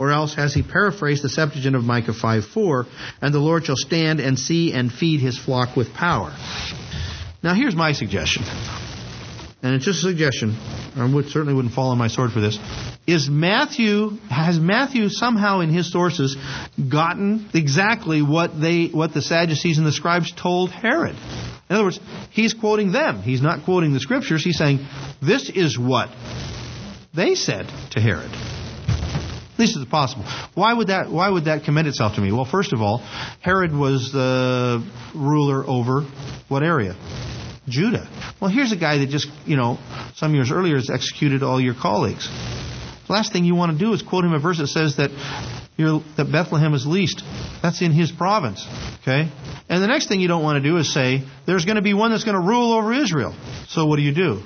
Or 0.00 0.12
else 0.12 0.34
has 0.36 0.54
he 0.54 0.62
paraphrased 0.62 1.22
the 1.22 1.28
Septuagint 1.28 1.76
of 1.76 1.84
Micah 1.84 2.14
5:4, 2.14 2.86
and 3.20 3.34
the 3.34 3.38
Lord 3.38 3.66
shall 3.66 3.76
stand 3.76 4.18
and 4.18 4.38
see 4.38 4.72
and 4.72 4.90
feed 4.90 5.20
his 5.20 5.36
flock 5.36 5.76
with 5.76 5.92
power. 5.92 6.32
Now 7.42 7.52
here's 7.52 7.76
my 7.76 7.92
suggestion. 7.92 8.42
And 9.62 9.74
it's 9.74 9.84
just 9.84 9.98
a 9.98 10.08
suggestion. 10.08 10.56
I 10.96 11.04
would, 11.04 11.28
certainly 11.28 11.52
wouldn't 11.52 11.74
fall 11.74 11.90
on 11.90 11.98
my 11.98 12.08
sword 12.08 12.32
for 12.32 12.40
this. 12.40 12.58
Is 13.06 13.28
Matthew 13.28 14.16
has 14.30 14.58
Matthew 14.58 15.10
somehow 15.10 15.60
in 15.60 15.68
his 15.68 15.92
sources 15.92 16.34
gotten 16.88 17.50
exactly 17.52 18.22
what 18.22 18.58
they 18.58 18.86
what 18.86 19.12
the 19.12 19.20
Sadducees 19.20 19.76
and 19.76 19.86
the 19.86 19.92
scribes 19.92 20.32
told 20.32 20.70
Herod? 20.70 21.14
In 21.68 21.76
other 21.76 21.84
words, 21.84 22.00
he's 22.30 22.54
quoting 22.54 22.92
them. 22.92 23.20
He's 23.20 23.42
not 23.42 23.66
quoting 23.66 23.92
the 23.92 24.00
scriptures. 24.00 24.42
He's 24.42 24.56
saying 24.56 24.78
this 25.20 25.50
is 25.50 25.78
what 25.78 26.08
they 27.12 27.34
said 27.34 27.70
to 27.90 28.00
Herod. 28.00 28.30
Least 29.60 29.76
it's 29.76 29.90
possible. 29.90 30.24
Why 30.54 30.72
would 30.72 30.86
that? 30.86 31.10
Why 31.10 31.28
would 31.28 31.44
that 31.44 31.64
commend 31.64 31.86
itself 31.86 32.14
to 32.14 32.22
me? 32.22 32.32
Well, 32.32 32.46
first 32.46 32.72
of 32.72 32.80
all, 32.80 32.98
Herod 33.40 33.74
was 33.74 34.10
the 34.10 34.82
ruler 35.14 35.62
over 35.68 36.06
what 36.48 36.62
area? 36.62 36.96
Judah. 37.68 38.08
Well, 38.40 38.50
here's 38.50 38.72
a 38.72 38.76
guy 38.76 38.96
that 38.98 39.10
just, 39.10 39.28
you 39.44 39.56
know, 39.56 39.78
some 40.14 40.34
years 40.34 40.50
earlier 40.50 40.76
has 40.76 40.88
executed 40.88 41.42
all 41.42 41.60
your 41.60 41.74
colleagues. 41.74 42.26
The 43.06 43.12
last 43.12 43.34
thing 43.34 43.44
you 43.44 43.54
want 43.54 43.72
to 43.72 43.78
do 43.78 43.92
is 43.92 44.00
quote 44.00 44.24
him 44.24 44.32
a 44.32 44.38
verse 44.38 44.56
that 44.56 44.68
says 44.68 44.96
that 44.96 45.10
that 46.16 46.28
Bethlehem 46.32 46.72
is 46.72 46.86
least. 46.86 47.22
That's 47.62 47.82
in 47.82 47.92
his 47.92 48.10
province. 48.10 48.66
Okay? 49.02 49.30
And 49.68 49.82
the 49.82 49.88
next 49.88 50.08
thing 50.08 50.20
you 50.20 50.28
don't 50.28 50.42
want 50.42 50.56
to 50.56 50.66
do 50.66 50.78
is 50.78 50.92
say, 50.92 51.22
there's 51.46 51.66
going 51.66 51.76
to 51.76 51.82
be 51.82 51.92
one 51.92 52.12
that's 52.12 52.24
going 52.24 52.40
to 52.40 52.46
rule 52.46 52.72
over 52.72 52.94
Israel. 52.94 53.34
So 53.68 53.84
what 53.84 53.96
do 53.96 54.02
you 54.02 54.14
do? 54.14 54.42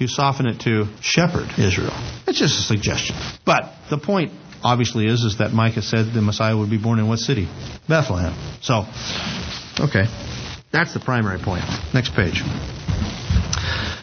You 0.00 0.08
soften 0.08 0.46
it 0.46 0.60
to 0.60 0.86
shepherd 1.02 1.50
Israel. 1.58 1.92
It's 2.26 2.38
just 2.38 2.58
a 2.58 2.62
suggestion. 2.62 3.14
But 3.44 3.70
the 3.90 3.98
point 3.98 4.32
obviously 4.64 5.06
is 5.06 5.24
is 5.24 5.38
that 5.38 5.52
Micah 5.52 5.82
said 5.82 6.14
the 6.14 6.22
Messiah 6.22 6.56
would 6.56 6.70
be 6.70 6.78
born 6.78 6.98
in 6.98 7.06
what 7.06 7.18
city? 7.18 7.48
Bethlehem. 7.86 8.32
So, 8.62 8.86
okay. 9.78 10.06
That's 10.72 10.94
the 10.94 11.00
primary 11.00 11.38
point. 11.38 11.64
Next 11.92 12.14
page. 12.14 12.42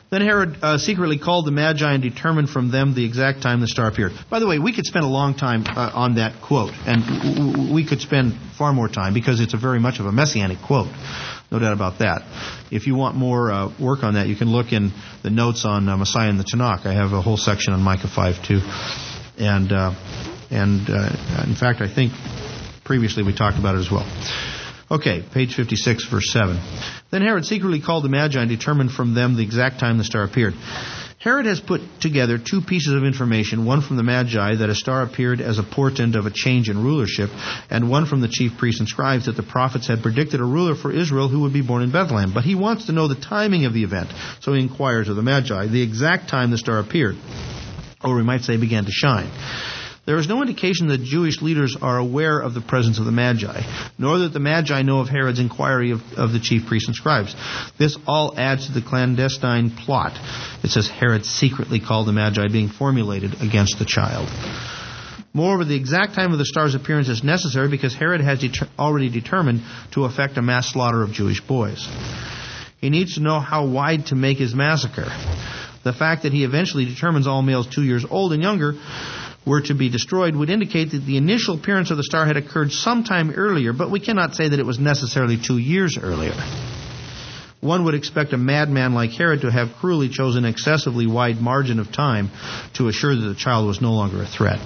Then 0.10 0.22
Herod 0.22 0.58
uh, 0.62 0.78
secretly 0.78 1.18
called 1.18 1.46
the 1.46 1.52
Magi 1.52 1.92
and 1.92 2.02
determined 2.02 2.50
from 2.50 2.70
them 2.72 2.94
the 2.94 3.04
exact 3.04 3.42
time 3.42 3.60
the 3.60 3.68
star 3.68 3.88
appeared. 3.88 4.14
By 4.30 4.40
the 4.40 4.48
way, 4.48 4.60
we 4.60 4.74
could 4.74 4.86
spend 4.86 5.04
a 5.04 5.10
long 5.10 5.34
time 5.36 5.64
uh, 5.66 5.92
on 5.94 6.16
that 6.16 6.42
quote, 6.42 6.74
and 6.86 7.04
w- 7.04 7.36
w- 7.36 7.74
we 7.74 7.86
could 7.86 8.00
spend 8.00 8.34
far 8.58 8.72
more 8.72 8.88
time 8.88 9.14
because 9.14 9.42
it's 9.42 9.54
a 9.54 9.58
very 9.58 9.80
much 9.80 10.00
of 10.00 10.06
a 10.06 10.12
messianic 10.12 10.60
quote. 10.60 10.88
No 11.52 11.60
doubt 11.60 11.74
about 11.74 12.00
that. 12.00 12.24
If 12.72 12.88
you 12.88 12.96
want 12.96 13.16
more 13.16 13.52
uh, 13.52 13.74
work 13.80 14.04
on 14.04 14.16
that, 14.16 14.28
you 14.28 14.36
can 14.36 14.50
look 14.50 14.74
in 14.74 14.92
the 15.24 15.30
notes 15.30 15.64
on 15.64 15.88
uh, 15.88 15.96
Messiah 15.96 16.30
in 16.30 16.38
the 16.38 16.44
Tanakh. 16.44 16.86
I 16.86 16.94
have 16.94 17.14
a 17.14 17.22
whole 17.22 17.38
section 17.38 17.74
on 17.74 17.82
Micah 17.82 18.10
5 18.10 18.44
too. 18.44 18.60
And, 19.38 19.72
uh, 19.72 19.94
and 20.52 20.90
uh, 20.90 21.44
in 21.48 21.56
fact, 21.56 21.82
I 21.82 21.88
think 21.94 22.12
previously 22.84 23.24
we 23.24 23.34
talked 23.34 23.58
about 23.58 23.76
it 23.76 23.80
as 23.80 23.92
well. 23.92 24.06
Okay, 24.90 25.24
page 25.34 25.56
56, 25.56 26.06
verse 26.10 26.32
7. 26.32 26.60
Then 27.12 27.22
Herod 27.22 27.46
secretly 27.46 27.82
called 27.82 28.04
the 28.04 28.10
Magi 28.10 28.40
and 28.40 28.50
determined 28.50 28.92
from 28.92 29.14
them 29.14 29.36
the 29.36 29.44
exact 29.44 29.80
time 29.80 29.98
the 29.98 30.04
star 30.04 30.24
appeared. 30.24 30.54
Herod 31.28 31.46
has 31.46 31.60
put 31.60 31.82
together 32.00 32.38
two 32.38 32.62
pieces 32.62 32.94
of 32.94 33.04
information, 33.04 33.66
one 33.66 33.82
from 33.82 33.98
the 33.98 34.04
Magi 34.04 34.56
that 34.56 34.70
a 34.70 34.74
star 34.74 35.02
appeared 35.02 35.42
as 35.42 35.60
a 35.60 35.64
portent 35.64 36.16
of 36.16 36.26
a 36.26 36.32
change 36.32 36.70
in 36.70 36.82
rulership, 36.82 37.30
and 37.70 37.90
one 37.90 38.06
from 38.06 38.22
the 38.22 38.30
chief 38.30 38.58
priests 38.58 38.80
and 38.80 38.88
scribes 38.88 39.26
that 39.26 39.36
the 39.36 39.44
prophets 39.44 39.88
had 39.88 40.02
predicted 40.02 40.40
a 40.40 40.46
ruler 40.46 40.74
for 40.74 40.90
Israel 40.90 41.28
who 41.28 41.42
would 41.42 41.52
be 41.52 41.62
born 41.62 41.84
in 41.84 41.92
Bethlehem. 41.92 42.34
But 42.34 42.46
he 42.46 42.56
wants 42.56 42.86
to 42.86 42.94
know 42.94 43.10
the 43.10 43.16
timing 43.16 43.66
of 43.66 43.74
the 43.74 43.84
event, 43.84 44.10
so 44.40 44.54
he 44.54 44.62
inquires 44.62 45.10
of 45.10 45.18
the 45.18 45.22
Magi 45.22 45.68
the 45.68 45.82
exact 45.82 46.30
time 46.30 46.50
the 46.50 46.58
star 46.58 46.80
appeared, 46.80 47.18
or 48.02 48.16
we 48.16 48.24
might 48.24 48.44
say 48.44 48.56
began 48.56 48.86
to 48.86 48.92
shine. 48.92 49.30
There 50.08 50.18
is 50.18 50.30
no 50.30 50.42
indication 50.42 50.88
that 50.88 51.04
Jewish 51.04 51.42
leaders 51.42 51.76
are 51.82 51.98
aware 51.98 52.40
of 52.40 52.54
the 52.54 52.62
presence 52.62 52.98
of 52.98 53.04
the 53.04 53.12
Magi, 53.12 53.62
nor 54.00 54.20
that 54.20 54.32
the 54.32 54.40
Magi 54.40 54.82
know 54.82 55.02
of 55.02 55.10
Herod's 55.10 55.38
inquiry 55.38 55.92
of, 55.92 56.00
of, 56.16 56.32
the 56.32 56.40
chief 56.40 56.66
priests 56.66 56.88
and 56.88 56.96
scribes. 56.96 57.36
This 57.78 57.98
all 58.08 58.34
adds 58.40 58.68
to 58.68 58.72
the 58.72 58.82
clandestine 58.82 59.70
plot. 59.70 60.14
It 60.64 60.70
says 60.70 60.88
Herod 60.88 61.26
secretly 61.26 61.82
called 61.82 62.08
the 62.08 62.14
Magi 62.14 62.48
being 62.48 62.70
formulated 62.70 63.42
against 63.42 63.80
the 63.80 63.86
child. 63.86 64.30
Moreover, 65.34 65.66
the 65.66 65.76
exact 65.76 66.16
time 66.16 66.32
of 66.32 66.38
the 66.38 66.46
star's 66.46 66.74
appearance 66.74 67.10
is 67.10 67.22
necessary 67.22 67.68
because 67.68 67.94
Herod 67.94 68.22
has 68.22 68.42
already 68.80 69.10
determined 69.10 69.60
to 69.92 70.06
effect 70.06 70.38
a 70.38 70.42
mass 70.42 70.72
slaughter 70.72 71.04
of 71.04 71.12
Jewish 71.12 71.42
boys. 71.42 71.86
He 72.80 72.90
needs 72.90 73.16
to 73.16 73.20
know 73.20 73.42
how 73.42 73.68
wide 73.68 74.06
to 74.08 74.16
make 74.16 74.38
his 74.38 74.56
massacre. 74.56 75.12
The 75.84 75.92
fact 75.92 76.24
that 76.24 76.32
he 76.32 76.46
eventually 76.46 76.86
determines 76.86 77.28
all 77.28 77.42
males 77.42 77.68
two 77.68 77.84
years 77.84 78.06
old 78.10 78.32
and 78.32 78.42
younger 78.42 78.76
were 79.48 79.62
to 79.62 79.74
be 79.74 79.90
destroyed 79.90 80.36
would 80.36 80.50
indicate 80.50 80.92
that 80.92 81.06
the 81.06 81.18
initial 81.18 81.56
appearance 81.56 81.90
of 81.90 81.98
the 81.98 82.04
star 82.04 82.26
had 82.26 82.36
occurred 82.36 82.72
sometime 82.72 83.32
earlier, 83.32 83.72
but 83.72 83.90
we 83.90 84.00
cannot 84.00 84.36
say 84.36 84.50
that 84.50 84.60
it 84.60 84.66
was 84.66 84.78
necessarily 84.78 85.38
two 85.42 85.58
years 85.58 85.98
earlier. 85.98 86.34
One 87.62 87.86
would 87.86 87.96
expect 87.96 88.34
a 88.34 88.38
madman 88.38 88.94
like 88.94 89.12
Herod 89.12 89.42
to 89.42 89.52
have 89.52 89.74
cruelly 89.80 90.10
chosen 90.10 90.46
an 90.46 90.52
excessively 90.52 91.08
wide 91.08 91.42
margin 91.42 91.80
of 91.80 91.92
time 91.92 92.30
to 92.76 92.88
assure 92.88 93.16
that 93.16 93.22
the 93.22 93.36
child 93.36 93.66
was 93.66 93.82
no 93.82 93.94
longer 93.94 94.22
a 94.22 94.28
threat. 94.28 94.60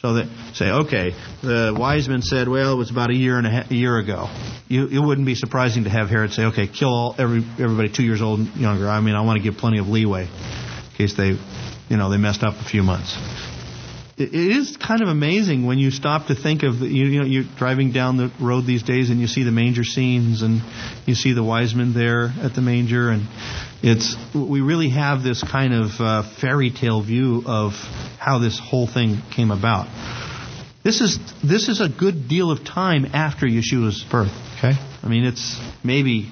So 0.00 0.14
that 0.14 0.28
say, 0.54 0.70
okay, 0.70 1.12
the 1.42 1.76
wise 1.78 2.08
men 2.08 2.22
said, 2.22 2.48
well, 2.48 2.72
it 2.72 2.76
was 2.76 2.90
about 2.90 3.10
a 3.10 3.14
year 3.14 3.36
and 3.36 3.46
a, 3.46 3.50
half, 3.50 3.70
a 3.70 3.74
year 3.74 3.98
ago. 3.98 4.30
You, 4.68 4.86
it 4.86 4.98
wouldn't 4.98 5.26
be 5.26 5.34
surprising 5.34 5.84
to 5.84 5.90
have 5.90 6.08
Herod 6.08 6.32
say, 6.32 6.44
okay, 6.44 6.66
kill 6.66 6.88
all 6.88 7.14
every 7.18 7.44
everybody 7.58 7.92
two 7.92 8.04
years 8.04 8.22
old 8.22 8.38
and 8.38 8.56
younger. 8.56 8.88
I 8.88 9.00
mean, 9.00 9.14
I 9.14 9.20
want 9.20 9.36
to 9.36 9.42
give 9.42 9.58
plenty 9.58 9.78
of 9.78 9.88
leeway 9.88 10.22
in 10.22 10.96
case 10.96 11.14
they, 11.18 11.36
you 11.90 11.96
know, 11.98 12.08
they 12.08 12.16
messed 12.16 12.42
up 12.42 12.54
a 12.54 12.64
few 12.64 12.82
months 12.82 13.18
it 14.20 14.34
is 14.34 14.76
kind 14.76 15.00
of 15.02 15.08
amazing 15.08 15.66
when 15.66 15.78
you 15.78 15.90
stop 15.90 16.26
to 16.26 16.34
think 16.34 16.62
of 16.62 16.74
you, 16.80 17.04
you 17.06 17.20
know 17.20 17.26
you're 17.26 17.44
driving 17.56 17.92
down 17.92 18.16
the 18.16 18.30
road 18.40 18.66
these 18.66 18.82
days 18.82 19.10
and 19.10 19.20
you 19.20 19.26
see 19.26 19.44
the 19.44 19.50
manger 19.50 19.84
scenes 19.84 20.42
and 20.42 20.60
you 21.06 21.14
see 21.14 21.32
the 21.32 21.42
wise 21.42 21.74
men 21.74 21.94
there 21.94 22.32
at 22.42 22.54
the 22.54 22.60
manger 22.60 23.10
and 23.10 23.26
it's 23.82 24.16
we 24.34 24.60
really 24.60 24.90
have 24.90 25.22
this 25.22 25.42
kind 25.42 25.72
of 25.72 25.90
uh, 25.98 26.22
fairy 26.40 26.70
tale 26.70 27.02
view 27.02 27.42
of 27.46 27.72
how 28.18 28.38
this 28.38 28.60
whole 28.62 28.86
thing 28.86 29.22
came 29.34 29.50
about. 29.50 29.86
This 30.84 31.00
is 31.00 31.18
this 31.42 31.68
is 31.68 31.80
a 31.80 31.88
good 31.88 32.28
deal 32.28 32.50
of 32.50 32.64
time 32.64 33.06
after 33.06 33.46
Yeshua's 33.46 34.04
birth. 34.10 34.32
Okay, 34.58 34.72
I 35.02 35.08
mean 35.08 35.24
it's 35.24 35.58
maybe 35.82 36.30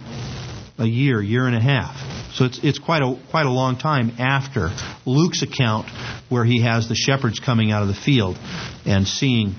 a 0.78 0.86
year, 0.86 1.20
year 1.20 1.46
and 1.46 1.56
a 1.56 1.60
half. 1.60 1.96
So 2.34 2.44
it's 2.44 2.60
it's 2.62 2.78
quite 2.78 3.02
a 3.02 3.18
quite 3.30 3.46
a 3.46 3.50
long 3.50 3.78
time 3.78 4.12
after 4.18 4.70
Luke's 5.06 5.42
account, 5.42 5.88
where 6.28 6.44
he 6.44 6.62
has 6.62 6.88
the 6.88 6.94
shepherds 6.94 7.40
coming 7.40 7.72
out 7.72 7.82
of 7.82 7.88
the 7.88 7.94
field 7.94 8.38
and 8.86 9.06
seeing, 9.06 9.54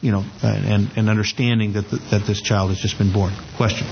you 0.00 0.12
know, 0.12 0.24
and 0.42 0.90
and 0.96 1.10
understanding 1.10 1.74
that 1.74 1.90
the, 1.90 1.98
that 2.10 2.26
this 2.26 2.40
child 2.40 2.70
has 2.70 2.78
just 2.78 2.96
been 2.96 3.12
born. 3.12 3.34
Question. 3.56 3.86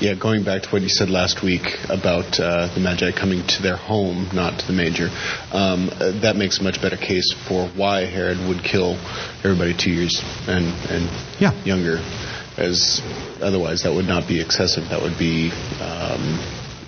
Yeah, 0.00 0.14
going 0.20 0.44
back 0.44 0.62
to 0.62 0.68
what 0.68 0.82
you 0.82 0.88
said 0.88 1.08
last 1.08 1.42
week 1.42 1.64
about 1.88 2.38
uh, 2.38 2.68
the 2.74 2.80
Magi 2.80 3.12
coming 3.12 3.46
to 3.46 3.62
their 3.62 3.76
home, 3.76 4.28
not 4.34 4.60
to 4.60 4.66
the 4.66 4.74
manger, 4.74 5.08
um, 5.52 5.88
uh, 5.88 6.20
that 6.20 6.36
makes 6.36 6.60
a 6.60 6.62
much 6.62 6.82
better 6.82 6.96
case 6.98 7.32
for 7.48 7.68
why 7.68 8.04
Herod 8.04 8.38
would 8.48 8.62
kill 8.62 8.98
everybody 9.44 9.74
two 9.74 9.92
years 9.92 10.20
and 10.46 10.66
and 10.90 11.08
yeah. 11.40 11.54
younger, 11.64 11.98
as 12.58 13.00
otherwise 13.40 13.82
that 13.82 13.92
would 13.92 14.06
not 14.06 14.28
be 14.28 14.40
excessive. 14.40 14.84
That 14.90 15.02
would 15.02 15.18
be. 15.18 15.50
Um, 15.80 16.38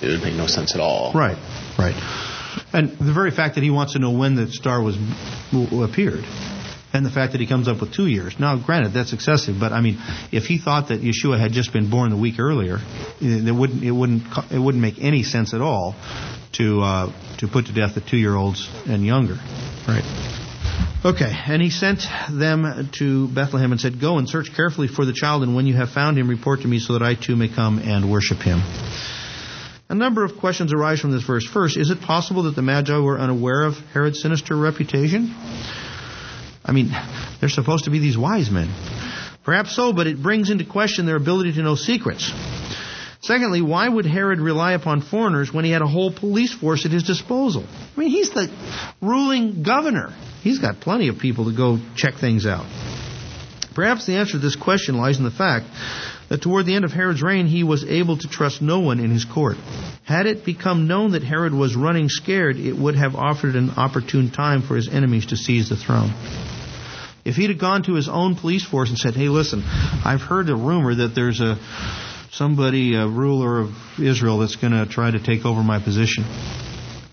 it 0.03 0.09
would 0.09 0.23
make 0.23 0.35
no 0.35 0.47
sense 0.47 0.75
at 0.75 0.81
all. 0.81 1.13
Right, 1.13 1.37
right. 1.79 1.95
And 2.73 2.91
the 2.99 3.13
very 3.13 3.31
fact 3.31 3.57
that 3.57 3.63
he 3.63 3.71
wants 3.71 3.93
to 3.93 3.99
know 3.99 4.13
when 4.13 4.35
the 4.35 4.47
star 4.49 4.83
was 4.83 4.97
appeared 5.53 6.25
and 6.93 7.07
the 7.07 7.11
fact 7.11 7.33
that 7.33 7.41
he 7.41 7.47
comes 7.47 7.69
up 7.69 7.81
with 7.81 7.93
two 7.93 8.07
years. 8.07 8.39
Now, 8.39 8.57
granted, 8.57 8.93
that's 8.93 9.13
excessive, 9.13 9.57
but 9.61 9.73
I 9.73 9.81
mean, 9.81 9.99
if 10.33 10.45
he 10.45 10.59
thought 10.59 10.89
that 10.89 11.01
Yeshua 11.01 11.39
had 11.39 11.53
just 11.53 11.73
been 11.73 11.91
born 11.91 12.11
the 12.11 12.17
week 12.17 12.39
earlier, 12.39 12.79
it 13.21 13.55
wouldn't 13.55 13.83
it 13.85 13.93
wouldn't 13.93 14.23
it 14.51 14.59
wouldn't 14.59 14.83
make 14.83 14.99
any 15.01 15.23
sense 15.23 15.55
at 15.55 15.61
all 15.61 15.95
to 16.53 16.81
uh, 16.81 17.13
to 17.39 17.49
put 17.49 17.67
to 17.67 17.73
death 17.73 17.95
the 17.95 18.01
two 18.01 18.17
year 18.17 18.35
olds 18.35 18.69
and 18.87 19.05
younger, 19.05 19.39
right? 19.87 20.50
Okay, 21.05 21.33
and 21.47 21.62
he 21.62 21.70
sent 21.70 22.07
them 22.31 22.91
to 22.99 23.28
Bethlehem 23.28 23.72
and 23.72 23.81
said, 23.81 24.01
"Go 24.01 24.18
and 24.18 24.28
search 24.28 24.53
carefully 24.55 24.87
for 24.87 25.05
the 25.05 25.14
child, 25.14 25.43
and 25.43 25.55
when 25.55 25.66
you 25.66 25.74
have 25.74 25.91
found 25.91 26.18
him, 26.18 26.28
report 26.28 26.61
to 26.62 26.68
me, 26.68 26.78
so 26.78 26.93
that 26.93 27.03
I 27.03 27.14
too 27.14 27.37
may 27.37 27.49
come 27.49 27.78
and 27.78 28.11
worship 28.11 28.39
him." 28.39 28.61
A 29.89 29.95
number 29.95 30.24
of 30.24 30.37
questions 30.37 30.72
arise 30.72 31.01
from 31.01 31.11
this 31.11 31.22
verse. 31.22 31.45
First, 31.45 31.76
is 31.76 31.91
it 31.91 32.03
possible 32.03 32.45
that 32.45 32.55
the 32.55 32.62
Magi 32.62 32.97
were 32.99 33.18
unaware 33.18 33.62
of 33.62 33.78
Herod's 33.93 34.20
sinister 34.20 34.55
reputation? 34.55 35.35
I 36.64 36.72
mean, 36.72 36.95
they're 37.41 37.49
supposed 37.49 37.85
to 37.85 37.91
be 37.91 37.99
these 37.99 38.16
wise 38.16 38.51
men. 38.51 38.68
Perhaps 39.43 39.74
so, 39.74 39.93
but 39.93 40.07
it 40.07 40.22
brings 40.22 40.51
into 40.51 40.64
question 40.64 41.07
their 41.07 41.16
ability 41.16 41.55
to 41.55 41.62
know 41.62 41.74
secrets. 41.74 42.31
Secondly, 43.22 43.62
why 43.62 43.89
would 43.89 44.07
Herod 44.07 44.39
rely 44.39 44.72
upon 44.72 45.01
foreigners 45.01 45.53
when 45.53 45.64
he 45.64 45.70
had 45.70 45.83
a 45.83 45.87
whole 45.87 46.12
police 46.12 46.53
force 46.53 46.87
at 46.87 46.93
his 46.93 47.03
disposal? 47.03 47.64
I 47.97 48.01
mean, 48.01 48.11
he's 48.11 48.31
the 48.31 48.51
ruling 49.01 49.62
governor. 49.62 50.12
He's 50.43 50.59
got 50.59 50.80
plenty 50.80 51.09
of 51.09 51.18
people 51.18 51.47
to 51.47 51.57
go 51.57 51.78
check 51.97 52.14
things 52.14 52.47
out. 52.47 52.66
Perhaps 53.74 54.07
the 54.07 54.16
answer 54.16 54.32
to 54.32 54.38
this 54.38 54.57
question 54.57 54.97
lies 54.97 55.18
in 55.18 55.24
the 55.24 55.30
fact 55.30 55.66
that 56.28 56.43
toward 56.43 56.66
the 56.66 56.74
end 56.74 56.84
of 56.84 56.93
Herod's 56.93 57.22
reign, 57.22 57.47
he 57.47 57.62
was 57.62 57.84
able 57.84 58.16
to 58.16 58.28
trust 58.28 58.62
no 58.62 58.80
one 58.80 59.01
in 59.01 59.11
his 59.11 59.24
court. 59.24 59.57
Had 60.05 60.26
it 60.26 60.45
become 60.45 60.86
known 60.86 61.12
that 61.12 61.22
Herod 61.22 61.55
was 61.55 61.76
running 61.76 62.09
scared, 62.09 62.57
it 62.57 62.76
would 62.76 62.95
have 62.95 63.14
offered 63.14 63.57
an 63.57 63.70
opportune 63.76 64.30
time 64.30 64.62
for 64.62 64.76
his 64.76 64.88
enemies 64.88 65.26
to 65.26 65.36
seize 65.36 65.68
the 65.68 65.76
throne. 65.76 66.12
If 67.24 67.36
he'd 67.36 67.51
have 67.51 67.59
gone 67.59 67.82
to 67.84 67.95
his 67.95 68.09
own 68.09 68.34
police 68.34 68.64
force 68.64 68.88
and 68.88 68.99
said, 68.99 69.14
"Hey, 69.14 69.28
listen, 69.28 69.62
I've 70.05 70.22
heard 70.22 70.49
a 70.49 70.57
rumor 70.57 70.95
that 70.95 71.14
there's 71.14 71.41
a 71.41 71.59
somebody, 72.32 72.95
a 72.95 73.07
ruler 73.07 73.61
of 73.61 73.74
Israel, 73.99 74.38
that's 74.38 74.57
going 74.57 74.72
to 74.72 74.86
try 74.86 75.11
to 75.11 75.18
take 75.18 75.45
over 75.45 75.62
my 75.62 75.78
position," 75.80 76.24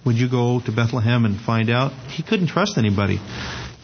would 0.08 0.16
you 0.16 0.30
go 0.30 0.62
to 0.62 0.72
Bethlehem 0.72 1.26
and 1.26 1.39
find 1.39 1.70
out? 1.70 1.91
He 2.08 2.24
couldn't 2.24 2.47
trust 2.47 2.78
anybody. 2.78 3.20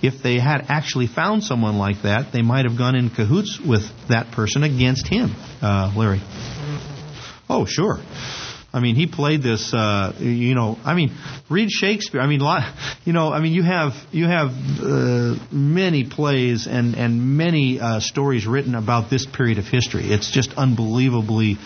If 0.02 0.24
they 0.24 0.40
had 0.40 0.66
actually 0.70 1.08
found 1.08 1.44
someone 1.44 1.78
like 1.78 2.04
that, 2.04 2.32
they 2.32 2.42
might 2.42 2.64
have 2.66 2.78
gone 2.78 2.96
in 2.96 3.10
cahoots 3.10 3.60
with 3.60 3.84
that 4.08 4.32
person 4.32 4.64
against 4.64 5.08
him. 5.08 5.36
Uh, 5.62 5.94
Larry. 5.96 6.22
Oh, 7.50 7.66
sure. 7.66 8.00
I 8.76 8.80
mean, 8.80 8.96
he 8.96 9.06
played 9.06 9.44
this. 9.44 9.74
Uh, 9.74 10.14
you 10.18 10.56
know, 10.56 10.78
I 10.84 10.96
mean, 10.96 11.16
read 11.50 11.70
Shakespeare. 11.70 12.22
I 12.22 12.28
mean, 12.28 12.42
you 13.06 13.14
know, 13.14 13.32
I 13.32 13.40
mean, 13.40 13.54
you 13.54 13.64
have 13.64 13.92
you 14.12 14.26
have 14.26 14.50
uh, 14.82 15.36
many 15.52 16.06
plays 16.10 16.68
and 16.68 16.96
and 16.96 17.38
many 17.38 17.80
uh, 17.80 18.00
stories 18.00 18.48
written 18.48 18.74
about 18.76 19.12
this 19.12 19.26
period 19.28 19.60
of 19.60 19.66
history. 19.66 20.06
It's 20.06 20.32
just 20.32 20.54
unbelievably 20.54 21.58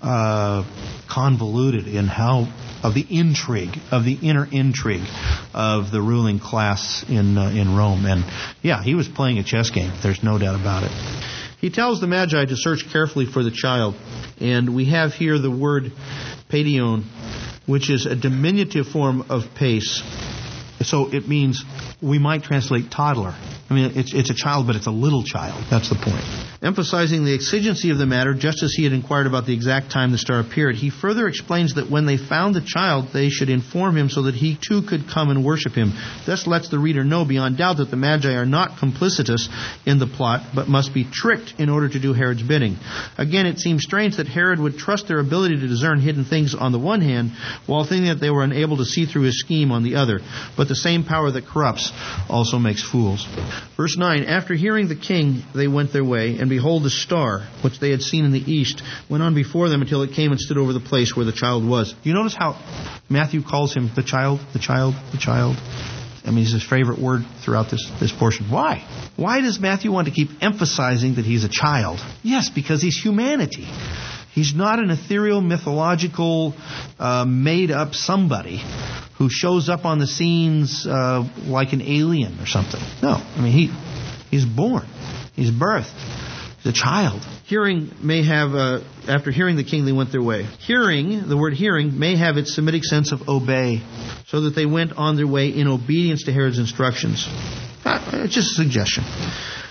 uh, 0.00 0.64
convoluted 1.10 1.88
in 1.88 2.06
how 2.06 2.46
of 2.86 2.94
the 2.94 3.04
intrigue 3.10 3.76
of 3.90 4.04
the 4.04 4.14
inner 4.22 4.46
intrigue 4.50 5.08
of 5.52 5.90
the 5.90 6.00
ruling 6.00 6.38
class 6.38 7.04
in 7.08 7.36
uh, 7.36 7.50
in 7.50 7.74
Rome. 7.74 8.06
And 8.06 8.24
yeah, 8.62 8.80
he 8.80 8.94
was 8.94 9.08
playing 9.08 9.38
a 9.38 9.42
chess 9.42 9.70
game. 9.70 9.92
There's 10.04 10.22
no 10.22 10.38
doubt 10.38 10.54
about 10.54 10.84
it. 10.84 10.92
He 11.60 11.70
tells 11.70 12.00
the 12.00 12.06
Magi 12.06 12.44
to 12.44 12.56
search 12.56 12.88
carefully 12.92 13.26
for 13.26 13.42
the 13.42 13.50
child, 13.50 13.96
and 14.40 14.72
we 14.72 14.84
have 14.90 15.14
here 15.14 15.36
the 15.36 15.50
word 15.50 15.90
paidion, 16.48 17.02
which 17.66 17.90
is 17.90 18.06
a 18.06 18.14
diminutive 18.14 18.86
form 18.86 19.26
of 19.30 19.42
pais. 19.56 20.00
So 20.82 21.12
it 21.12 21.26
means 21.26 21.64
we 22.00 22.20
might 22.20 22.44
translate 22.44 22.92
toddler. 22.92 23.34
I 23.68 23.74
mean, 23.74 23.92
it's, 23.96 24.14
it's 24.14 24.30
a 24.30 24.34
child, 24.34 24.68
but 24.68 24.76
it's 24.76 24.86
a 24.86 24.92
little 24.92 25.24
child. 25.24 25.64
That's 25.68 25.88
the 25.88 25.96
point. 25.96 26.22
Emphasizing 26.62 27.24
the 27.24 27.34
exigency 27.34 27.90
of 27.90 27.98
the 27.98 28.06
matter, 28.06 28.32
just 28.32 28.62
as 28.62 28.72
he 28.72 28.84
had 28.84 28.92
inquired 28.92 29.26
about 29.26 29.44
the 29.44 29.54
exact 29.54 29.90
time 29.90 30.12
the 30.12 30.18
star 30.18 30.38
appeared, 30.38 30.76
he 30.76 30.88
further 30.88 31.26
explains 31.26 31.74
that 31.74 31.90
when 31.90 32.06
they 32.06 32.16
found 32.16 32.54
the 32.54 32.64
child, 32.64 33.08
they 33.12 33.28
should 33.28 33.50
inform 33.50 33.96
him 33.96 34.08
so 34.08 34.22
that 34.22 34.36
he 34.36 34.56
too 34.56 34.82
could 34.82 35.08
come 35.12 35.30
and 35.30 35.44
worship 35.44 35.72
him. 35.72 35.92
Thus 36.26 36.46
lets 36.46 36.68
the 36.68 36.78
reader 36.78 37.02
know 37.02 37.24
beyond 37.24 37.58
doubt 37.58 37.78
that 37.78 37.90
the 37.90 37.96
Magi 37.96 38.32
are 38.34 38.46
not 38.46 38.78
complicitous 38.78 39.48
in 39.84 39.98
the 39.98 40.06
plot, 40.06 40.54
but 40.54 40.68
must 40.68 40.94
be 40.94 41.04
tricked 41.04 41.54
in 41.58 41.68
order 41.68 41.88
to 41.88 41.98
do 41.98 42.12
Herod's 42.12 42.44
bidding. 42.44 42.76
Again, 43.18 43.46
it 43.46 43.58
seems 43.58 43.82
strange 43.82 44.16
that 44.18 44.28
Herod 44.28 44.60
would 44.60 44.78
trust 44.78 45.08
their 45.08 45.18
ability 45.18 45.56
to 45.60 45.66
discern 45.66 46.00
hidden 46.00 46.24
things 46.24 46.54
on 46.54 46.70
the 46.70 46.78
one 46.78 47.00
hand, 47.00 47.32
while 47.66 47.84
thinking 47.84 48.08
that 48.08 48.20
they 48.20 48.30
were 48.30 48.44
unable 48.44 48.76
to 48.76 48.84
see 48.84 49.06
through 49.06 49.22
his 49.22 49.40
scheme 49.40 49.72
on 49.72 49.82
the 49.82 49.96
other. 49.96 50.20
But 50.56 50.68
the 50.68 50.76
same 50.76 51.04
power 51.04 51.32
that 51.32 51.46
corrupts 51.46 51.92
also 52.28 52.58
makes 52.58 52.82
fools. 52.82 53.26
Verse 53.76 53.96
9 53.96 54.24
After 54.24 54.54
hearing 54.54 54.88
the 54.88 54.96
king, 54.96 55.42
they 55.54 55.68
went 55.68 55.92
their 55.92 56.04
way, 56.04 56.38
and 56.38 56.48
behold, 56.48 56.82
the 56.82 56.90
star, 56.90 57.46
which 57.62 57.78
they 57.80 57.90
had 57.90 58.02
seen 58.02 58.24
in 58.24 58.32
the 58.32 58.40
east, 58.40 58.82
went 59.10 59.22
on 59.22 59.34
before 59.34 59.68
them 59.68 59.82
until 59.82 60.02
it 60.02 60.12
came 60.12 60.30
and 60.30 60.40
stood 60.40 60.58
over 60.58 60.72
the 60.72 60.80
place 60.80 61.14
where 61.16 61.26
the 61.26 61.32
child 61.32 61.66
was. 61.68 61.92
Do 61.92 62.08
you 62.08 62.14
notice 62.14 62.34
how 62.34 62.54
Matthew 63.08 63.42
calls 63.42 63.74
him 63.74 63.90
the 63.94 64.02
child, 64.02 64.40
the 64.52 64.58
child, 64.58 64.94
the 65.12 65.18
child? 65.18 65.56
I 66.24 66.30
mean, 66.30 66.42
it's 66.42 66.52
his 66.52 66.68
favorite 66.68 67.00
word 67.00 67.22
throughout 67.44 67.70
this, 67.70 67.88
this 68.00 68.12
portion. 68.12 68.50
Why? 68.50 68.84
Why 69.16 69.40
does 69.40 69.60
Matthew 69.60 69.92
want 69.92 70.08
to 70.08 70.12
keep 70.12 70.30
emphasizing 70.42 71.14
that 71.14 71.24
he's 71.24 71.44
a 71.44 71.48
child? 71.48 72.00
Yes, 72.24 72.50
because 72.50 72.82
he's 72.82 73.00
humanity. 73.00 73.68
He's 74.32 74.54
not 74.54 74.80
an 74.80 74.90
ethereal, 74.90 75.40
mythological, 75.40 76.54
uh, 76.98 77.24
made 77.24 77.70
up 77.70 77.94
somebody 77.94 78.60
who 79.18 79.28
shows 79.30 79.68
up 79.68 79.84
on 79.84 79.98
the 79.98 80.06
scenes 80.06 80.86
uh, 80.86 81.28
like 81.46 81.72
an 81.72 81.82
alien 81.82 82.38
or 82.40 82.46
something. 82.46 82.80
No, 83.02 83.14
I 83.14 83.40
mean 83.40 83.52
he 83.52 83.66
he's 84.30 84.44
born, 84.44 84.86
he's 85.34 85.50
birthed, 85.50 85.92
he's 86.62 86.72
a 86.72 86.76
child. 86.76 87.22
Hearing 87.46 87.92
may 88.02 88.24
have, 88.24 88.54
uh, 88.54 88.80
after 89.06 89.30
hearing 89.30 89.54
the 89.54 89.62
king, 89.62 89.84
they 89.84 89.92
went 89.92 90.10
their 90.10 90.22
way. 90.22 90.42
Hearing, 90.42 91.28
the 91.28 91.36
word 91.36 91.54
hearing, 91.54 91.96
may 91.96 92.16
have 92.16 92.36
its 92.36 92.54
Semitic 92.54 92.82
sense 92.84 93.12
of 93.12 93.28
obey, 93.28 93.82
so 94.26 94.42
that 94.42 94.50
they 94.50 94.66
went 94.66 94.92
on 94.94 95.16
their 95.16 95.28
way 95.28 95.50
in 95.50 95.68
obedience 95.68 96.24
to 96.24 96.32
Herod's 96.32 96.58
instructions. 96.58 97.24
Uh, 97.84 98.22
it's 98.24 98.34
just 98.34 98.52
a 98.52 98.54
suggestion. 98.64 99.04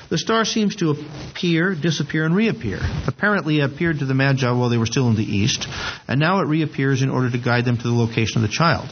The 0.07 0.17
star 0.17 0.45
seems 0.45 0.77
to 0.77 0.91
appear, 0.91 1.75
disappear, 1.75 2.25
and 2.25 2.35
reappear. 2.35 2.79
Apparently, 3.07 3.59
it 3.59 3.63
appeared 3.63 3.99
to 3.99 4.05
the 4.05 4.13
Magi 4.13 4.49
while 4.51 4.69
they 4.69 4.77
were 4.77 4.85
still 4.85 5.09
in 5.09 5.15
the 5.15 5.23
east, 5.23 5.67
and 6.07 6.19
now 6.19 6.39
it 6.41 6.47
reappears 6.47 7.01
in 7.01 7.09
order 7.09 7.29
to 7.29 7.37
guide 7.37 7.65
them 7.65 7.75
to 7.75 7.83
the 7.83 7.93
location 7.93 8.41
of 8.41 8.49
the 8.49 8.53
child. 8.55 8.87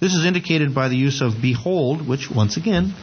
This 0.00 0.14
is 0.14 0.24
indicated 0.24 0.74
by 0.74 0.88
the 0.88 0.96
use 0.96 1.20
of 1.20 1.42
behold, 1.42 2.06
which, 2.08 2.30
once 2.30 2.56
again, 2.56 2.94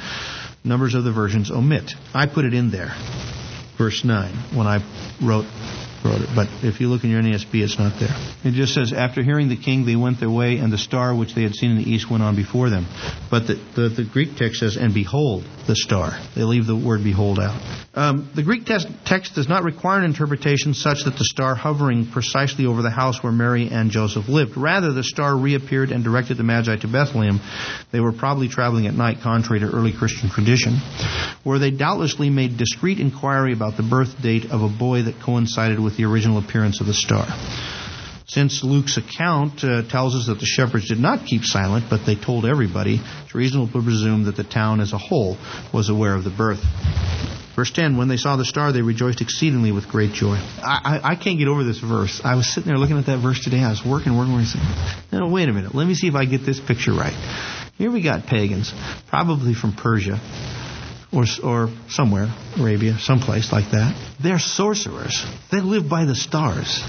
numbers 0.63 0.95
of 0.95 1.03
the 1.03 1.11
versions 1.11 1.51
omit. 1.51 1.93
I 2.13 2.25
put 2.25 2.43
it 2.43 2.55
in 2.55 2.71
there, 2.71 2.91
verse 3.77 4.03
9, 4.03 4.31
when 4.55 4.65
I 4.65 4.83
wrote 5.21 5.45
wrote 6.03 6.21
it. 6.21 6.29
But 6.35 6.47
if 6.63 6.79
you 6.81 6.89
look 6.89 7.03
in 7.03 7.09
your 7.09 7.21
NASB, 7.21 7.53
it's 7.63 7.77
not 7.77 7.99
there. 7.99 8.13
It 8.43 8.53
just 8.53 8.73
says, 8.73 8.93
after 8.93 9.23
hearing 9.23 9.49
the 9.49 9.57
king, 9.57 9.85
they 9.85 9.95
went 9.95 10.19
their 10.19 10.29
way, 10.29 10.57
and 10.57 10.71
the 10.71 10.77
star 10.77 11.15
which 11.15 11.35
they 11.35 11.43
had 11.43 11.53
seen 11.53 11.71
in 11.71 11.77
the 11.77 11.89
east 11.89 12.09
went 12.09 12.23
on 12.23 12.35
before 12.35 12.69
them. 12.69 12.85
But 13.29 13.47
the, 13.47 13.55
the, 13.75 13.89
the 13.89 14.03
Greek 14.03 14.35
text 14.35 14.59
says, 14.59 14.77
and 14.77 14.93
behold 14.93 15.43
the 15.67 15.75
star. 15.75 16.11
They 16.35 16.43
leave 16.43 16.65
the 16.65 16.75
word 16.75 17.03
behold 17.03 17.39
out. 17.39 17.61
Um, 17.93 18.29
the 18.35 18.43
Greek 18.43 18.65
text, 18.65 18.87
text 19.05 19.35
does 19.35 19.49
not 19.49 19.63
require 19.63 19.99
an 19.99 20.05
interpretation 20.05 20.73
such 20.73 21.03
that 21.05 21.17
the 21.17 21.25
star 21.25 21.55
hovering 21.55 22.09
precisely 22.11 22.65
over 22.65 22.81
the 22.81 22.89
house 22.89 23.21
where 23.21 23.31
Mary 23.31 23.69
and 23.69 23.91
Joseph 23.91 24.27
lived. 24.27 24.55
Rather, 24.55 24.93
the 24.93 25.03
star 25.03 25.35
reappeared 25.35 25.91
and 25.91 26.03
directed 26.03 26.37
the 26.37 26.43
Magi 26.43 26.75
to 26.77 26.87
Bethlehem. 26.87 27.39
They 27.91 27.99
were 27.99 28.13
probably 28.13 28.47
traveling 28.47 28.87
at 28.87 28.93
night, 28.93 29.17
contrary 29.21 29.59
to 29.61 29.67
early 29.67 29.93
Christian 29.93 30.29
tradition, 30.29 30.77
where 31.43 31.59
they 31.59 31.71
doubtlessly 31.71 32.29
made 32.29 32.57
discreet 32.57 32.99
inquiry 32.99 33.51
about 33.53 33.77
the 33.77 33.83
birth 33.83 34.21
date 34.21 34.45
of 34.51 34.61
a 34.61 34.69
boy 34.69 35.03
that 35.03 35.19
coincided 35.19 35.79
with 35.79 35.96
the 35.97 36.05
original 36.05 36.37
appearance 36.37 36.79
of 36.79 36.87
the 36.87 36.93
star. 36.93 37.25
Since 38.27 38.61
Luke's 38.63 38.97
account 38.97 39.63
uh, 39.63 39.87
tells 39.87 40.13
us 40.13 40.27
that 40.27 40.39
the 40.39 40.45
shepherds 40.45 40.89
did 40.89 40.99
not 40.99 41.25
keep 41.25 41.43
silent, 41.43 41.85
but 41.89 42.05
they 42.05 42.15
told 42.15 42.45
everybody, 42.45 42.99
it's 43.23 43.33
reasonable 43.33 43.67
to 43.67 43.81
presume 43.81 44.25
that 44.25 44.35
the 44.35 44.43
town 44.43 44.81
as 44.81 44.91
a 44.91 44.97
whole 44.97 45.37
was 45.73 45.89
aware 45.89 46.13
of 46.13 46.25
the 46.25 46.29
birth. 46.29 46.59
Verse 47.55 47.71
10 47.71 47.97
When 47.97 48.09
they 48.09 48.17
saw 48.17 48.35
the 48.35 48.43
star, 48.43 48.73
they 48.73 48.81
rejoiced 48.81 49.21
exceedingly 49.21 49.71
with 49.71 49.87
great 49.87 50.11
joy. 50.11 50.35
I, 50.35 50.99
I, 51.01 51.11
I 51.11 51.15
can't 51.15 51.39
get 51.39 51.47
over 51.47 51.63
this 51.63 51.79
verse. 51.79 52.21
I 52.23 52.35
was 52.35 52.53
sitting 52.53 52.67
there 52.67 52.77
looking 52.77 52.97
at 52.97 53.05
that 53.05 53.19
verse 53.19 53.41
today. 53.43 53.59
I 53.59 53.69
was 53.69 53.83
working, 53.83 54.15
working, 54.17 54.33
working. 54.33 54.61
No, 55.11 55.29
wait 55.29 55.47
a 55.47 55.53
minute. 55.53 55.73
Let 55.73 55.87
me 55.87 55.95
see 55.95 56.07
if 56.07 56.15
I 56.15 56.25
get 56.25 56.45
this 56.45 56.59
picture 56.59 56.91
right. 56.91 57.15
Here 57.77 57.89
we 57.89 58.03
got 58.03 58.25
pagans, 58.25 58.73
probably 59.07 59.53
from 59.53 59.73
Persia 59.73 60.19
or, 61.17 61.25
or 61.43 61.69
somewhere, 61.89 62.27
Arabia, 62.57 62.97
someplace 62.99 63.51
like 63.51 63.71
that. 63.71 63.95
They're 64.21 64.39
sorcerers. 64.39 65.25
They 65.51 65.61
live 65.61 65.89
by 65.89 66.05
the 66.05 66.15
stars. 66.15 66.83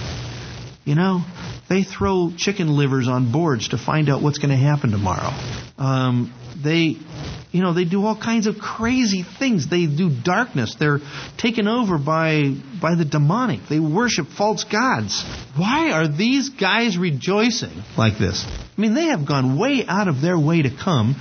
You 0.84 0.94
know, 0.94 1.24
they 1.68 1.82
throw 1.82 2.32
chicken 2.36 2.76
livers 2.76 3.08
on 3.08 3.32
boards 3.32 3.68
to 3.68 3.78
find 3.78 4.08
out 4.08 4.22
what's 4.22 4.38
going 4.38 4.50
to 4.50 4.56
happen 4.56 4.90
tomorrow. 4.90 5.30
Um, 5.78 6.34
they, 6.62 6.96
you 7.52 7.62
know, 7.62 7.72
they 7.72 7.84
do 7.84 8.04
all 8.04 8.16
kinds 8.16 8.46
of 8.46 8.58
crazy 8.58 9.22
things. 9.22 9.68
They 9.68 9.86
do 9.86 10.10
darkness. 10.10 10.76
They're 10.78 11.00
taken 11.36 11.68
over 11.68 11.98
by 11.98 12.54
by 12.80 12.94
the 12.96 13.04
demonic. 13.04 13.60
They 13.68 13.80
worship 13.80 14.28
false 14.28 14.64
gods. 14.64 15.24
Why 15.56 15.90
are 15.92 16.08
these 16.08 16.50
guys 16.50 16.96
rejoicing 16.98 17.82
like 17.96 18.18
this? 18.18 18.44
I 18.46 18.80
mean, 18.80 18.94
they 18.94 19.06
have 19.06 19.26
gone 19.26 19.58
way 19.58 19.84
out 19.86 20.08
of 20.08 20.20
their 20.20 20.38
way 20.38 20.62
to 20.62 20.70
come 20.70 21.16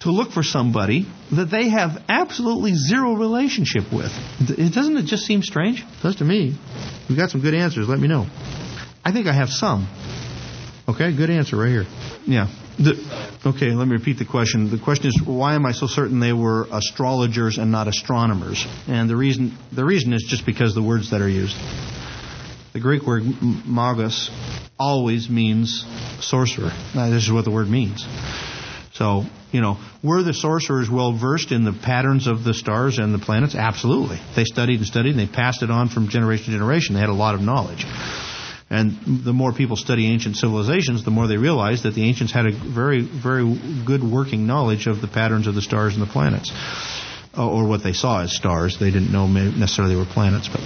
to 0.00 0.10
look 0.10 0.32
for 0.32 0.42
somebody 0.42 1.06
that 1.32 1.50
they 1.50 1.68
have 1.68 2.02
absolutely 2.08 2.74
zero 2.74 3.14
relationship 3.14 3.92
with. 3.92 4.10
It 4.40 4.72
doesn't 4.72 4.96
it 4.96 5.06
just 5.06 5.26
seem 5.26 5.42
strange? 5.42 5.80
It 5.80 6.02
does 6.02 6.16
to 6.16 6.24
me. 6.24 6.56
We've 7.08 7.18
got 7.18 7.30
some 7.30 7.40
good 7.40 7.54
answers. 7.54 7.88
Let 7.88 7.98
me 7.98 8.08
know. 8.08 8.26
I 9.04 9.12
think 9.12 9.26
I 9.26 9.32
have 9.32 9.48
some. 9.48 9.88
Okay, 10.88 11.16
good 11.16 11.30
answer 11.30 11.56
right 11.56 11.68
here. 11.68 11.86
Yeah. 12.26 12.46
The, 12.78 13.40
okay, 13.44 13.70
let 13.70 13.88
me 13.88 13.94
repeat 13.94 14.18
the 14.18 14.24
question. 14.24 14.70
The 14.70 14.78
question 14.78 15.08
is, 15.08 15.20
why 15.24 15.54
am 15.54 15.66
I 15.66 15.72
so 15.72 15.86
certain 15.86 16.20
they 16.20 16.32
were 16.32 16.66
astrologers 16.70 17.58
and 17.58 17.72
not 17.72 17.88
astronomers? 17.88 18.64
And 18.86 19.08
the 19.08 19.16
reason 19.16 19.56
the 19.72 19.84
reason 19.84 20.12
is 20.12 20.24
just 20.28 20.44
because 20.44 20.74
the 20.74 20.82
words 20.82 21.10
that 21.10 21.20
are 21.22 21.28
used. 21.28 21.56
The 22.72 22.80
Greek 22.80 23.02
word 23.02 23.22
magos 23.22 24.30
always 24.78 25.30
means 25.30 25.86
sorcerer. 26.20 26.70
Now, 26.94 27.08
this 27.08 27.24
is 27.24 27.32
what 27.32 27.44
the 27.44 27.50
word 27.50 27.68
means. 27.68 28.04
So, 28.98 29.24
you 29.52 29.60
know, 29.60 29.78
were 30.02 30.22
the 30.22 30.32
sorcerers 30.32 30.88
well 30.90 31.12
versed 31.12 31.52
in 31.52 31.64
the 31.64 31.72
patterns 31.72 32.26
of 32.26 32.44
the 32.44 32.54
stars 32.54 32.98
and 32.98 33.12
the 33.12 33.18
planets? 33.18 33.54
Absolutely. 33.54 34.18
They 34.34 34.44
studied 34.44 34.78
and 34.78 34.86
studied 34.86 35.10
and 35.10 35.18
they 35.18 35.32
passed 35.32 35.62
it 35.62 35.70
on 35.70 35.88
from 35.88 36.08
generation 36.08 36.46
to 36.46 36.50
generation. 36.52 36.94
They 36.94 37.00
had 37.00 37.10
a 37.10 37.14
lot 37.14 37.34
of 37.34 37.40
knowledge. 37.42 37.84
And 38.68 39.24
the 39.24 39.32
more 39.32 39.52
people 39.52 39.76
study 39.76 40.06
ancient 40.08 40.36
civilizations, 40.36 41.04
the 41.04 41.12
more 41.12 41.28
they 41.28 41.36
realize 41.36 41.84
that 41.84 41.94
the 41.94 42.08
ancients 42.08 42.32
had 42.32 42.46
a 42.46 42.52
very, 42.52 43.00
very 43.00 43.44
good 43.86 44.02
working 44.02 44.46
knowledge 44.46 44.86
of 44.86 45.00
the 45.00 45.08
patterns 45.08 45.46
of 45.46 45.54
the 45.54 45.62
stars 45.62 45.94
and 45.94 46.02
the 46.02 46.10
planets. 46.10 46.50
Or 47.36 47.68
what 47.68 47.84
they 47.84 47.92
saw 47.92 48.22
as 48.22 48.34
stars. 48.34 48.78
They 48.80 48.90
didn't 48.90 49.12
know 49.12 49.26
necessarily 49.26 49.94
they 49.94 50.00
were 50.00 50.06
planets. 50.06 50.48
But 50.48 50.62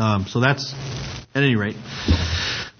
um, 0.00 0.26
So 0.26 0.40
that's, 0.40 0.74
at 1.34 1.42
any 1.42 1.56
rate. 1.56 1.76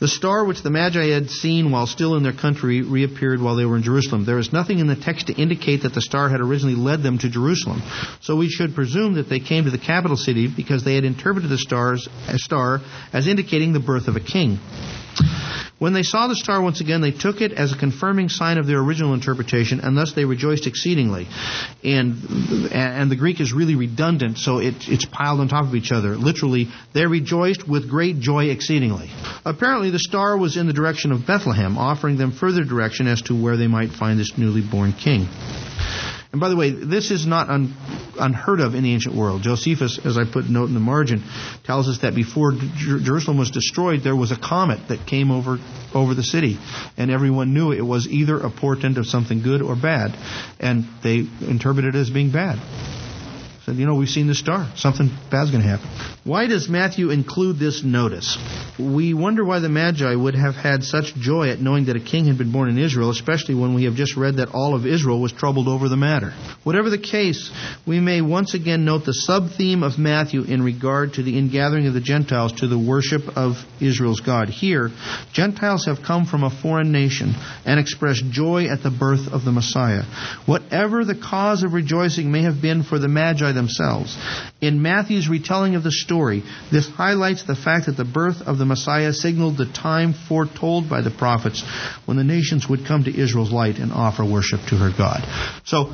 The 0.01 0.09
star 0.09 0.45
which 0.45 0.63
the 0.63 0.71
Magi 0.71 1.07
had 1.07 1.29
seen 1.29 1.73
while 1.73 1.89
still 1.89 2.15
in 2.15 2.23
their 2.23 2.33
country 2.33 2.83
reappeared 2.83 3.43
while 3.43 3.57
they 3.57 3.65
were 3.65 3.77
in 3.77 3.83
Jerusalem. 3.83 4.25
There 4.25 4.39
is 4.39 4.53
nothing 4.53 4.79
in 4.79 4.87
the 4.87 4.95
text 4.95 5.27
to 5.27 5.35
indicate 5.35 5.83
that 5.83 5.93
the 5.93 6.01
star 6.01 6.29
had 6.29 6.41
originally 6.41 6.77
led 6.77 7.03
them 7.03 7.19
to 7.19 7.29
Jerusalem. 7.29 7.83
So 8.21 8.37
we 8.37 8.49
should 8.49 8.77
presume 8.77 9.15
that 9.15 9.29
they 9.29 9.41
came 9.41 9.65
to 9.65 9.71
the 9.71 9.79
capital 9.79 10.17
city 10.17 10.47
because 10.47 10.85
they 10.85 10.95
had 10.95 11.05
interpreted 11.05 11.51
the 11.51 11.59
stars, 11.59 12.09
star 12.37 12.81
as 13.13 13.27
indicating 13.27 13.73
the 13.73 13.81
birth 13.81 14.07
of 14.07 14.15
a 14.15 14.21
king. 14.21 14.61
When 15.79 15.93
they 15.93 16.03
saw 16.03 16.27
the 16.27 16.35
star 16.35 16.61
once 16.61 16.81
again, 16.81 17.01
they 17.01 17.13
took 17.13 17.41
it 17.41 17.53
as 17.53 17.73
a 17.73 17.79
confirming 17.79 18.29
sign 18.31 18.59
of 18.59 18.67
their 18.67 18.81
original 18.81 19.15
interpretation, 19.15 19.79
and 19.79 19.97
thus 19.97 20.13
they 20.13 20.25
rejoiced 20.25 20.67
exceedingly. 20.67 21.29
And 21.85 22.71
and 22.73 23.11
the 23.11 23.17
Greek 23.17 23.41
is 23.41 23.53
really 23.53 23.77
redundant, 23.77 24.39
so 24.39 24.59
it, 24.59 24.75
it's 24.89 25.05
piled 25.05 25.39
on 25.39 25.49
top 25.49 25.67
of 25.67 25.77
each 25.77 25.93
other. 25.93 26.17
Literally, 26.17 26.69
they 26.95 27.07
rejoiced 27.07 27.69
with 27.69 27.89
great 27.89 28.19
joy 28.19 28.47
exceedingly. 28.47 29.09
Apparently, 29.45 29.91
the 29.91 30.01
star 30.01 30.37
was 30.37 30.57
in 30.57 30.67
the 30.67 30.73
direction 30.73 31.13
of 31.13 31.27
Bethlehem, 31.27 31.79
offering 31.79 32.19
them 32.19 32.33
further 32.33 32.65
direction 32.65 33.07
as 33.07 33.23
to 33.23 33.41
where 33.41 33.57
they 33.57 33.69
might 33.69 33.91
find 33.91 34.19
this 34.19 34.37
newly 34.37 34.63
born 34.69 34.93
king. 34.93 35.29
And 36.31 36.41
by 36.41 36.51
the 36.51 36.57
way, 36.57 36.71
this 36.71 37.11
is 37.11 37.27
not 37.27 37.49
un, 37.49 37.75
unheard 38.19 38.61
of 38.61 38.75
in 38.75 38.83
the 38.83 38.93
ancient 38.93 39.15
world. 39.15 39.43
Josephus, 39.43 39.99
as 40.05 40.19
I 40.19 40.25
put 40.31 40.45
a 40.45 40.53
note 40.53 40.69
in 40.69 40.75
the 40.75 40.81
margin, 40.81 41.23
tells 41.65 41.89
us 41.89 42.01
that 42.03 42.15
before 42.15 42.53
Jer- 42.53 43.01
Jerusalem 43.01 43.39
was 43.39 43.51
destroyed, 43.51 44.03
there 44.03 44.17
was 44.17 44.31
a 44.31 44.37
comet 44.37 44.89
that 44.89 45.07
came 45.07 45.31
over 45.31 45.59
over 45.95 46.15
the 46.15 46.23
city, 46.23 46.59
and 46.99 47.11
everyone 47.11 47.55
knew 47.55 47.73
it 47.73 47.81
was 47.81 48.07
either 48.09 48.39
a 48.39 48.51
portent 48.51 48.99
of 48.99 49.07
something 49.07 49.43
good 49.43 49.63
or 49.63 49.75
bad, 49.75 50.15
and 50.61 50.85
they 51.03 51.27
interpreted 51.41 51.95
it 51.95 51.99
as 51.99 52.11
being 52.11 52.31
bad. 52.31 52.59
Said, 53.69 53.77
you 53.77 53.85
know, 53.85 53.97
we've 53.97 54.09
seen 54.09 54.29
the 54.29 54.35
star. 54.35 54.67
Something 54.77 55.11
bad's 55.31 55.51
going 55.51 55.63
to 55.63 55.69
happen. 55.69 55.91
Why 56.25 56.47
does 56.47 56.71
Matthew 56.71 57.11
include 57.11 57.59
this 57.59 57.85
notice? 57.85 58.39
We 58.79 59.13
wonder 59.13 59.45
why 59.45 59.59
the 59.59 59.69
Magi 59.69 60.15
would 60.15 60.35
have 60.37 60.55
had 60.55 60.85
such 60.85 61.15
joy 61.15 61.51
at 61.51 61.61
knowing 61.61 61.85
that 61.87 61.97
a 61.97 62.01
king 62.01 62.25
had 62.25 62.39
been 62.39 62.51
born 62.51 62.71
in 62.71 62.79
Israel, 62.79 63.11
especially 63.11 63.57
when 63.57 63.75
we 63.75 63.85
have 63.85 63.95
just 63.95 64.17
read 64.17 64.37
that 64.37 64.55
all 64.55 64.75
of 64.75 64.87
Israel 64.87 65.21
was 65.21 65.33
troubled 65.33 65.69
over 65.69 65.91
the 65.91 65.99
matter. 65.99 66.33
Whatever 66.65 66.89
the 66.89 66.97
case, 66.97 67.53
we 67.87 68.01
may 68.01 68.23
once 68.23 68.55
again 68.55 68.87
note 68.87 69.05
the 69.05 69.13
sub 69.13 69.51
theme 69.51 69.83
of 69.83 69.99
Matthew 69.99 70.45
in 70.45 70.63
regard 70.63 71.15
to 71.15 71.23
the 71.23 71.37
ingathering 71.37 71.87
of 71.87 71.93
the 71.93 72.01
Gentiles 72.01 72.53
to 72.61 72.69
the 72.69 72.79
worship 72.79 73.37
of 73.37 73.57
Israel's 73.83 74.21
God. 74.21 74.49
Here, 74.49 74.89
Gentiles 75.35 75.85
have 75.85 75.99
come 76.07 76.25
from 76.25 76.43
a 76.43 76.63
foreign 76.63 76.91
nation 76.91 77.35
and 77.67 77.79
expressed 77.79 78.25
joy 78.31 78.69
at 78.69 78.83
the 78.83 78.91
birth 78.91 79.29
of 79.31 79.45
the 79.45 79.53
Messiah. 79.53 80.05
Whatever 80.47 81.05
the 81.05 81.15
cause 81.15 81.63
of 81.63 81.75
rejoicing 81.75 82.33
may 82.33 82.45
have 82.45 82.63
been 82.63 82.83
for 82.83 82.99
the 82.99 83.09
Magi 83.09 83.58
themselves. 83.59 84.17
In 84.61 84.81
Matthew's 84.81 85.29
retelling 85.29 85.75
of 85.75 85.83
the 85.83 85.93
story, 85.93 86.43
this 86.71 86.89
highlights 86.89 87.43
the 87.43 87.57
fact 87.57 87.87
that 87.87 87.97
the 87.97 88.05
birth 88.05 88.41
of 88.47 88.57
the 88.57 88.65
Messiah 88.65 89.13
signaled 89.13 89.59
the 89.59 89.71
time 89.71 90.15
foretold 90.15 90.89
by 90.89 91.03
the 91.03 91.11
prophets 91.11 91.63
when 92.07 92.17
the 92.17 92.25
nations 92.25 92.69
would 92.69 92.87
come 92.87 93.05
to 93.05 93.11
Israel's 93.11 93.53
light 93.53 93.77
and 93.77 93.93
offer 93.93 94.25
worship 94.25 94.61
to 94.69 94.77
her 94.77 94.93
God. 94.97 95.21
So, 95.65 95.93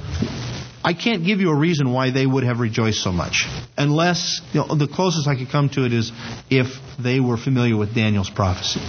I 0.86 0.92
can't 0.92 1.24
give 1.24 1.40
you 1.40 1.50
a 1.50 1.56
reason 1.56 1.92
why 1.92 2.10
they 2.10 2.26
would 2.26 2.44
have 2.44 2.60
rejoiced 2.60 3.02
so 3.02 3.10
much. 3.10 3.46
Unless, 3.78 4.42
you 4.52 4.60
know, 4.60 4.74
the 4.74 4.86
closest 4.86 5.26
I 5.26 5.34
could 5.34 5.48
come 5.48 5.70
to 5.70 5.86
it 5.86 5.94
is 5.94 6.12
if 6.50 6.66
they 7.02 7.20
were 7.20 7.38
familiar 7.38 7.76
with 7.76 7.94
Daniel's 7.94 8.28
prophecy 8.28 8.80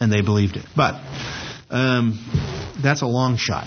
and 0.00 0.12
they 0.12 0.20
believed 0.20 0.56
it. 0.56 0.64
But, 0.76 1.00
um, 1.70 2.18
that's 2.82 3.02
a 3.02 3.06
long 3.06 3.36
shot. 3.36 3.66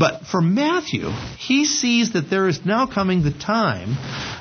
But 0.00 0.22
for 0.22 0.40
Matthew, 0.40 1.10
he 1.36 1.66
sees 1.66 2.14
that 2.14 2.30
there 2.30 2.48
is 2.48 2.64
now 2.64 2.86
coming 2.86 3.22
the 3.22 3.32
time 3.38 3.98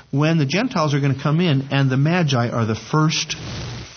when 0.10 0.38
the 0.38 0.46
Gentiles 0.46 0.94
are 0.94 1.02
going 1.02 1.14
to 1.14 1.22
come 1.22 1.42
in 1.42 1.68
and 1.72 1.92
the 1.92 1.98
Magi 1.98 2.48
are 2.48 2.66
the 2.66 2.76
first 2.76 3.36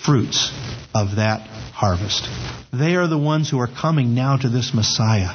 fruits 0.04 0.50
of 0.92 1.16
that 1.16 1.46
harvest. 1.72 2.28
They 2.72 2.96
are 2.96 3.06
the 3.06 3.16
ones 3.16 3.48
who 3.48 3.60
are 3.60 3.68
coming 3.68 4.12
now 4.12 4.38
to 4.38 4.48
this 4.48 4.74
Messiah. 4.74 5.30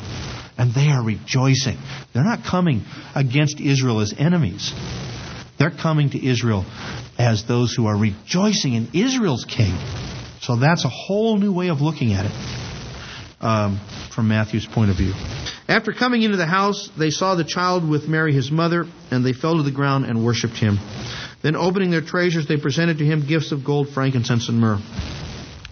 And 0.58 0.74
they 0.74 0.90
are 0.90 1.02
rejoicing. 1.02 1.78
They're 2.14 2.26
not 2.26 2.44
coming 2.44 2.84
against 3.16 3.62
Israel 3.62 4.02
as 4.02 4.14
enemies. 4.18 4.74
They're 5.58 5.72
coming 5.72 6.10
to 6.10 6.26
Israel 6.28 6.66
as 7.18 7.46
those 7.46 7.74
who 7.74 7.86
are 7.88 7.98
rejoicing 7.98 8.74
in 8.74 8.90
Israel's 8.94 9.46
king. 9.46 9.78
So 10.42 10.58
that's 10.58 10.84
a 10.84 10.90
whole 10.90 11.38
new 11.38 11.54
way 11.54 11.70
of 11.70 11.80
looking 11.80 12.12
at 12.12 12.26
it 12.26 12.67
um, 13.40 13.80
from 14.14 14.28
Matthew's 14.28 14.66
point 14.66 14.90
of 14.90 14.98
view. 14.98 15.14
After 15.68 15.94
coming 15.94 16.24
into 16.24 16.38
the 16.38 16.46
house, 16.46 16.90
they 16.98 17.10
saw 17.10 17.36
the 17.36 17.44
child 17.44 17.88
with 17.88 18.08
Mary 18.08 18.34
his 18.34 18.52
mother, 18.52 18.86
and 19.12 19.26
they 19.26 19.34
fell 19.34 19.58
to 19.58 19.64
the 19.64 19.72
ground 19.72 20.06
and 20.06 20.26
worshipped 20.26 20.58
him. 20.58 20.80
Then, 21.44 21.56
opening 21.56 21.92
their 21.92 22.02
treasures, 22.02 22.48
they 22.48 22.58
presented 22.58 22.98
to 22.98 23.06
him 23.06 23.26
gifts 23.28 23.52
of 23.52 23.64
gold, 23.64 23.90
frankincense, 23.90 24.50
and 24.50 24.60
myrrh. 24.60 24.80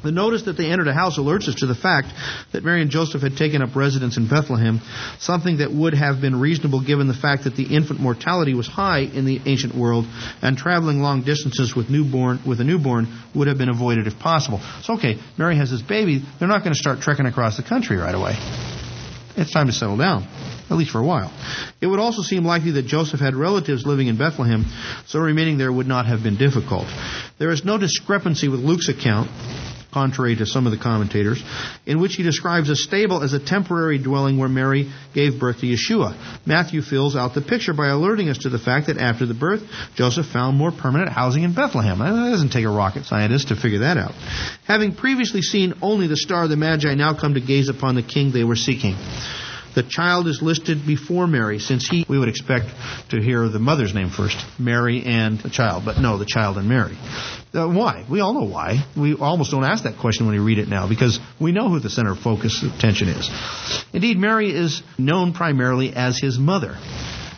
The 0.06 0.12
notice 0.12 0.43
that 0.43 0.56
they 0.56 0.70
entered 0.70 0.88
a 0.88 0.93
house 0.93 1.18
alerts 1.18 1.47
us 1.47 1.56
to 1.56 1.66
the 1.66 1.74
fact 1.74 2.10
that 2.51 2.64
Mary 2.64 2.84
and 2.84 2.91
Joseph 2.91 3.24
had 3.24 3.38
taken 3.38 3.64
up 3.64 3.76
residence 3.76 4.18
in 4.18 4.28
Bethlehem, 4.28 4.80
something 5.18 5.58
that 5.58 5.72
would 5.74 5.95
have 5.95 6.22
been 6.22 6.39
reasonable 6.39 6.80
given 6.86 7.08
the 7.08 7.16
fact 7.16 7.45
that 7.45 7.56
the 7.56 7.76
infant 7.76 7.99
mortality 7.99 8.53
was 8.53 8.68
high 8.68 8.99
in 8.99 9.26
the 9.26 9.41
ancient 9.47 9.74
world, 9.74 10.06
and 10.43 10.60
traveling 10.60 10.99
long 10.99 11.24
distances 11.24 11.76
with 11.76 11.89
newborn 11.89 12.39
with 12.45 12.62
a 12.62 12.64
newborn 12.64 13.08
would 13.34 13.47
have 13.47 13.58
been 13.58 13.70
avoided 13.70 14.06
if 14.06 14.20
possible. 14.20 14.62
So, 14.84 14.93
okay, 14.93 15.18
Mary 15.39 15.58
has 15.58 15.72
this 15.72 15.82
baby; 15.82 16.24
they're 16.38 16.47
not 16.47 16.64
going 16.64 16.76
to 16.76 16.80
start 16.80 17.01
trekking 17.01 17.26
across 17.26 17.58
the 17.58 17.64
country 17.64 17.97
right 17.97 18.14
away. 18.14 18.36
It's 19.36 19.51
time 19.51 19.66
to 19.66 19.74
settle 19.74 19.97
down 19.97 20.28
at 20.70 20.78
least 20.78 20.91
for 20.91 20.99
a 20.99 21.06
while. 21.06 21.32
It 21.82 21.88
would 21.88 21.99
also 21.99 22.22
seem 22.22 22.43
likely 22.43 22.72
that 22.72 22.86
Joseph 22.86 23.20
had 23.20 23.36
relatives 23.36 23.86
living 23.86 24.08
in 24.08 24.18
Bethlehem, 24.18 24.66
so 25.06 25.20
remaining 25.20 25.58
there 25.58 25.72
would 25.72 25.88
not 25.88 26.08
have 26.08 26.24
been 26.24 26.38
difficult. 26.38 26.88
There 27.38 27.51
is 27.51 27.64
no 27.64 27.78
discrepancy 27.78 28.47
with 28.47 28.62
Luke's 28.62 28.89
account 28.89 29.30
contrary 29.96 30.36
to 30.36 30.46
some 30.46 30.68
of 30.68 30.74
the 30.74 30.78
commentators, 30.78 31.41
in 31.86 32.02
which 32.02 32.16
he 32.16 32.24
describes 32.24 32.70
a 32.70 32.76
stable 32.76 33.24
as 33.24 33.32
a 33.32 33.39
temporary 33.39 33.98
dwelling 33.98 34.38
where 34.38 34.50
Mary 34.50 34.91
gave 35.14 35.39
birth 35.39 35.62
to 35.62 35.66
Yeshua. 35.66 36.12
Matthew 36.46 36.82
fills 36.82 37.16
out 37.16 37.34
the 37.34 37.41
picture 37.41 37.74
by 37.74 37.88
alerting 37.88 38.28
us 38.28 38.39
to 38.39 38.50
the 38.50 38.60
fact 38.60 38.88
that 38.88 38.98
after 38.98 39.26
the 39.26 39.34
birth, 39.34 39.64
Joseph 39.96 40.26
found 40.26 40.58
more 40.58 40.74
permanent 40.74 41.10
housing 41.10 41.43
in 41.43 41.56
Bethlehem. 41.56 42.02
It 42.02 42.32
doesn't 42.32 42.52
take 42.52 42.66
a 42.66 42.70
rocket 42.70 43.06
scientist 43.06 43.48
to 43.48 43.56
figure 43.56 43.80
that 43.80 43.96
out. 43.96 44.12
Having 44.68 44.96
previously 44.96 45.41
seen 45.41 45.76
only 45.82 46.08
the 46.08 46.18
star, 46.18 46.43
of 46.43 46.50
the 46.50 46.58
Magi 46.58 46.93
now 46.96 47.18
come 47.18 47.36
to 47.36 47.39
gaze 47.39 47.70
upon 47.70 47.96
the 47.96 48.04
king 48.04 48.34
they 48.34 48.43
were 48.43 48.58
seeking. 48.58 48.96
The 49.76 49.84
child 49.84 50.28
is 50.28 50.41
listed 50.41 50.88
before 50.88 51.28
Mary, 51.28 51.59
since 51.59 51.88
he, 51.89 52.05
we 52.07 52.17
would 52.17 52.30
expect 52.30 52.67
to 53.09 53.21
hear 53.21 53.49
the 53.49 53.59
mother's 53.59 53.93
name 53.93 54.09
first, 54.09 54.38
Mary 54.57 55.03
and 55.05 55.39
the 55.39 55.49
child, 55.49 55.84
but 55.84 55.99
no, 55.99 56.17
the 56.17 56.26
child 56.26 56.57
and 56.57 56.69
Mary. 56.69 56.97
Uh, 57.53 57.67
why? 57.67 58.05
We 58.09 58.21
all 58.21 58.34
know 58.34 58.49
why. 58.49 58.86
We 58.97 59.15
almost 59.15 59.51
don't 59.51 59.65
ask 59.65 59.84
that 59.84 59.97
question 59.97 60.28
when 60.28 60.36
we 60.36 60.43
read 60.43 60.59
it 60.59 60.69
now, 60.69 60.88
because 60.88 61.19
we 61.41 61.51
know 61.51 61.69
who 61.69 61.80
the 61.80 61.89
center 61.89 62.13
of 62.13 62.19
focus 62.19 62.63
of 62.63 62.73
attention 62.73 63.09
is. 63.09 63.30
Indeed, 63.93 64.17
Mary 64.17 64.49
is 64.49 64.82
known 64.97 65.34
primarily 65.34 65.93
as 65.93 66.17
his 66.17 66.39
mother. 66.39 66.78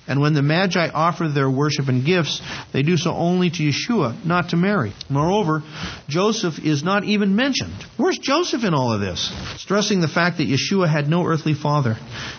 And 0.08 0.22
when 0.22 0.34
the 0.34 0.42
Magi 0.42 0.90
offer 0.90 1.28
their 1.28 1.50
worship 1.50 1.90
and 1.90 2.06
gifts, 2.06 2.42
they 2.72 2.82
do 2.82 2.96
so 2.96 3.12
only 3.12 3.50
to 3.50 3.64
Yeshua, 3.64 4.26
not 4.26 4.50
to 4.50 4.58
Mary. 4.58 4.94
Moreover, 5.10 5.64
Joseph 6.08 6.60
is 6.60 6.84
not 6.84 7.04
even 7.04 7.36
mentioned. 7.36 7.76
Where's 7.98 8.18
Joseph 8.18 8.64
in 8.64 8.74
all 8.74 8.94
of 8.94 9.02
this? 9.02 9.32
Stressing 9.58 10.00
the 10.00 10.08
fact 10.08 10.38
that 10.38 10.48
Yeshua 10.48 10.90
had 10.90 11.10
no 11.10 11.26
earthly 11.26 11.54
father. 11.54 11.98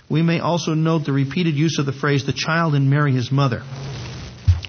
We 0.09 0.23
may 0.23 0.41
also 0.41 0.73
note 0.73 1.05
the 1.05 1.13
repeated 1.13 1.55
use 1.55 1.79
of 1.79 1.87
the 1.87 1.93
phrase, 1.93 2.25
the 2.25 2.33
child 2.33 2.75
and 2.75 2.89
Mary 2.89 3.13
his 3.13 3.31
mother 3.31 3.63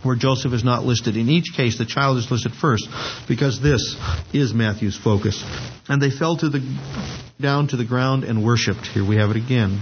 where 0.04 0.16
Joseph 0.16 0.54
is 0.54 0.64
not 0.64 0.86
listed. 0.86 1.18
In 1.18 1.30
each 1.30 1.54
case, 1.56 1.78
the 1.78 1.86
child 1.86 2.18
is 2.18 2.32
listed 2.32 2.54
first 2.54 2.88
because 3.28 3.62
this 3.62 3.98
is 4.34 4.54
Matthew's 4.54 4.98
focus. 4.98 5.44
And 5.88 6.02
they 6.02 6.10
fell 6.10 6.38
to 6.38 6.50
the, 6.50 6.62
down 7.40 7.68
to 7.70 7.78
the 7.78 7.86
ground 7.86 8.24
and 8.24 8.44
worshipped. 8.44 8.88
Here 8.88 9.06
we 9.06 9.18
have 9.18 9.30
it 9.30 9.38
again. 9.38 9.82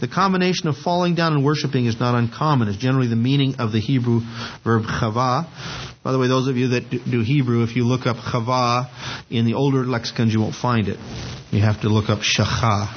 The 0.00 0.08
combination 0.08 0.68
of 0.68 0.78
falling 0.78 1.14
down 1.14 1.34
and 1.34 1.44
worshiping 1.44 1.84
is 1.84 2.00
not 2.00 2.14
uncommon. 2.14 2.68
It's 2.68 2.78
generally 2.78 3.08
the 3.08 3.16
meaning 3.16 3.56
of 3.58 3.70
the 3.70 3.80
Hebrew 3.80 4.20
verb 4.64 4.84
chava. 4.84 5.46
By 6.02 6.12
the 6.12 6.18
way, 6.18 6.26
those 6.26 6.48
of 6.48 6.56
you 6.56 6.68
that 6.68 6.88
do 6.90 7.20
Hebrew, 7.20 7.62
if 7.64 7.76
you 7.76 7.84
look 7.84 8.06
up 8.06 8.16
chava 8.16 8.88
in 9.28 9.44
the 9.44 9.54
older 9.54 9.84
lexicons, 9.84 10.32
you 10.32 10.40
won't 10.40 10.54
find 10.54 10.88
it. 10.88 10.98
You 11.50 11.60
have 11.60 11.82
to 11.82 11.90
look 11.90 12.08
up 12.08 12.20
shacha. 12.20 12.88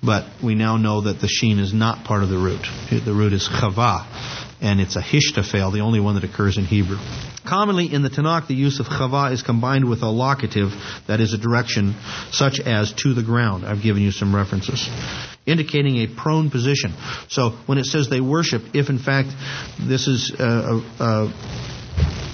But 0.00 0.26
we 0.42 0.54
now 0.54 0.76
know 0.76 1.00
that 1.02 1.20
the 1.20 1.26
sheen 1.26 1.58
is 1.58 1.74
not 1.74 2.04
part 2.04 2.22
of 2.22 2.28
the 2.28 2.38
root. 2.38 2.64
The 2.90 3.12
root 3.12 3.32
is 3.32 3.48
chava, 3.48 4.06
and 4.60 4.80
it's 4.80 4.96
a 4.96 5.02
hishtaphel, 5.02 5.72
the 5.72 5.80
only 5.80 6.00
one 6.00 6.14
that 6.14 6.24
occurs 6.24 6.58
in 6.58 6.64
Hebrew. 6.64 6.98
Commonly 7.46 7.92
in 7.92 8.02
the 8.02 8.10
Tanakh, 8.10 8.48
the 8.48 8.54
use 8.54 8.80
of 8.80 8.86
chava 8.86 9.32
is 9.32 9.42
combined 9.42 9.88
with 9.88 10.02
a 10.02 10.08
locative, 10.08 10.70
that 11.06 11.20
is 11.20 11.32
a 11.32 11.38
direction, 11.38 11.94
such 12.30 12.60
as 12.60 12.92
to 12.92 13.14
the 13.14 13.22
ground. 13.22 13.64
I've 13.64 13.82
given 13.82 14.02
you 14.02 14.10
some 14.10 14.34
references. 14.34 14.88
Indicating 15.46 15.96
a 15.96 16.06
prone 16.08 16.50
position. 16.50 16.92
So 17.28 17.50
when 17.66 17.78
it 17.78 17.84
says 17.84 18.10
they 18.10 18.20
worship, 18.20 18.62
if 18.74 18.90
in 18.90 18.98
fact 18.98 19.28
this 19.80 20.06
is 20.08 20.34
a, 20.38 20.44
a, 20.44 21.04
a 21.04 21.32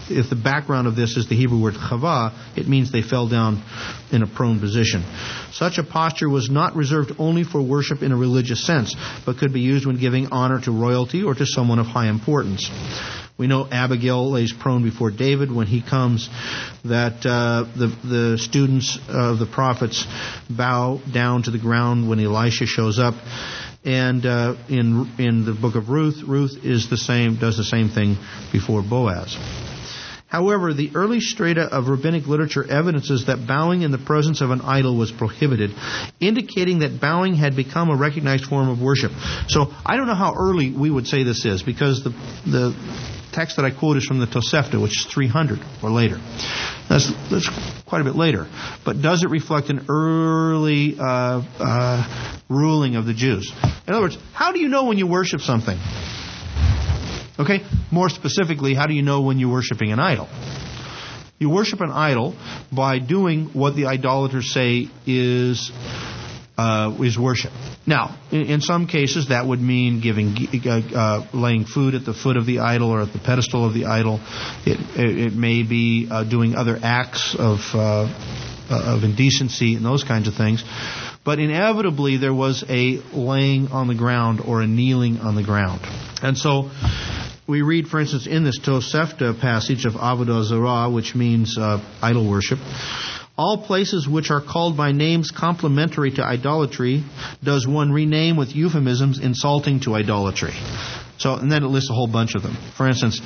if 0.08 0.30
the 0.30 0.36
background 0.36 0.86
of 0.86 0.96
this 0.96 1.16
is 1.16 1.28
the 1.28 1.36
Hebrew 1.36 1.60
word 1.60 1.74
chava, 1.74 2.32
it 2.56 2.68
means 2.68 2.92
they 2.92 3.02
fell 3.02 3.28
down 3.28 3.62
in 4.12 4.22
a 4.22 4.26
prone 4.26 4.60
position. 4.60 5.04
Such 5.52 5.78
a 5.78 5.84
posture 5.84 6.28
was 6.28 6.50
not 6.50 6.76
reserved 6.76 7.12
only 7.18 7.44
for 7.44 7.62
worship 7.62 8.02
in 8.02 8.12
a 8.12 8.16
religious 8.16 8.66
sense, 8.66 8.94
but 9.24 9.38
could 9.38 9.52
be 9.52 9.60
used 9.60 9.86
when 9.86 9.98
giving 9.98 10.28
honor 10.28 10.60
to 10.62 10.72
royalty 10.72 11.22
or 11.22 11.34
to 11.34 11.46
someone 11.46 11.78
of 11.78 11.86
high 11.86 12.08
importance. 12.08 12.70
We 13.36 13.48
know 13.48 13.66
Abigail 13.68 14.30
lays 14.30 14.52
prone 14.52 14.84
before 14.84 15.10
David 15.10 15.50
when 15.50 15.66
he 15.66 15.82
comes, 15.82 16.28
that 16.84 17.26
uh, 17.26 17.64
the, 17.76 17.88
the 18.08 18.38
students 18.38 18.96
of 19.08 19.40
the 19.40 19.46
prophets 19.46 20.06
bow 20.48 21.00
down 21.12 21.42
to 21.44 21.50
the 21.50 21.58
ground 21.58 22.08
when 22.08 22.20
Elisha 22.20 22.66
shows 22.66 23.00
up. 23.00 23.14
And 23.84 24.24
uh, 24.24 24.54
in 24.68 25.12
in 25.18 25.44
the 25.44 25.52
book 25.52 25.74
of 25.74 25.90
Ruth, 25.90 26.22
Ruth 26.26 26.64
is 26.64 26.88
the 26.88 26.96
same 26.96 27.36
does 27.36 27.58
the 27.58 27.64
same 27.64 27.90
thing 27.90 28.16
before 28.50 28.82
Boaz. 28.82 29.36
However, 30.34 30.74
the 30.74 30.90
early 30.96 31.20
strata 31.20 31.62
of 31.62 31.86
rabbinic 31.86 32.26
literature 32.26 32.68
evidences 32.68 33.26
that 33.26 33.46
bowing 33.46 33.82
in 33.82 33.92
the 33.92 33.98
presence 33.98 34.40
of 34.40 34.50
an 34.50 34.62
idol 34.62 34.96
was 34.96 35.12
prohibited, 35.12 35.70
indicating 36.18 36.80
that 36.80 37.00
bowing 37.00 37.34
had 37.34 37.54
become 37.54 37.88
a 37.88 37.94
recognized 37.94 38.46
form 38.46 38.68
of 38.68 38.82
worship. 38.82 39.12
So 39.46 39.72
I 39.86 39.96
don't 39.96 40.08
know 40.08 40.16
how 40.16 40.34
early 40.36 40.72
we 40.72 40.90
would 40.90 41.06
say 41.06 41.22
this 41.22 41.44
is, 41.44 41.62
because 41.62 42.02
the 42.02 42.10
the 42.50 42.74
text 43.32 43.58
that 43.58 43.64
I 43.64 43.70
quote 43.70 43.96
is 43.96 44.06
from 44.06 44.18
the 44.18 44.26
Tosefta, 44.26 44.82
which 44.82 45.06
is 45.06 45.06
300 45.06 45.60
or 45.84 45.90
later. 45.92 46.18
That's, 46.88 47.12
that's 47.30 47.48
quite 47.86 48.00
a 48.00 48.04
bit 48.04 48.16
later. 48.16 48.48
But 48.84 49.02
does 49.02 49.22
it 49.22 49.30
reflect 49.30 49.70
an 49.70 49.86
early 49.88 50.96
uh, 50.98 51.42
uh, 51.60 52.38
ruling 52.48 52.96
of 52.96 53.06
the 53.06 53.14
Jews? 53.14 53.52
In 53.86 53.94
other 53.94 54.02
words, 54.02 54.18
how 54.32 54.50
do 54.50 54.58
you 54.58 54.68
know 54.68 54.86
when 54.86 54.98
you 54.98 55.06
worship 55.06 55.42
something? 55.42 55.78
Okay? 57.38 57.64
More 57.90 58.08
specifically, 58.08 58.74
how 58.74 58.86
do 58.86 58.94
you 58.94 59.02
know 59.02 59.22
when 59.22 59.38
you're 59.38 59.52
worshiping 59.52 59.92
an 59.92 59.98
idol? 59.98 60.28
You 61.38 61.50
worship 61.50 61.80
an 61.80 61.90
idol 61.90 62.36
by 62.72 63.00
doing 63.00 63.46
what 63.46 63.74
the 63.74 63.86
idolaters 63.86 64.52
say 64.52 64.88
is 65.06 65.72
uh, 66.56 66.96
is 67.00 67.18
worship. 67.18 67.52
Now, 67.86 68.16
in, 68.30 68.42
in, 68.42 68.60
some 68.60 68.86
cases, 68.86 69.28
that 69.28 69.44
would 69.44 69.60
mean 69.60 70.00
giving, 70.00 70.36
uh, 70.64 70.70
uh, 70.70 71.26
laying 71.34 71.64
food 71.64 71.94
at 71.94 72.04
the 72.04 72.14
foot 72.14 72.36
of 72.36 72.46
the 72.46 72.60
idol 72.60 72.90
or 72.90 73.02
at 73.02 73.12
the 73.12 73.18
pedestal 73.18 73.66
of 73.66 73.74
the 73.74 73.86
idol. 73.86 74.20
It, 74.64 74.78
it, 74.96 75.18
it 75.26 75.32
may 75.34 75.64
be 75.64 76.06
uh, 76.08 76.22
doing 76.22 76.54
other 76.54 76.78
acts 76.80 77.34
of 77.36 77.58
uh, 77.74 78.08
of 78.70 79.04
indecency 79.04 79.74
and 79.74 79.84
those 79.84 80.04
kinds 80.04 80.28
of 80.28 80.34
things. 80.34 80.64
But 81.24 81.38
inevitably, 81.38 82.18
there 82.18 82.34
was 82.34 82.64
a 82.68 83.00
laying 83.12 83.68
on 83.68 83.88
the 83.88 83.94
ground 83.94 84.40
or 84.40 84.62
a 84.62 84.66
kneeling 84.66 85.18
on 85.18 85.34
the 85.34 85.42
ground, 85.42 85.80
and 86.22 86.36
so 86.36 86.70
we 87.46 87.62
read, 87.62 87.88
for 87.88 88.00
instance, 88.00 88.26
in 88.26 88.44
this 88.44 88.58
Tosefta 88.58 89.38
passage 89.38 89.84
of 89.84 89.94
Avodah 89.94 90.44
Zarah, 90.44 90.90
which 90.90 91.14
means 91.14 91.58
uh, 91.58 91.78
idol 92.00 92.28
worship, 92.28 92.58
all 93.36 93.64
places 93.66 94.08
which 94.08 94.30
are 94.30 94.40
called 94.40 94.76
by 94.76 94.92
names 94.92 95.30
complementary 95.30 96.12
to 96.12 96.22
idolatry 96.22 97.04
does 97.42 97.66
one 97.66 97.92
rename 97.92 98.36
with 98.36 98.54
euphemisms 98.54 99.18
insulting 99.18 99.80
to 99.80 99.94
idolatry. 99.94 100.54
So, 101.18 101.34
and 101.34 101.50
then 101.50 101.64
it 101.64 101.68
lists 101.68 101.90
a 101.90 101.94
whole 101.94 102.06
bunch 102.06 102.34
of 102.34 102.42
them. 102.42 102.56
For 102.76 102.88
instance, 102.88 103.20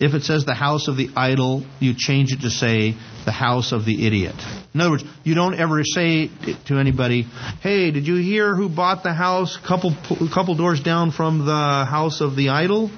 if 0.00 0.14
it 0.14 0.22
says 0.22 0.46
the 0.46 0.54
house 0.54 0.88
of 0.88 0.96
the 0.96 1.10
idol, 1.14 1.62
you 1.78 1.92
change 1.94 2.32
it 2.32 2.40
to 2.40 2.50
say 2.50 2.96
the 3.26 3.32
house 3.32 3.70
of 3.72 3.84
the 3.84 4.06
idiot. 4.06 4.34
In 4.72 4.80
other 4.80 4.92
words, 4.92 5.04
you 5.24 5.34
don't 5.34 5.54
ever 5.54 5.84
say 5.84 6.30
to 6.66 6.78
anybody, 6.78 7.26
"Hey, 7.60 7.90
did 7.90 8.06
you 8.06 8.16
hear 8.16 8.54
who 8.56 8.70
bought 8.70 9.02
the 9.02 9.12
house 9.12 9.58
couple 9.58 9.94
couple 10.32 10.54
doors 10.54 10.80
down 10.80 11.10
from 11.10 11.44
the 11.44 11.84
house 11.84 12.22
of 12.22 12.34
the 12.34 12.48
idol?" 12.48 12.90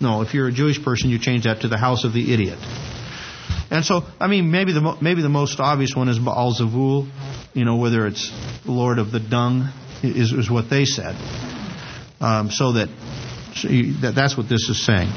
No, 0.00 0.22
if 0.22 0.32
you're 0.32 0.48
a 0.48 0.52
Jewish 0.52 0.82
person, 0.82 1.10
you 1.10 1.18
change 1.18 1.44
that 1.44 1.60
to 1.60 1.68
the 1.68 1.78
house 1.78 2.04
of 2.04 2.14
the 2.14 2.32
idiot. 2.32 2.58
And 3.70 3.84
so, 3.84 4.04
I 4.18 4.26
mean, 4.26 4.50
maybe 4.50 4.72
the 4.72 4.96
maybe 5.00 5.20
the 5.20 5.28
most 5.28 5.60
obvious 5.60 5.94
one 5.94 6.08
is 6.08 6.18
Baal 6.18 6.54
Zavul, 6.54 7.06
you 7.52 7.64
know, 7.66 7.76
whether 7.76 8.06
it's 8.06 8.32
Lord 8.64 8.98
of 8.98 9.12
the 9.12 9.20
Dung 9.20 9.68
is, 10.02 10.32
is 10.32 10.50
what 10.50 10.70
they 10.70 10.86
said. 10.86 11.16
Um, 12.18 12.50
so 12.50 12.72
that, 12.72 12.88
so 13.56 13.68
you, 13.68 14.00
that 14.00 14.14
that's 14.14 14.36
what 14.38 14.48
this 14.48 14.70
is 14.70 14.82
saying. 14.84 15.10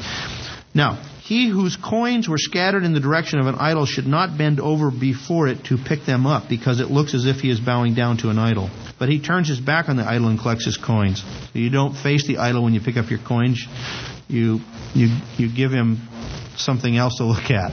Now, 0.74 0.98
he 1.30 1.48
whose 1.48 1.76
coins 1.76 2.28
were 2.28 2.38
scattered 2.38 2.82
in 2.82 2.92
the 2.92 2.98
direction 2.98 3.38
of 3.38 3.46
an 3.46 3.54
idol 3.54 3.86
should 3.86 4.08
not 4.08 4.36
bend 4.36 4.58
over 4.58 4.90
before 4.90 5.46
it 5.46 5.62
to 5.66 5.78
pick 5.78 6.04
them 6.04 6.26
up, 6.26 6.48
because 6.48 6.80
it 6.80 6.90
looks 6.90 7.14
as 7.14 7.24
if 7.24 7.36
he 7.36 7.48
is 7.48 7.60
bowing 7.60 7.94
down 7.94 8.16
to 8.16 8.30
an 8.30 8.38
idol. 8.40 8.68
But 8.98 9.10
he 9.10 9.20
turns 9.20 9.46
his 9.46 9.60
back 9.60 9.88
on 9.88 9.96
the 9.96 10.02
idol 10.02 10.26
and 10.26 10.40
collects 10.40 10.64
his 10.64 10.76
coins. 10.76 11.20
So 11.20 11.60
you 11.60 11.70
don't 11.70 11.94
face 11.96 12.26
the 12.26 12.38
idol 12.38 12.64
when 12.64 12.74
you 12.74 12.80
pick 12.80 12.96
up 12.96 13.10
your 13.10 13.20
coins. 13.20 13.64
You 14.26 14.58
you 14.92 15.16
you 15.36 15.54
give 15.54 15.70
him 15.70 15.98
something 16.56 16.96
else 16.96 17.18
to 17.18 17.24
look 17.24 17.48
at. 17.52 17.70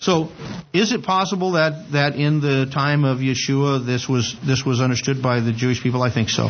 So, 0.00 0.30
is 0.72 0.92
it 0.92 1.02
possible 1.02 1.52
that, 1.52 1.92
that 1.92 2.16
in 2.16 2.40
the 2.40 2.64
time 2.72 3.04
of 3.04 3.18
Yeshua 3.18 3.84
this 3.84 4.08
was 4.08 4.34
this 4.42 4.64
was 4.64 4.80
understood 4.80 5.22
by 5.22 5.40
the 5.40 5.52
Jewish 5.52 5.82
people? 5.82 6.02
I 6.02 6.10
think 6.10 6.30
so. 6.30 6.48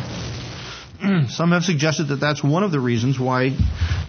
Some 1.29 1.53
have 1.53 1.65
suggested 1.65 2.09
that 2.09 2.17
that's 2.17 2.43
one 2.43 2.63
of 2.63 2.73
the 2.73 2.81
reasons 2.81 3.19
why 3.19 3.57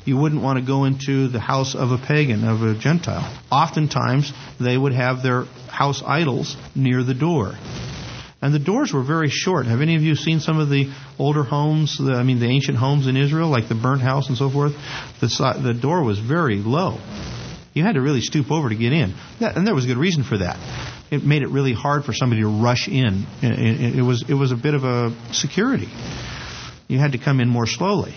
you 0.06 0.18
wouldn't 0.18 0.42
want 0.42 0.60
to 0.60 0.66
go 0.66 0.86
into 0.86 1.28
the 1.28 1.40
house 1.40 1.76
of 1.76 1.92
a 1.92 1.98
pagan, 1.98 2.44
of 2.48 2.62
a 2.64 2.76
Gentile. 2.76 3.38
Oftentimes, 3.52 4.34
they 4.60 4.78
would 4.78 4.94
have 4.94 5.22
their 5.24 5.44
house 5.70 6.02
idols 6.06 6.56
near 6.76 7.04
the 7.04 7.14
door. 7.14 7.54
And 8.42 8.54
the 8.54 8.60
doors 8.60 8.94
were 8.94 9.04
very 9.04 9.30
short. 9.30 9.66
Have 9.66 9.82
any 9.82 9.96
of 9.96 10.04
you 10.04 10.16
seen 10.16 10.40
some 10.40 10.60
of 10.60 10.70
the 10.70 10.94
older 11.18 11.44
homes, 11.44 11.98
the, 11.98 12.14
I 12.14 12.24
mean, 12.24 12.40
the 12.40 12.48
ancient 12.48 12.78
homes 12.78 13.08
in 13.08 13.18
Israel, 13.18 13.50
like 13.50 13.68
the 13.68 13.76
burnt 13.76 14.02
house 14.02 14.30
and 14.30 14.38
so 14.38 14.50
forth? 14.50 14.74
The, 15.22 15.60
the 15.62 15.74
door 15.74 16.04
was 16.04 16.20
very 16.20 16.58
low. 16.58 17.00
You 17.74 17.84
had 17.84 17.94
to 17.94 18.02
really 18.02 18.22
stoop 18.22 18.52
over 18.52 18.70
to 18.70 18.76
get 18.76 18.94
in. 18.94 19.14
And 19.40 19.66
there 19.66 19.76
was 19.76 19.86
a 19.86 19.88
good 19.88 19.98
reason 19.98 20.24
for 20.24 20.38
that. 20.38 20.58
It 21.10 21.24
made 21.24 21.42
it 21.42 21.50
really 21.50 21.74
hard 21.74 22.06
for 22.06 22.14
somebody 22.14 22.42
to 22.42 22.48
rush 22.48 22.88
in. 22.88 23.26
It 23.42 24.04
was, 24.04 24.26
it 24.28 24.34
was 24.34 24.52
a 24.52 24.56
bit 24.56 24.74
of 24.74 24.84
a 24.84 25.16
security 25.34 25.90
you 26.88 27.00
had 27.00 27.14
to 27.14 27.18
come 27.18 27.40
in 27.40 27.48
more 27.50 27.68
slowly. 27.68 28.16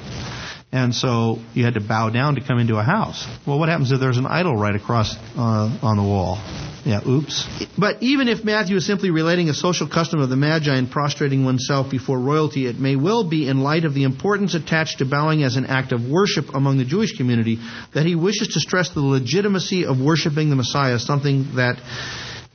And 0.73 0.95
so 0.95 1.39
you 1.53 1.65
had 1.65 1.75
to 1.75 1.81
bow 1.81 2.11
down 2.11 2.37
to 2.37 2.41
come 2.41 2.61
into 2.61 2.77
a 2.77 2.83
house. 2.83 3.27
Well, 3.45 3.59
what 3.59 3.69
happens 3.69 3.91
if 3.91 3.99
there's 3.99 4.19
an 4.19 4.27
idol 4.27 4.57
right 4.57 4.75
across 4.75 5.17
uh, 5.37 5.79
on 5.83 5.97
the 5.97 6.03
wall? 6.03 6.37
Yeah, 6.85 7.01
oops. 7.07 7.47
But 7.77 8.03
even 8.03 8.29
if 8.29 8.45
Matthew 8.45 8.77
is 8.77 8.87
simply 8.87 9.11
relating 9.11 9.49
a 9.49 9.55
social 9.55 9.89
custom 9.89 10.21
of 10.21 10.29
the 10.29 10.37
Magi 10.37 10.75
and 10.75 10.91
prostrating 10.91 11.45
oneself 11.45 11.91
before 11.91 12.19
royalty, 12.19 12.67
it 12.67 12.79
may 12.79 12.97
well 12.97 13.29
be 13.29 13.49
in 13.49 13.61
light 13.61 13.85
of 13.85 13.95
the 13.95 14.05
importance 14.05 14.55
attached 14.55 14.99
to 14.99 15.05
bowing 15.05 15.43
as 15.43 15.57
an 15.57 15.67
act 15.67 15.93
of 15.93 16.09
worship 16.09 16.55
among 16.55 16.79
the 16.79 16.85
Jewish 16.85 17.17
community 17.17 17.59
that 17.93 18.07
he 18.07 18.15
wishes 18.15 18.49
to 18.55 18.61
stress 18.61 18.91
the 18.91 19.01
legitimacy 19.01 19.85
of 19.85 20.01
worshiping 20.01 20.51
the 20.51 20.57
Messiah, 20.57 20.99
something 20.99 21.57
that 21.57 21.83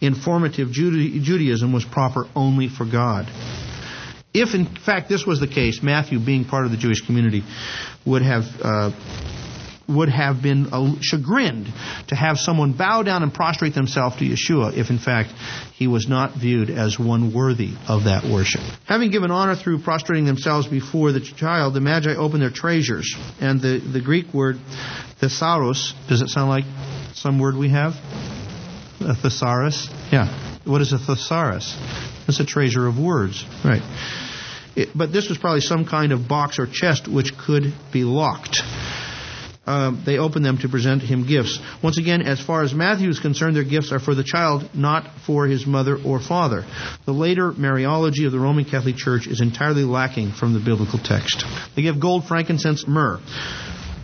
in 0.01 0.15
formative 0.15 0.71
Judaism 0.71 1.73
was 1.73 1.85
proper 1.85 2.25
only 2.35 2.69
for 2.69 2.85
God. 2.85 3.27
If 4.35 4.53
in 4.53 4.65
fact 4.65 5.09
this 5.09 5.25
was 5.25 5.39
the 5.39 5.47
case, 5.47 5.81
Matthew, 5.81 6.19
being 6.19 6.45
part 6.45 6.65
of 6.65 6.71
the 6.71 6.77
Jewish 6.77 7.01
community, 7.01 7.43
would 8.05 8.21
have 8.21 8.43
uh, 8.61 8.91
would 9.87 10.09
have 10.09 10.41
been 10.41 10.67
uh, 10.71 10.95
chagrined 11.01 11.67
to 12.07 12.15
have 12.15 12.37
someone 12.37 12.73
bow 12.73 13.03
down 13.03 13.23
and 13.23 13.33
prostrate 13.33 13.73
themselves 13.73 14.15
to 14.17 14.25
Yeshua 14.25 14.75
if 14.75 14.89
in 14.89 14.97
fact 14.97 15.29
he 15.73 15.87
was 15.87 16.07
not 16.07 16.33
viewed 16.33 16.69
as 16.69 16.97
one 16.97 17.33
worthy 17.33 17.73
of 17.87 18.05
that 18.05 18.23
worship. 18.23 18.61
Having 18.85 19.11
given 19.11 19.31
honor 19.31 19.55
through 19.55 19.79
prostrating 19.79 20.25
themselves 20.25 20.67
before 20.67 21.11
the 21.11 21.19
child, 21.19 21.73
the 21.73 21.81
Magi 21.81 22.15
opened 22.15 22.41
their 22.41 22.51
treasures. 22.51 23.15
And 23.39 23.61
the, 23.61 23.79
the 23.79 24.01
Greek 24.01 24.33
word 24.33 24.57
thesaurus, 25.19 25.93
does 26.07 26.21
it 26.21 26.29
sound 26.29 26.49
like 26.49 26.65
some 27.13 27.39
word 27.39 27.55
we 27.55 27.69
have? 27.69 27.93
A 29.01 29.15
thesaurus? 29.15 29.87
Yeah. 30.11 30.61
What 30.65 30.81
is 30.81 30.93
a 30.93 30.97
thesaurus? 30.97 31.77
It's 32.27 32.39
a 32.39 32.45
treasure 32.45 32.87
of 32.87 32.97
words. 32.97 33.45
Right. 33.63 33.83
It, 34.75 34.89
but 34.95 35.11
this 35.13 35.29
was 35.29 35.37
probably 35.37 35.61
some 35.61 35.85
kind 35.85 36.11
of 36.11 36.27
box 36.27 36.59
or 36.59 36.67
chest 36.67 37.07
which 37.07 37.37
could 37.37 37.73
be 37.93 38.03
locked. 38.03 38.61
uh, 39.65 39.91
they 40.05 40.17
open 40.17 40.43
them 40.43 40.57
to 40.59 40.69
present 40.69 41.01
him 41.01 41.25
gifts. 41.27 41.59
Once 41.83 41.97
again, 41.97 42.21
as 42.21 42.39
far 42.39 42.61
as 42.63 42.73
Matthew 42.73 43.09
is 43.09 43.19
concerned, 43.19 43.55
their 43.55 43.63
gifts 43.63 43.91
are 43.91 43.99
for 43.99 44.13
the 44.13 44.23
child, 44.23 44.69
not 44.73 45.09
for 45.25 45.47
his 45.47 45.65
mother 45.65 45.97
or 45.97 46.19
father. 46.19 46.65
The 47.05 47.13
later 47.13 47.51
Mariology 47.51 48.25
of 48.25 48.31
the 48.31 48.39
Roman 48.39 48.65
Catholic 48.65 48.95
Church 48.95 49.27
is 49.27 49.41
entirely 49.41 49.83
lacking 49.83 50.31
from 50.33 50.53
the 50.53 50.59
biblical 50.59 50.99
text. 50.99 51.43
They 51.75 51.81
give 51.81 51.99
gold, 51.99 52.27
frankincense, 52.27 52.85
myrrh. 52.87 53.19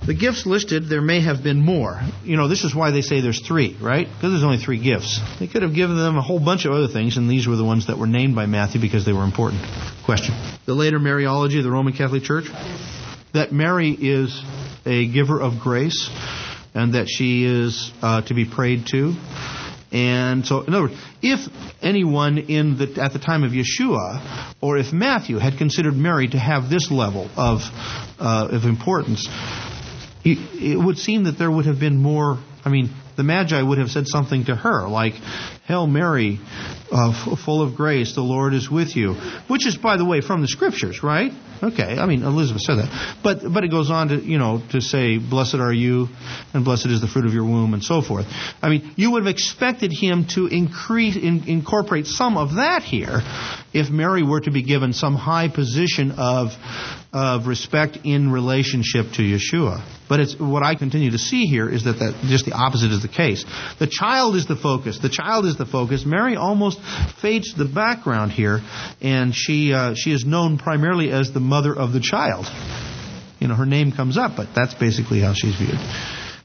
The 0.06 0.16
gifts 0.16 0.47
listed, 0.47 0.89
there 0.89 1.02
may 1.02 1.22
have 1.22 1.43
been 1.43 1.60
more. 1.60 2.02
You 2.24 2.36
know, 2.36 2.47
this 2.47 2.64
is 2.64 2.74
why 2.74 2.89
they 2.89 3.04
say 3.04 3.22
there's 3.22 3.45
three, 3.45 3.78
right? 3.80 4.08
Because 4.08 4.32
there's 4.32 4.43
only 4.43 4.58
three 4.58 4.82
gifts. 4.82 5.20
They 5.39 5.45
could 5.45 5.62
have 5.62 5.76
given 5.76 5.95
them 5.95 6.18
a 6.18 6.24
whole 6.24 6.39
bunch 6.39 6.66
of 6.66 6.72
other 6.72 6.88
things, 6.88 7.18
and 7.18 7.30
these 7.30 7.47
were 7.47 7.56
the 7.56 7.64
ones 7.64 7.86
that 7.86 7.99
were 7.99 8.08
named 8.08 8.34
by 8.34 8.47
Matthew 8.47 8.82
because 8.82 9.06
they 9.06 9.14
were 9.14 9.24
important. 9.24 9.62
Question. 10.04 10.34
The 10.66 10.74
later 10.74 10.97
Mariology 10.97 11.60
of 11.60 11.64
the 11.64 11.70
Roman 11.70 11.93
Catholic 11.93 12.24
Church, 12.24 12.45
that 13.34 13.52
Mary 13.52 13.91
is 13.91 14.41
a 14.88 15.08
giver 15.08 15.39
of 15.39 15.60
grace, 15.60 16.10
and 16.74 16.95
that 16.95 17.08
she 17.08 17.45
is 17.45 17.91
uh, 18.02 18.24
to 18.24 18.34
be 18.34 18.45
prayed 18.45 18.88
to. 18.88 19.14
And 19.91 20.45
so, 20.45 20.62
in 20.62 20.74
other 20.74 20.84
words, 20.84 20.99
if 21.22 21.41
anyone 21.82 22.38
in 22.38 22.78
the, 22.78 23.04
at 23.04 23.14
the 23.14 23.20
time 23.20 23.43
of 23.43 23.52
Yeshua, 23.52 24.54
or 24.62 24.78
if 24.78 24.93
Matthew 24.93 25.38
had 25.38 25.58
considered 25.58 25.93
Mary 25.93 26.28
to 26.30 26.39
have 26.39 26.70
this 26.70 26.89
level 26.89 27.30
of, 27.36 27.60
uh, 28.20 28.47
of 28.52 28.64
importance, 28.64 29.28
it 30.24 30.84
would 30.84 30.97
seem 30.97 31.24
that 31.26 31.38
there 31.38 31.51
would 31.51 31.65
have 31.65 31.80
been 31.80 32.01
more. 32.01 32.38
I 32.63 32.69
mean, 32.69 32.91
the 33.17 33.24
Magi 33.24 33.61
would 33.61 33.78
have 33.78 33.89
said 33.89 34.07
something 34.07 34.45
to 34.45 34.55
her, 34.55 34.88
like, 34.88 35.13
Hail 35.65 35.88
Mary, 35.88 36.39
uh, 36.91 37.36
full 37.36 37.61
of 37.61 37.76
grace, 37.76 38.15
the 38.15 38.22
Lord 38.22 38.53
is 38.53 38.69
with 38.69 38.95
you. 38.95 39.13
Which 39.47 39.65
is, 39.67 39.78
by 39.78 39.97
the 39.97 40.05
way, 40.05 40.22
from 40.22 40.41
the 40.41 40.47
scriptures, 40.47 41.03
right? 41.03 41.32
Okay, 41.61 41.97
I 41.97 42.05
mean, 42.05 42.24
Elizabeth 42.24 42.61
said 42.61 42.76
that. 42.76 43.17
But, 43.24 43.41
but 43.53 43.63
it 43.63 43.69
goes 43.69 43.91
on 43.91 44.09
to, 44.09 44.15
you 44.15 44.38
know, 44.38 44.61
to 44.72 44.82
say, 44.82 45.17
Blessed 45.17 45.55
are 45.55 45.74
you, 45.74 46.07
and 46.53 46.65
blessed 46.65 46.88
is 46.88 47.01
the 47.01 47.07
fruit 47.07 47.26
of 47.26 47.34
your 47.34 47.43
womb, 47.43 47.74
and 47.74 47.84
so 47.84 48.01
forth. 48.01 48.26
I 48.61 48.69
mean, 48.69 48.93
you 48.95 49.11
would 49.11 49.24
have 49.24 49.32
expected 49.32 49.91
him 49.91 50.26
to 50.36 50.47
increase, 50.47 51.15
in, 51.15 51.47
incorporate 51.47 52.07
some 52.07 52.38
of 52.38 52.55
that 52.55 52.84
here 52.84 53.22
if 53.74 53.89
Mary 53.89 54.24
were 54.24 54.41
to 54.41 54.51
be 54.51 54.63
given 54.63 54.93
some 54.93 55.15
high 55.15 55.47
position 55.47 56.11
of, 56.17 56.49
of 57.14 57.45
respect 57.47 57.99
in 58.05 58.32
relationship 58.32 59.05
to 59.14 59.22
Yeshua. 59.22 59.86
But 60.07 60.22
it's, 60.22 60.39
what 60.39 60.64
I 60.64 60.76
continue 60.76 61.12
to 61.12 61.18
see 61.18 61.45
here 61.45 61.70
is 61.70 61.84
that, 61.84 61.99
that 61.99 62.24
just 62.28 62.45
the 62.45 62.53
opposite 62.53 62.91
is 62.91 63.01
the 63.01 63.09
case. 63.09 63.45
The 63.80 63.88
child 63.88 64.36
is 64.36 64.47
the 64.47 64.55
focus. 64.55 64.99
The 64.99 65.09
child 65.09 65.45
is 65.45 65.57
the 65.57 65.66
focus. 65.66 66.05
Mary 66.05 66.38
almost 66.38 66.80
fades 67.22 67.53
to 67.53 67.64
the 67.64 67.74
background 67.74 68.32
here, 68.32 68.62
and 69.01 69.36
she, 69.36 69.74
uh, 69.74 69.93
she 69.95 70.12
is 70.12 70.24
known 70.26 70.57
primarily 70.57 71.12
as 71.12 71.34
the 71.34 71.41
mother 71.41 71.76
of 71.76 71.91
the 71.91 71.99
child. 71.99 72.45
You 73.39 73.47
know, 73.47 73.55
her 73.55 73.66
name 73.66 73.91
comes 73.91 74.18
up, 74.18 74.34
but 74.38 74.49
that's 74.55 74.76
basically 74.76 75.20
how 75.20 75.34
she's 75.34 75.55
viewed. 75.55 75.80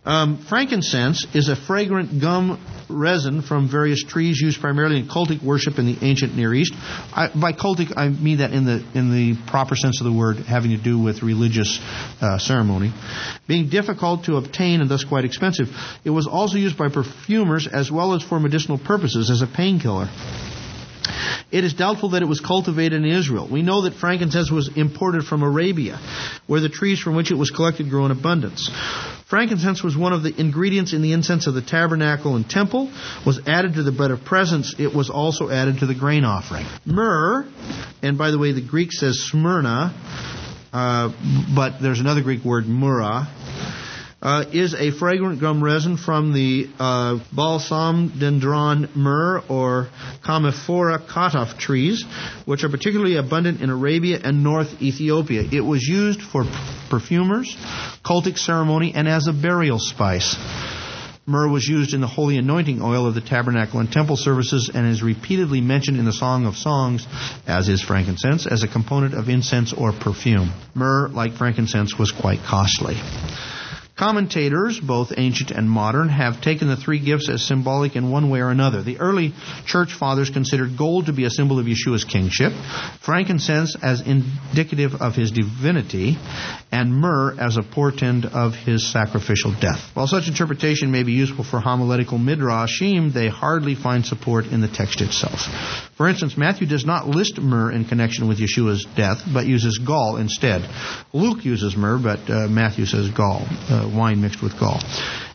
Um, 0.07 0.39
frankincense 0.49 1.27
is 1.35 1.49
a 1.49 1.57
fragrant 1.57 2.21
gum 2.21 2.65
resin 2.89 3.43
from 3.43 3.69
various 3.69 4.05
trees 4.05 4.41
used 4.41 4.61
primarily 4.61 5.01
in 5.01 5.09
cultic 5.09 5.43
worship 5.43 5.81
in 5.81 5.87
the 5.87 5.99
ancient 6.01 6.37
Near 6.37 6.55
East. 6.55 6.73
I, 6.77 7.29
by 7.35 7.53
cultic, 7.53 7.93
I 7.97 8.09
mean 8.09 8.39
that 8.39 8.53
in 8.53 8.65
the 8.65 8.85
in 8.95 9.11
the 9.11 9.37
proper 9.51 9.75
sense 9.75 10.01
of 10.01 10.05
the 10.05 10.13
word, 10.13 10.37
having 10.37 10.71
to 10.71 10.77
do 10.77 10.97
with 10.97 11.25
religious 11.25 11.81
uh, 12.21 12.39
ceremony. 12.39 12.93
Being 13.49 13.69
difficult 13.69 14.25
to 14.27 14.37
obtain 14.37 14.81
and 14.81 14.89
thus 14.89 15.03
quite 15.03 15.25
expensive, 15.25 15.69
it 16.05 16.11
was 16.11 16.29
also 16.29 16.57
used 16.57 16.79
by 16.79 16.89
perfumers 16.89 17.67
as 17.67 17.91
well 17.91 18.15
as 18.15 18.23
for 18.23 18.39
medicinal 18.39 18.79
purposes 18.79 19.29
as 19.29 19.43
a 19.43 19.49
painkiller. 19.49 20.09
It 21.51 21.65
is 21.65 21.75
doubtful 21.75 22.11
that 22.11 22.23
it 22.23 22.27
was 22.27 22.41
cultivated 22.41 23.05
in 23.05 23.05
Israel. 23.05 23.49
We 23.51 23.63
know 23.63 23.83
that 23.83 23.95
frankincense 23.95 24.51
was 24.51 24.71
imported 24.77 25.25
from 25.25 25.43
Arabia, 25.43 25.99
where 26.47 26.61
the 26.61 26.69
trees 26.69 27.01
from 27.01 27.15
which 27.15 27.31
it 27.31 27.37
was 27.37 27.51
collected 27.51 27.89
grew 27.89 28.05
in 28.05 28.11
abundance. 28.11 28.71
Frankincense 29.29 29.83
was 29.83 29.97
one 29.97 30.13
of 30.13 30.23
the 30.23 30.33
ingredients 30.39 30.93
in 30.93 31.03
the 31.03 31.13
incense 31.13 31.47
of 31.47 31.55
the 31.55 31.63
tabernacle 31.63 32.37
and 32.37 32.49
temple, 32.49 32.91
was 33.25 33.41
added 33.47 33.75
to 33.75 33.83
the 33.83 33.93
bread 33.93 34.11
of 34.11 34.25
presence. 34.25 34.75
It 34.79 34.95
was 34.95 35.11
also 35.11 35.51
added 35.51 35.81
to 35.81 35.87
the 35.87 35.95
grain 35.95 36.25
offering. 36.25 36.67
Myrrh, 36.85 37.47
and 38.03 38.17
by 38.17 38.31
the 38.31 38.39
way, 38.39 38.53
the 38.53 38.67
Greek 38.67 38.93
says 38.93 39.19
Smyrna, 39.31 39.93
uh, 40.73 41.13
but 41.55 41.81
there's 41.81 42.01
another 42.01 42.23
Greek 42.23 42.45
word, 42.45 42.67
myrrh, 42.67 43.27
uh, 44.27 44.45
is 44.53 44.75
a 44.75 44.91
fragrant 44.91 45.41
gum 45.41 45.63
resin 45.63 45.97
from 45.97 46.33
the 46.33 46.69
uh, 46.81 47.21
Balsamodendron 47.33 48.97
myrrh 48.97 49.41
or 49.49 49.89
Commiphora 50.25 50.99
kataf 50.99 51.57
trees, 51.57 52.05
which 52.45 52.65
are 52.65 52.69
particularly 52.69 53.19
abundant 53.19 53.61
in 53.61 53.71
Arabia 53.71 54.19
and 54.21 54.43
North 54.43 54.83
Ethiopia. 54.83 55.45
It 55.53 55.61
was 55.61 55.85
used 55.85 56.21
for 56.21 56.43
perfumers, 56.91 57.57
cultic 58.05 58.37
ceremony, 58.37 58.93
and 58.97 59.07
as 59.07 59.29
a 59.29 59.33
burial 59.33 59.79
spice. 59.79 60.35
Myrrh 61.25 61.49
was 61.49 61.65
used 61.65 61.95
in 61.95 62.01
the 62.01 62.09
holy 62.09 62.37
anointing 62.37 62.83
oil 62.83 63.07
of 63.07 63.15
the 63.15 63.21
tabernacle 63.21 63.79
and 63.79 63.93
temple 63.93 64.17
services 64.17 64.73
and 64.75 64.89
is 64.89 65.05
repeatedly 65.05 65.61
mentioned 65.61 65.99
in 65.99 66.05
the 66.05 66.13
Song 66.13 66.47
of 66.47 66.57
Songs, 66.57 67.07
as 67.47 67.69
is 67.69 67.81
frankincense, 67.81 68.45
as 68.49 68.65
a 68.65 68.69
component 68.69 69.15
of 69.15 69.29
incense 69.29 69.73
or 69.73 69.93
perfume. 69.93 70.53
Myrrh, 70.75 71.11
like 71.11 71.35
frankincense, 71.35 71.97
was 71.97 72.11
quite 72.11 72.41
costly. 72.41 72.97
Commentators, 73.97 74.79
both 74.79 75.15
ancient 75.17 75.51
and 75.51 75.71
modern, 75.71 76.11
have 76.11 76.43
taken 76.43 76.69
the 76.69 76.77
three 76.77 76.99
gifts 76.99 77.31
as 77.31 77.43
symbolic 77.47 77.97
in 77.97 78.11
one 78.11 78.29
way 78.29 78.41
or 78.41 78.51
another. 78.51 78.83
The 78.83 78.99
early 78.99 79.33
church 79.65 79.95
fathers 79.95 80.29
considered 80.29 80.77
gold 80.77 81.07
to 81.07 81.15
be 81.15 81.25
a 81.25 81.31
symbol 81.31 81.59
of 81.59 81.65
Yeshua's 81.65 82.05
kingship, 82.05 82.53
frankincense 83.01 83.75
as 83.83 84.03
indicative 84.03 84.97
of 85.01 85.15
his 85.15 85.31
divinity, 85.31 86.19
and 86.71 86.95
myrrh 86.95 87.41
as 87.41 87.57
a 87.57 87.63
portend 87.63 88.27
of 88.27 88.55
his 88.55 88.93
sacrificial 88.93 89.55
death. 89.59 89.81
While 89.95 90.09
such 90.09 90.29
interpretation 90.29 90.91
may 90.91 91.03
be 91.03 91.13
useful 91.13 91.45
for 91.45 91.59
homiletical 91.59 92.19
midrashim, 92.19 93.15
they 93.15 93.29
hardly 93.29 93.77
find 93.77 94.05
support 94.05 94.45
in 94.45 94.61
the 94.61 94.69
text 94.69 95.01
itself. 95.01 95.41
For 95.97 96.07
instance, 96.07 96.37
Matthew 96.37 96.67
does 96.67 96.85
not 96.85 97.09
list 97.09 97.39
myrrh 97.39 97.73
in 97.73 97.87
connection 97.87 98.29
with 98.29 98.39
Yeshua's 98.41 98.87
death, 98.95 99.23
but 99.33 99.47
uses 99.47 99.79
gall 99.79 100.19
instead. 100.19 100.69
Luke 101.15 101.47
uses 101.47 101.75
myrrh, 101.75 101.99
but 101.99 102.29
uh, 102.29 102.47
Matthew 102.49 102.85
says 102.85 103.09
gall. 103.09 103.47
Uh, 103.71 103.86
wine 103.95 104.21
mixed 104.21 104.43
with 104.43 104.59
gall. 104.59 104.81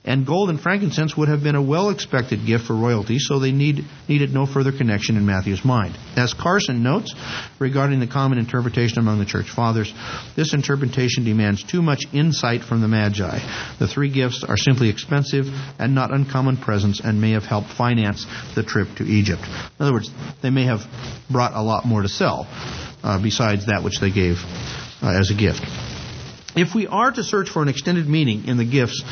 And 0.04 0.26
gold 0.26 0.50
and 0.50 0.60
frankincense 0.60 1.16
would 1.16 1.28
have 1.28 1.44
been 1.44 1.54
a 1.54 1.62
well 1.62 1.90
expected 1.90 2.44
gift 2.46 2.66
for 2.66 2.76
royalty, 2.76 3.20
so 3.20 3.38
they 3.38 3.52
need, 3.52 3.86
needed 4.08 4.34
no 4.34 4.48
further 4.48 4.72
connection 4.72 5.16
in 5.16 5.28
Matthew's 5.28 5.64
mind. 5.64 5.96
As 6.16 6.34
Carson 6.34 6.82
notes 6.82 7.14
regarding 7.60 8.00
the 8.00 8.08
common 8.08 8.40
interpretation 8.40 8.98
among 8.98 9.20
the 9.20 9.26
church 9.26 9.48
fathers, 9.50 9.94
this 10.36 10.56
interpretation 10.56 11.24
demands 11.24 11.64
too 11.64 11.84
much 11.84 12.06
insight 12.14 12.64
from 12.64 12.82
the 12.82 12.88
Magi. 12.88 13.40
The 13.78 13.88
three 13.88 14.10
gifts 14.10 14.44
are 14.44 14.58
simply 14.58 14.90
expensive 14.90 15.46
and 15.78 15.94
not 15.94 16.12
uncommon 16.12 16.58
presents 16.58 17.00
and 17.00 17.22
may 17.22 17.32
have 17.32 17.44
helped 17.44 17.70
finance 17.70 18.26
the 18.56 18.64
trip 18.64 18.88
to 18.98 19.04
Egypt. 19.04 19.44
In 19.44 19.86
other 19.86 19.94
words, 19.94 20.10
they 20.42 20.50
may 20.50 20.66
have 20.66 20.82
brought 21.30 21.54
a 21.54 21.62
lot 21.62 21.86
more 21.86 22.02
to 22.02 22.10
sell 22.10 22.48
uh, 23.04 23.22
besides 23.22 23.68
that 23.68 23.84
which 23.84 24.00
they 24.00 24.10
gave 24.10 24.38
uh, 25.04 25.20
as 25.20 25.30
a 25.30 25.36
gift. 25.36 25.62
If 26.56 26.76
we 26.76 26.88
are 26.88 27.12
to 27.12 27.24
search 27.24 27.50
for 27.50 27.62
an 27.62 27.70
extended 27.70 28.08
meaning 28.08 28.46
in 28.48 28.58
the 28.58 28.66
gifts 28.66 29.04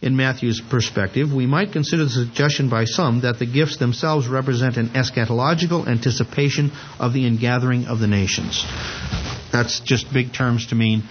in 0.00 0.16
Matthew's 0.16 0.60
perspective, 0.60 1.32
we 1.32 1.46
might 1.46 1.72
consider 1.72 2.04
the 2.04 2.10
suggestion 2.10 2.68
by 2.68 2.84
some 2.84 3.22
that 3.22 3.38
the 3.38 3.46
gifts 3.46 3.78
themselves 3.78 4.28
represent 4.28 4.76
an 4.76 4.90
eschatological 4.90 5.88
anticipation 5.88 6.70
of 7.00 7.12
the 7.12 7.26
ingathering 7.26 7.86
of 7.86 7.98
the 7.98 8.06
nations. 8.06 8.64
That's 9.50 9.80
just 9.80 10.12
big 10.12 10.32
terms 10.32 10.68
to 10.68 10.76
mean 10.76 11.02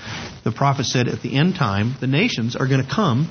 the 0.43 0.51
prophet 0.51 0.85
said 0.85 1.09
at 1.09 1.21
the 1.21 1.35
end 1.35 1.55
time, 1.55 1.95
the 1.99 2.07
nations 2.07 2.55
are 2.55 2.67
going 2.67 2.85
to 2.85 2.89
come 2.89 3.27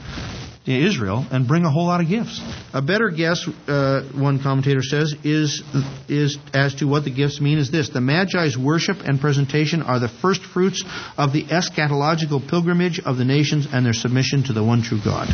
Israel 0.74 1.26
and 1.30 1.46
bring 1.46 1.64
a 1.64 1.70
whole 1.70 1.86
lot 1.86 2.00
of 2.00 2.08
gifts. 2.08 2.40
A 2.72 2.82
better 2.82 3.10
guess, 3.10 3.46
uh, 3.68 4.02
one 4.14 4.42
commentator 4.42 4.82
says, 4.82 5.14
is 5.22 5.62
is 6.08 6.38
as 6.52 6.74
to 6.76 6.86
what 6.86 7.04
the 7.04 7.10
gifts 7.10 7.40
mean 7.40 7.58
is 7.58 7.70
this: 7.70 7.90
the 7.90 8.00
Magi's 8.00 8.58
worship 8.58 8.98
and 9.00 9.20
presentation 9.20 9.82
are 9.82 10.00
the 10.00 10.08
first 10.08 10.42
fruits 10.42 10.84
of 11.16 11.32
the 11.32 11.44
eschatological 11.44 12.48
pilgrimage 12.48 13.00
of 13.00 13.16
the 13.16 13.24
nations 13.24 13.66
and 13.72 13.86
their 13.86 13.92
submission 13.92 14.44
to 14.44 14.52
the 14.52 14.64
one 14.64 14.82
true 14.82 15.00
God. 15.02 15.28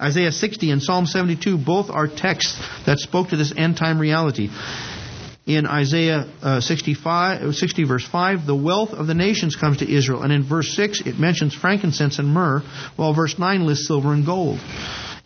Isaiah 0.00 0.30
60 0.30 0.70
and 0.70 0.82
Psalm 0.82 1.06
72 1.06 1.58
both 1.58 1.90
are 1.90 2.06
texts 2.06 2.56
that 2.86 2.98
spoke 2.98 3.30
to 3.30 3.36
this 3.36 3.52
end 3.56 3.76
time 3.76 3.98
reality 3.98 4.48
in 5.48 5.66
Isaiah 5.66 6.30
uh, 6.42 6.60
65, 6.60 7.54
60 7.54 7.84
verse 7.84 8.06
5, 8.06 8.46
the 8.46 8.54
wealth 8.54 8.90
of 8.90 9.06
the 9.06 9.14
nations 9.14 9.56
comes 9.56 9.78
to 9.78 9.90
Israel. 9.90 10.22
And 10.22 10.30
in 10.30 10.46
verse 10.46 10.76
6, 10.76 11.06
it 11.06 11.18
mentions 11.18 11.54
frankincense 11.54 12.18
and 12.18 12.28
myrrh, 12.28 12.60
while 12.96 13.14
verse 13.14 13.38
9 13.38 13.66
lists 13.66 13.86
silver 13.86 14.12
and 14.12 14.26
gold. 14.26 14.60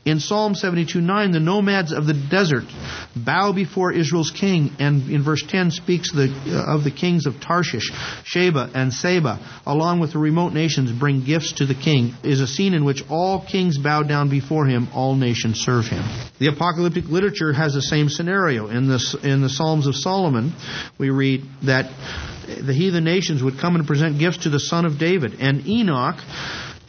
In 0.04 0.18
Psalm 0.18 0.54
72:9, 0.54 1.30
the 1.30 1.38
nomads 1.38 1.92
of 1.92 2.06
the 2.06 2.14
desert 2.14 2.64
bow 3.14 3.52
before 3.52 3.92
Israel's 3.92 4.32
king, 4.32 4.72
and 4.80 5.08
in 5.08 5.22
verse 5.22 5.44
10 5.46 5.70
speaks 5.70 6.10
the, 6.10 6.34
uh, 6.48 6.74
of 6.74 6.82
the 6.82 6.90
kings 6.90 7.26
of 7.26 7.40
Tarshish, 7.40 7.88
Sheba, 8.24 8.70
and 8.74 8.92
Seba, 8.92 9.38
along 9.64 10.00
with 10.00 10.12
the 10.12 10.18
remote 10.18 10.54
nations, 10.54 10.90
bring 10.90 11.24
gifts 11.24 11.52
to 11.54 11.66
the 11.66 11.74
king. 11.74 12.14
Is 12.24 12.40
a 12.40 12.48
scene 12.48 12.74
in 12.74 12.84
which 12.84 13.04
all 13.08 13.44
kings 13.44 13.78
bow 13.78 14.02
down 14.02 14.28
before 14.28 14.66
him, 14.66 14.88
all 14.92 15.14
nations 15.14 15.60
serve 15.60 15.86
him. 15.86 16.02
The 16.40 16.48
apocalyptic 16.48 17.04
literature 17.04 17.52
has 17.52 17.72
the 17.72 17.82
same 17.82 18.08
scenario. 18.08 18.66
In 18.66 18.88
the 18.88 19.20
in 19.22 19.40
the 19.40 19.50
Psalms 19.50 19.86
of 19.86 19.94
Solomon, 19.94 20.52
we 20.98 21.10
read 21.10 21.44
that 21.62 21.92
the 22.60 22.74
heathen 22.74 23.04
nations 23.04 23.40
would 23.40 23.60
come 23.60 23.76
and 23.76 23.86
present 23.86 24.18
gifts 24.18 24.38
to 24.38 24.50
the 24.50 24.58
son 24.58 24.84
of 24.84 24.98
David, 24.98 25.36
and 25.38 25.64
Enoch 25.64 26.16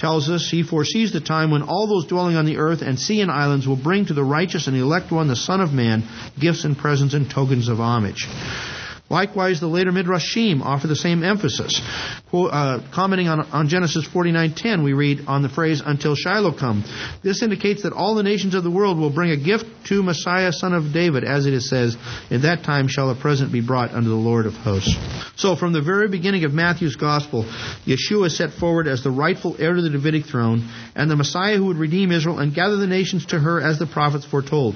tells 0.04 0.30
us 0.30 0.50
he 0.52 0.64
foresees 0.64 1.14
the 1.14 1.22
time 1.22 1.50
when 1.50 1.62
all 1.62 1.88
those 1.88 2.06
dwelling 2.08 2.36
on 2.36 2.44
the 2.44 2.58
earth 2.58 2.82
and 2.82 3.00
sea 3.00 3.22
and 3.22 3.32
islands 3.32 3.66
will 3.66 3.82
bring 3.82 4.06
to 4.06 4.14
the 4.14 4.22
righteous 4.22 4.68
and 4.68 4.76
elect 4.76 5.14
one, 5.14 5.30
the 5.30 5.36
Son 5.36 5.62
of 5.62 5.72
Man, 5.72 6.04
gifts 6.38 6.66
and 6.66 6.78
presents 6.78 7.14
and 7.14 7.32
tokens 7.32 7.70
of 7.70 7.80
homage. 7.80 8.28
Likewise, 9.14 9.60
the 9.60 9.68
later 9.68 9.92
Midrashim 9.92 10.64
offer 10.64 10.88
the 10.88 10.96
same 10.96 11.24
emphasis. 11.24 11.80
Uh, 12.34 12.80
commenting 12.92 13.28
on, 13.28 13.42
on 13.52 13.68
Genesis 13.68 14.08
49:10, 14.08 14.84
we 14.84 14.94
read 14.94 15.26
on 15.28 15.44
the 15.44 15.50
phrase 15.50 15.84
"until 15.86 16.16
Shiloh 16.16 16.52
come." 16.52 16.84
This 17.22 17.44
indicates 17.44 17.84
that 17.84 17.94
all 17.94 18.16
the 18.16 18.24
nations 18.24 18.56
of 18.56 18.64
the 18.64 18.72
world 18.72 18.98
will 18.98 19.12
bring 19.12 19.30
a 19.30 19.38
gift 19.38 19.68
to 19.90 20.02
Messiah, 20.02 20.52
son 20.52 20.74
of 20.74 20.92
David, 20.94 21.24
as 21.24 21.46
it 21.46 21.62
says, 21.62 21.96
"In 22.32 22.42
that 22.42 22.64
time 22.64 22.88
shall 22.88 23.12
a 23.12 23.14
present 23.14 23.52
be 23.52 23.62
brought 23.62 23.94
unto 23.94 24.10
the 24.10 24.16
Lord 24.16 24.48
of 24.48 24.56
hosts." 24.56 24.96
So, 25.36 25.56
from 25.56 25.74
the 25.74 25.82
very 25.82 26.08
beginning 26.08 26.44
of 26.46 26.54
Matthew's 26.56 26.96
gospel, 26.96 27.46
Yeshua 27.86 28.26
is 28.28 28.36
set 28.36 28.54
forward 28.54 28.88
as 28.88 29.04
the 29.04 29.12
rightful 29.12 29.56
heir 29.60 29.76
to 29.76 29.82
the 29.84 29.92
Davidic 29.92 30.26
throne 30.26 30.64
and 30.96 31.12
the 31.12 31.16
Messiah 31.16 31.58
who 31.58 31.66
would 31.66 31.78
redeem 31.78 32.12
Israel 32.12 32.40
and 32.40 32.52
gather 32.52 32.78
the 32.78 32.88
nations 32.88 33.28
to 33.28 33.38
her, 33.38 33.62
as 33.62 33.78
the 33.78 33.86
prophets 33.86 34.26
foretold. 34.26 34.76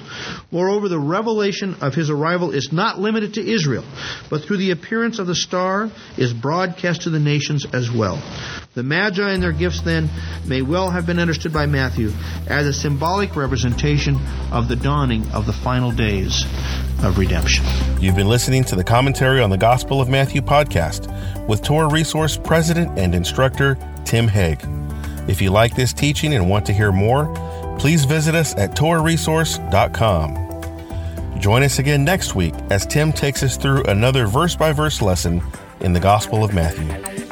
Moreover, 0.52 0.88
the 0.88 1.00
revelation 1.00 1.74
of 1.80 1.96
his 1.96 2.08
arrival 2.08 2.52
is 2.52 2.72
not 2.72 3.00
limited 3.00 3.34
to 3.34 3.44
Israel 3.44 3.84
but 4.30 4.42
through 4.42 4.58
the 4.58 4.70
appearance 4.70 5.18
of 5.18 5.26
the 5.26 5.34
star 5.34 5.90
is 6.16 6.32
broadcast 6.32 7.02
to 7.02 7.10
the 7.10 7.18
nations 7.18 7.66
as 7.72 7.90
well. 7.90 8.22
The 8.74 8.82
Magi 8.82 9.30
and 9.30 9.42
their 9.42 9.52
gifts, 9.52 9.80
then, 9.80 10.08
may 10.46 10.62
well 10.62 10.90
have 10.90 11.06
been 11.06 11.18
understood 11.18 11.52
by 11.52 11.66
Matthew 11.66 12.12
as 12.46 12.66
a 12.66 12.72
symbolic 12.72 13.36
representation 13.36 14.18
of 14.52 14.68
the 14.68 14.76
dawning 14.76 15.28
of 15.32 15.46
the 15.46 15.52
final 15.52 15.90
days 15.90 16.44
of 17.02 17.18
redemption. 17.18 17.64
You've 18.00 18.16
been 18.16 18.28
listening 18.28 18.64
to 18.64 18.76
the 18.76 18.84
Commentary 18.84 19.40
on 19.40 19.50
the 19.50 19.56
Gospel 19.56 20.00
of 20.00 20.08
Matthew 20.08 20.40
podcast 20.40 21.08
with 21.46 21.62
TorahResource 21.62 22.42
President 22.44 22.98
and 22.98 23.14
Instructor 23.14 23.76
Tim 24.04 24.28
Hegg. 24.28 24.60
If 25.28 25.42
you 25.42 25.50
like 25.50 25.76
this 25.76 25.92
teaching 25.92 26.34
and 26.34 26.48
want 26.48 26.66
to 26.66 26.72
hear 26.72 26.90
more, 26.90 27.26
please 27.78 28.04
visit 28.04 28.34
us 28.34 28.54
at 28.56 28.76
torahresource.com. 28.76 30.47
Join 31.38 31.62
us 31.62 31.78
again 31.78 32.02
next 32.04 32.34
week 32.34 32.54
as 32.70 32.84
Tim 32.84 33.12
takes 33.12 33.42
us 33.44 33.56
through 33.56 33.84
another 33.84 34.26
verse 34.26 34.56
by 34.56 34.72
verse 34.72 35.00
lesson 35.00 35.40
in 35.80 35.92
the 35.92 36.00
Gospel 36.00 36.42
of 36.42 36.52
Matthew. 36.52 37.27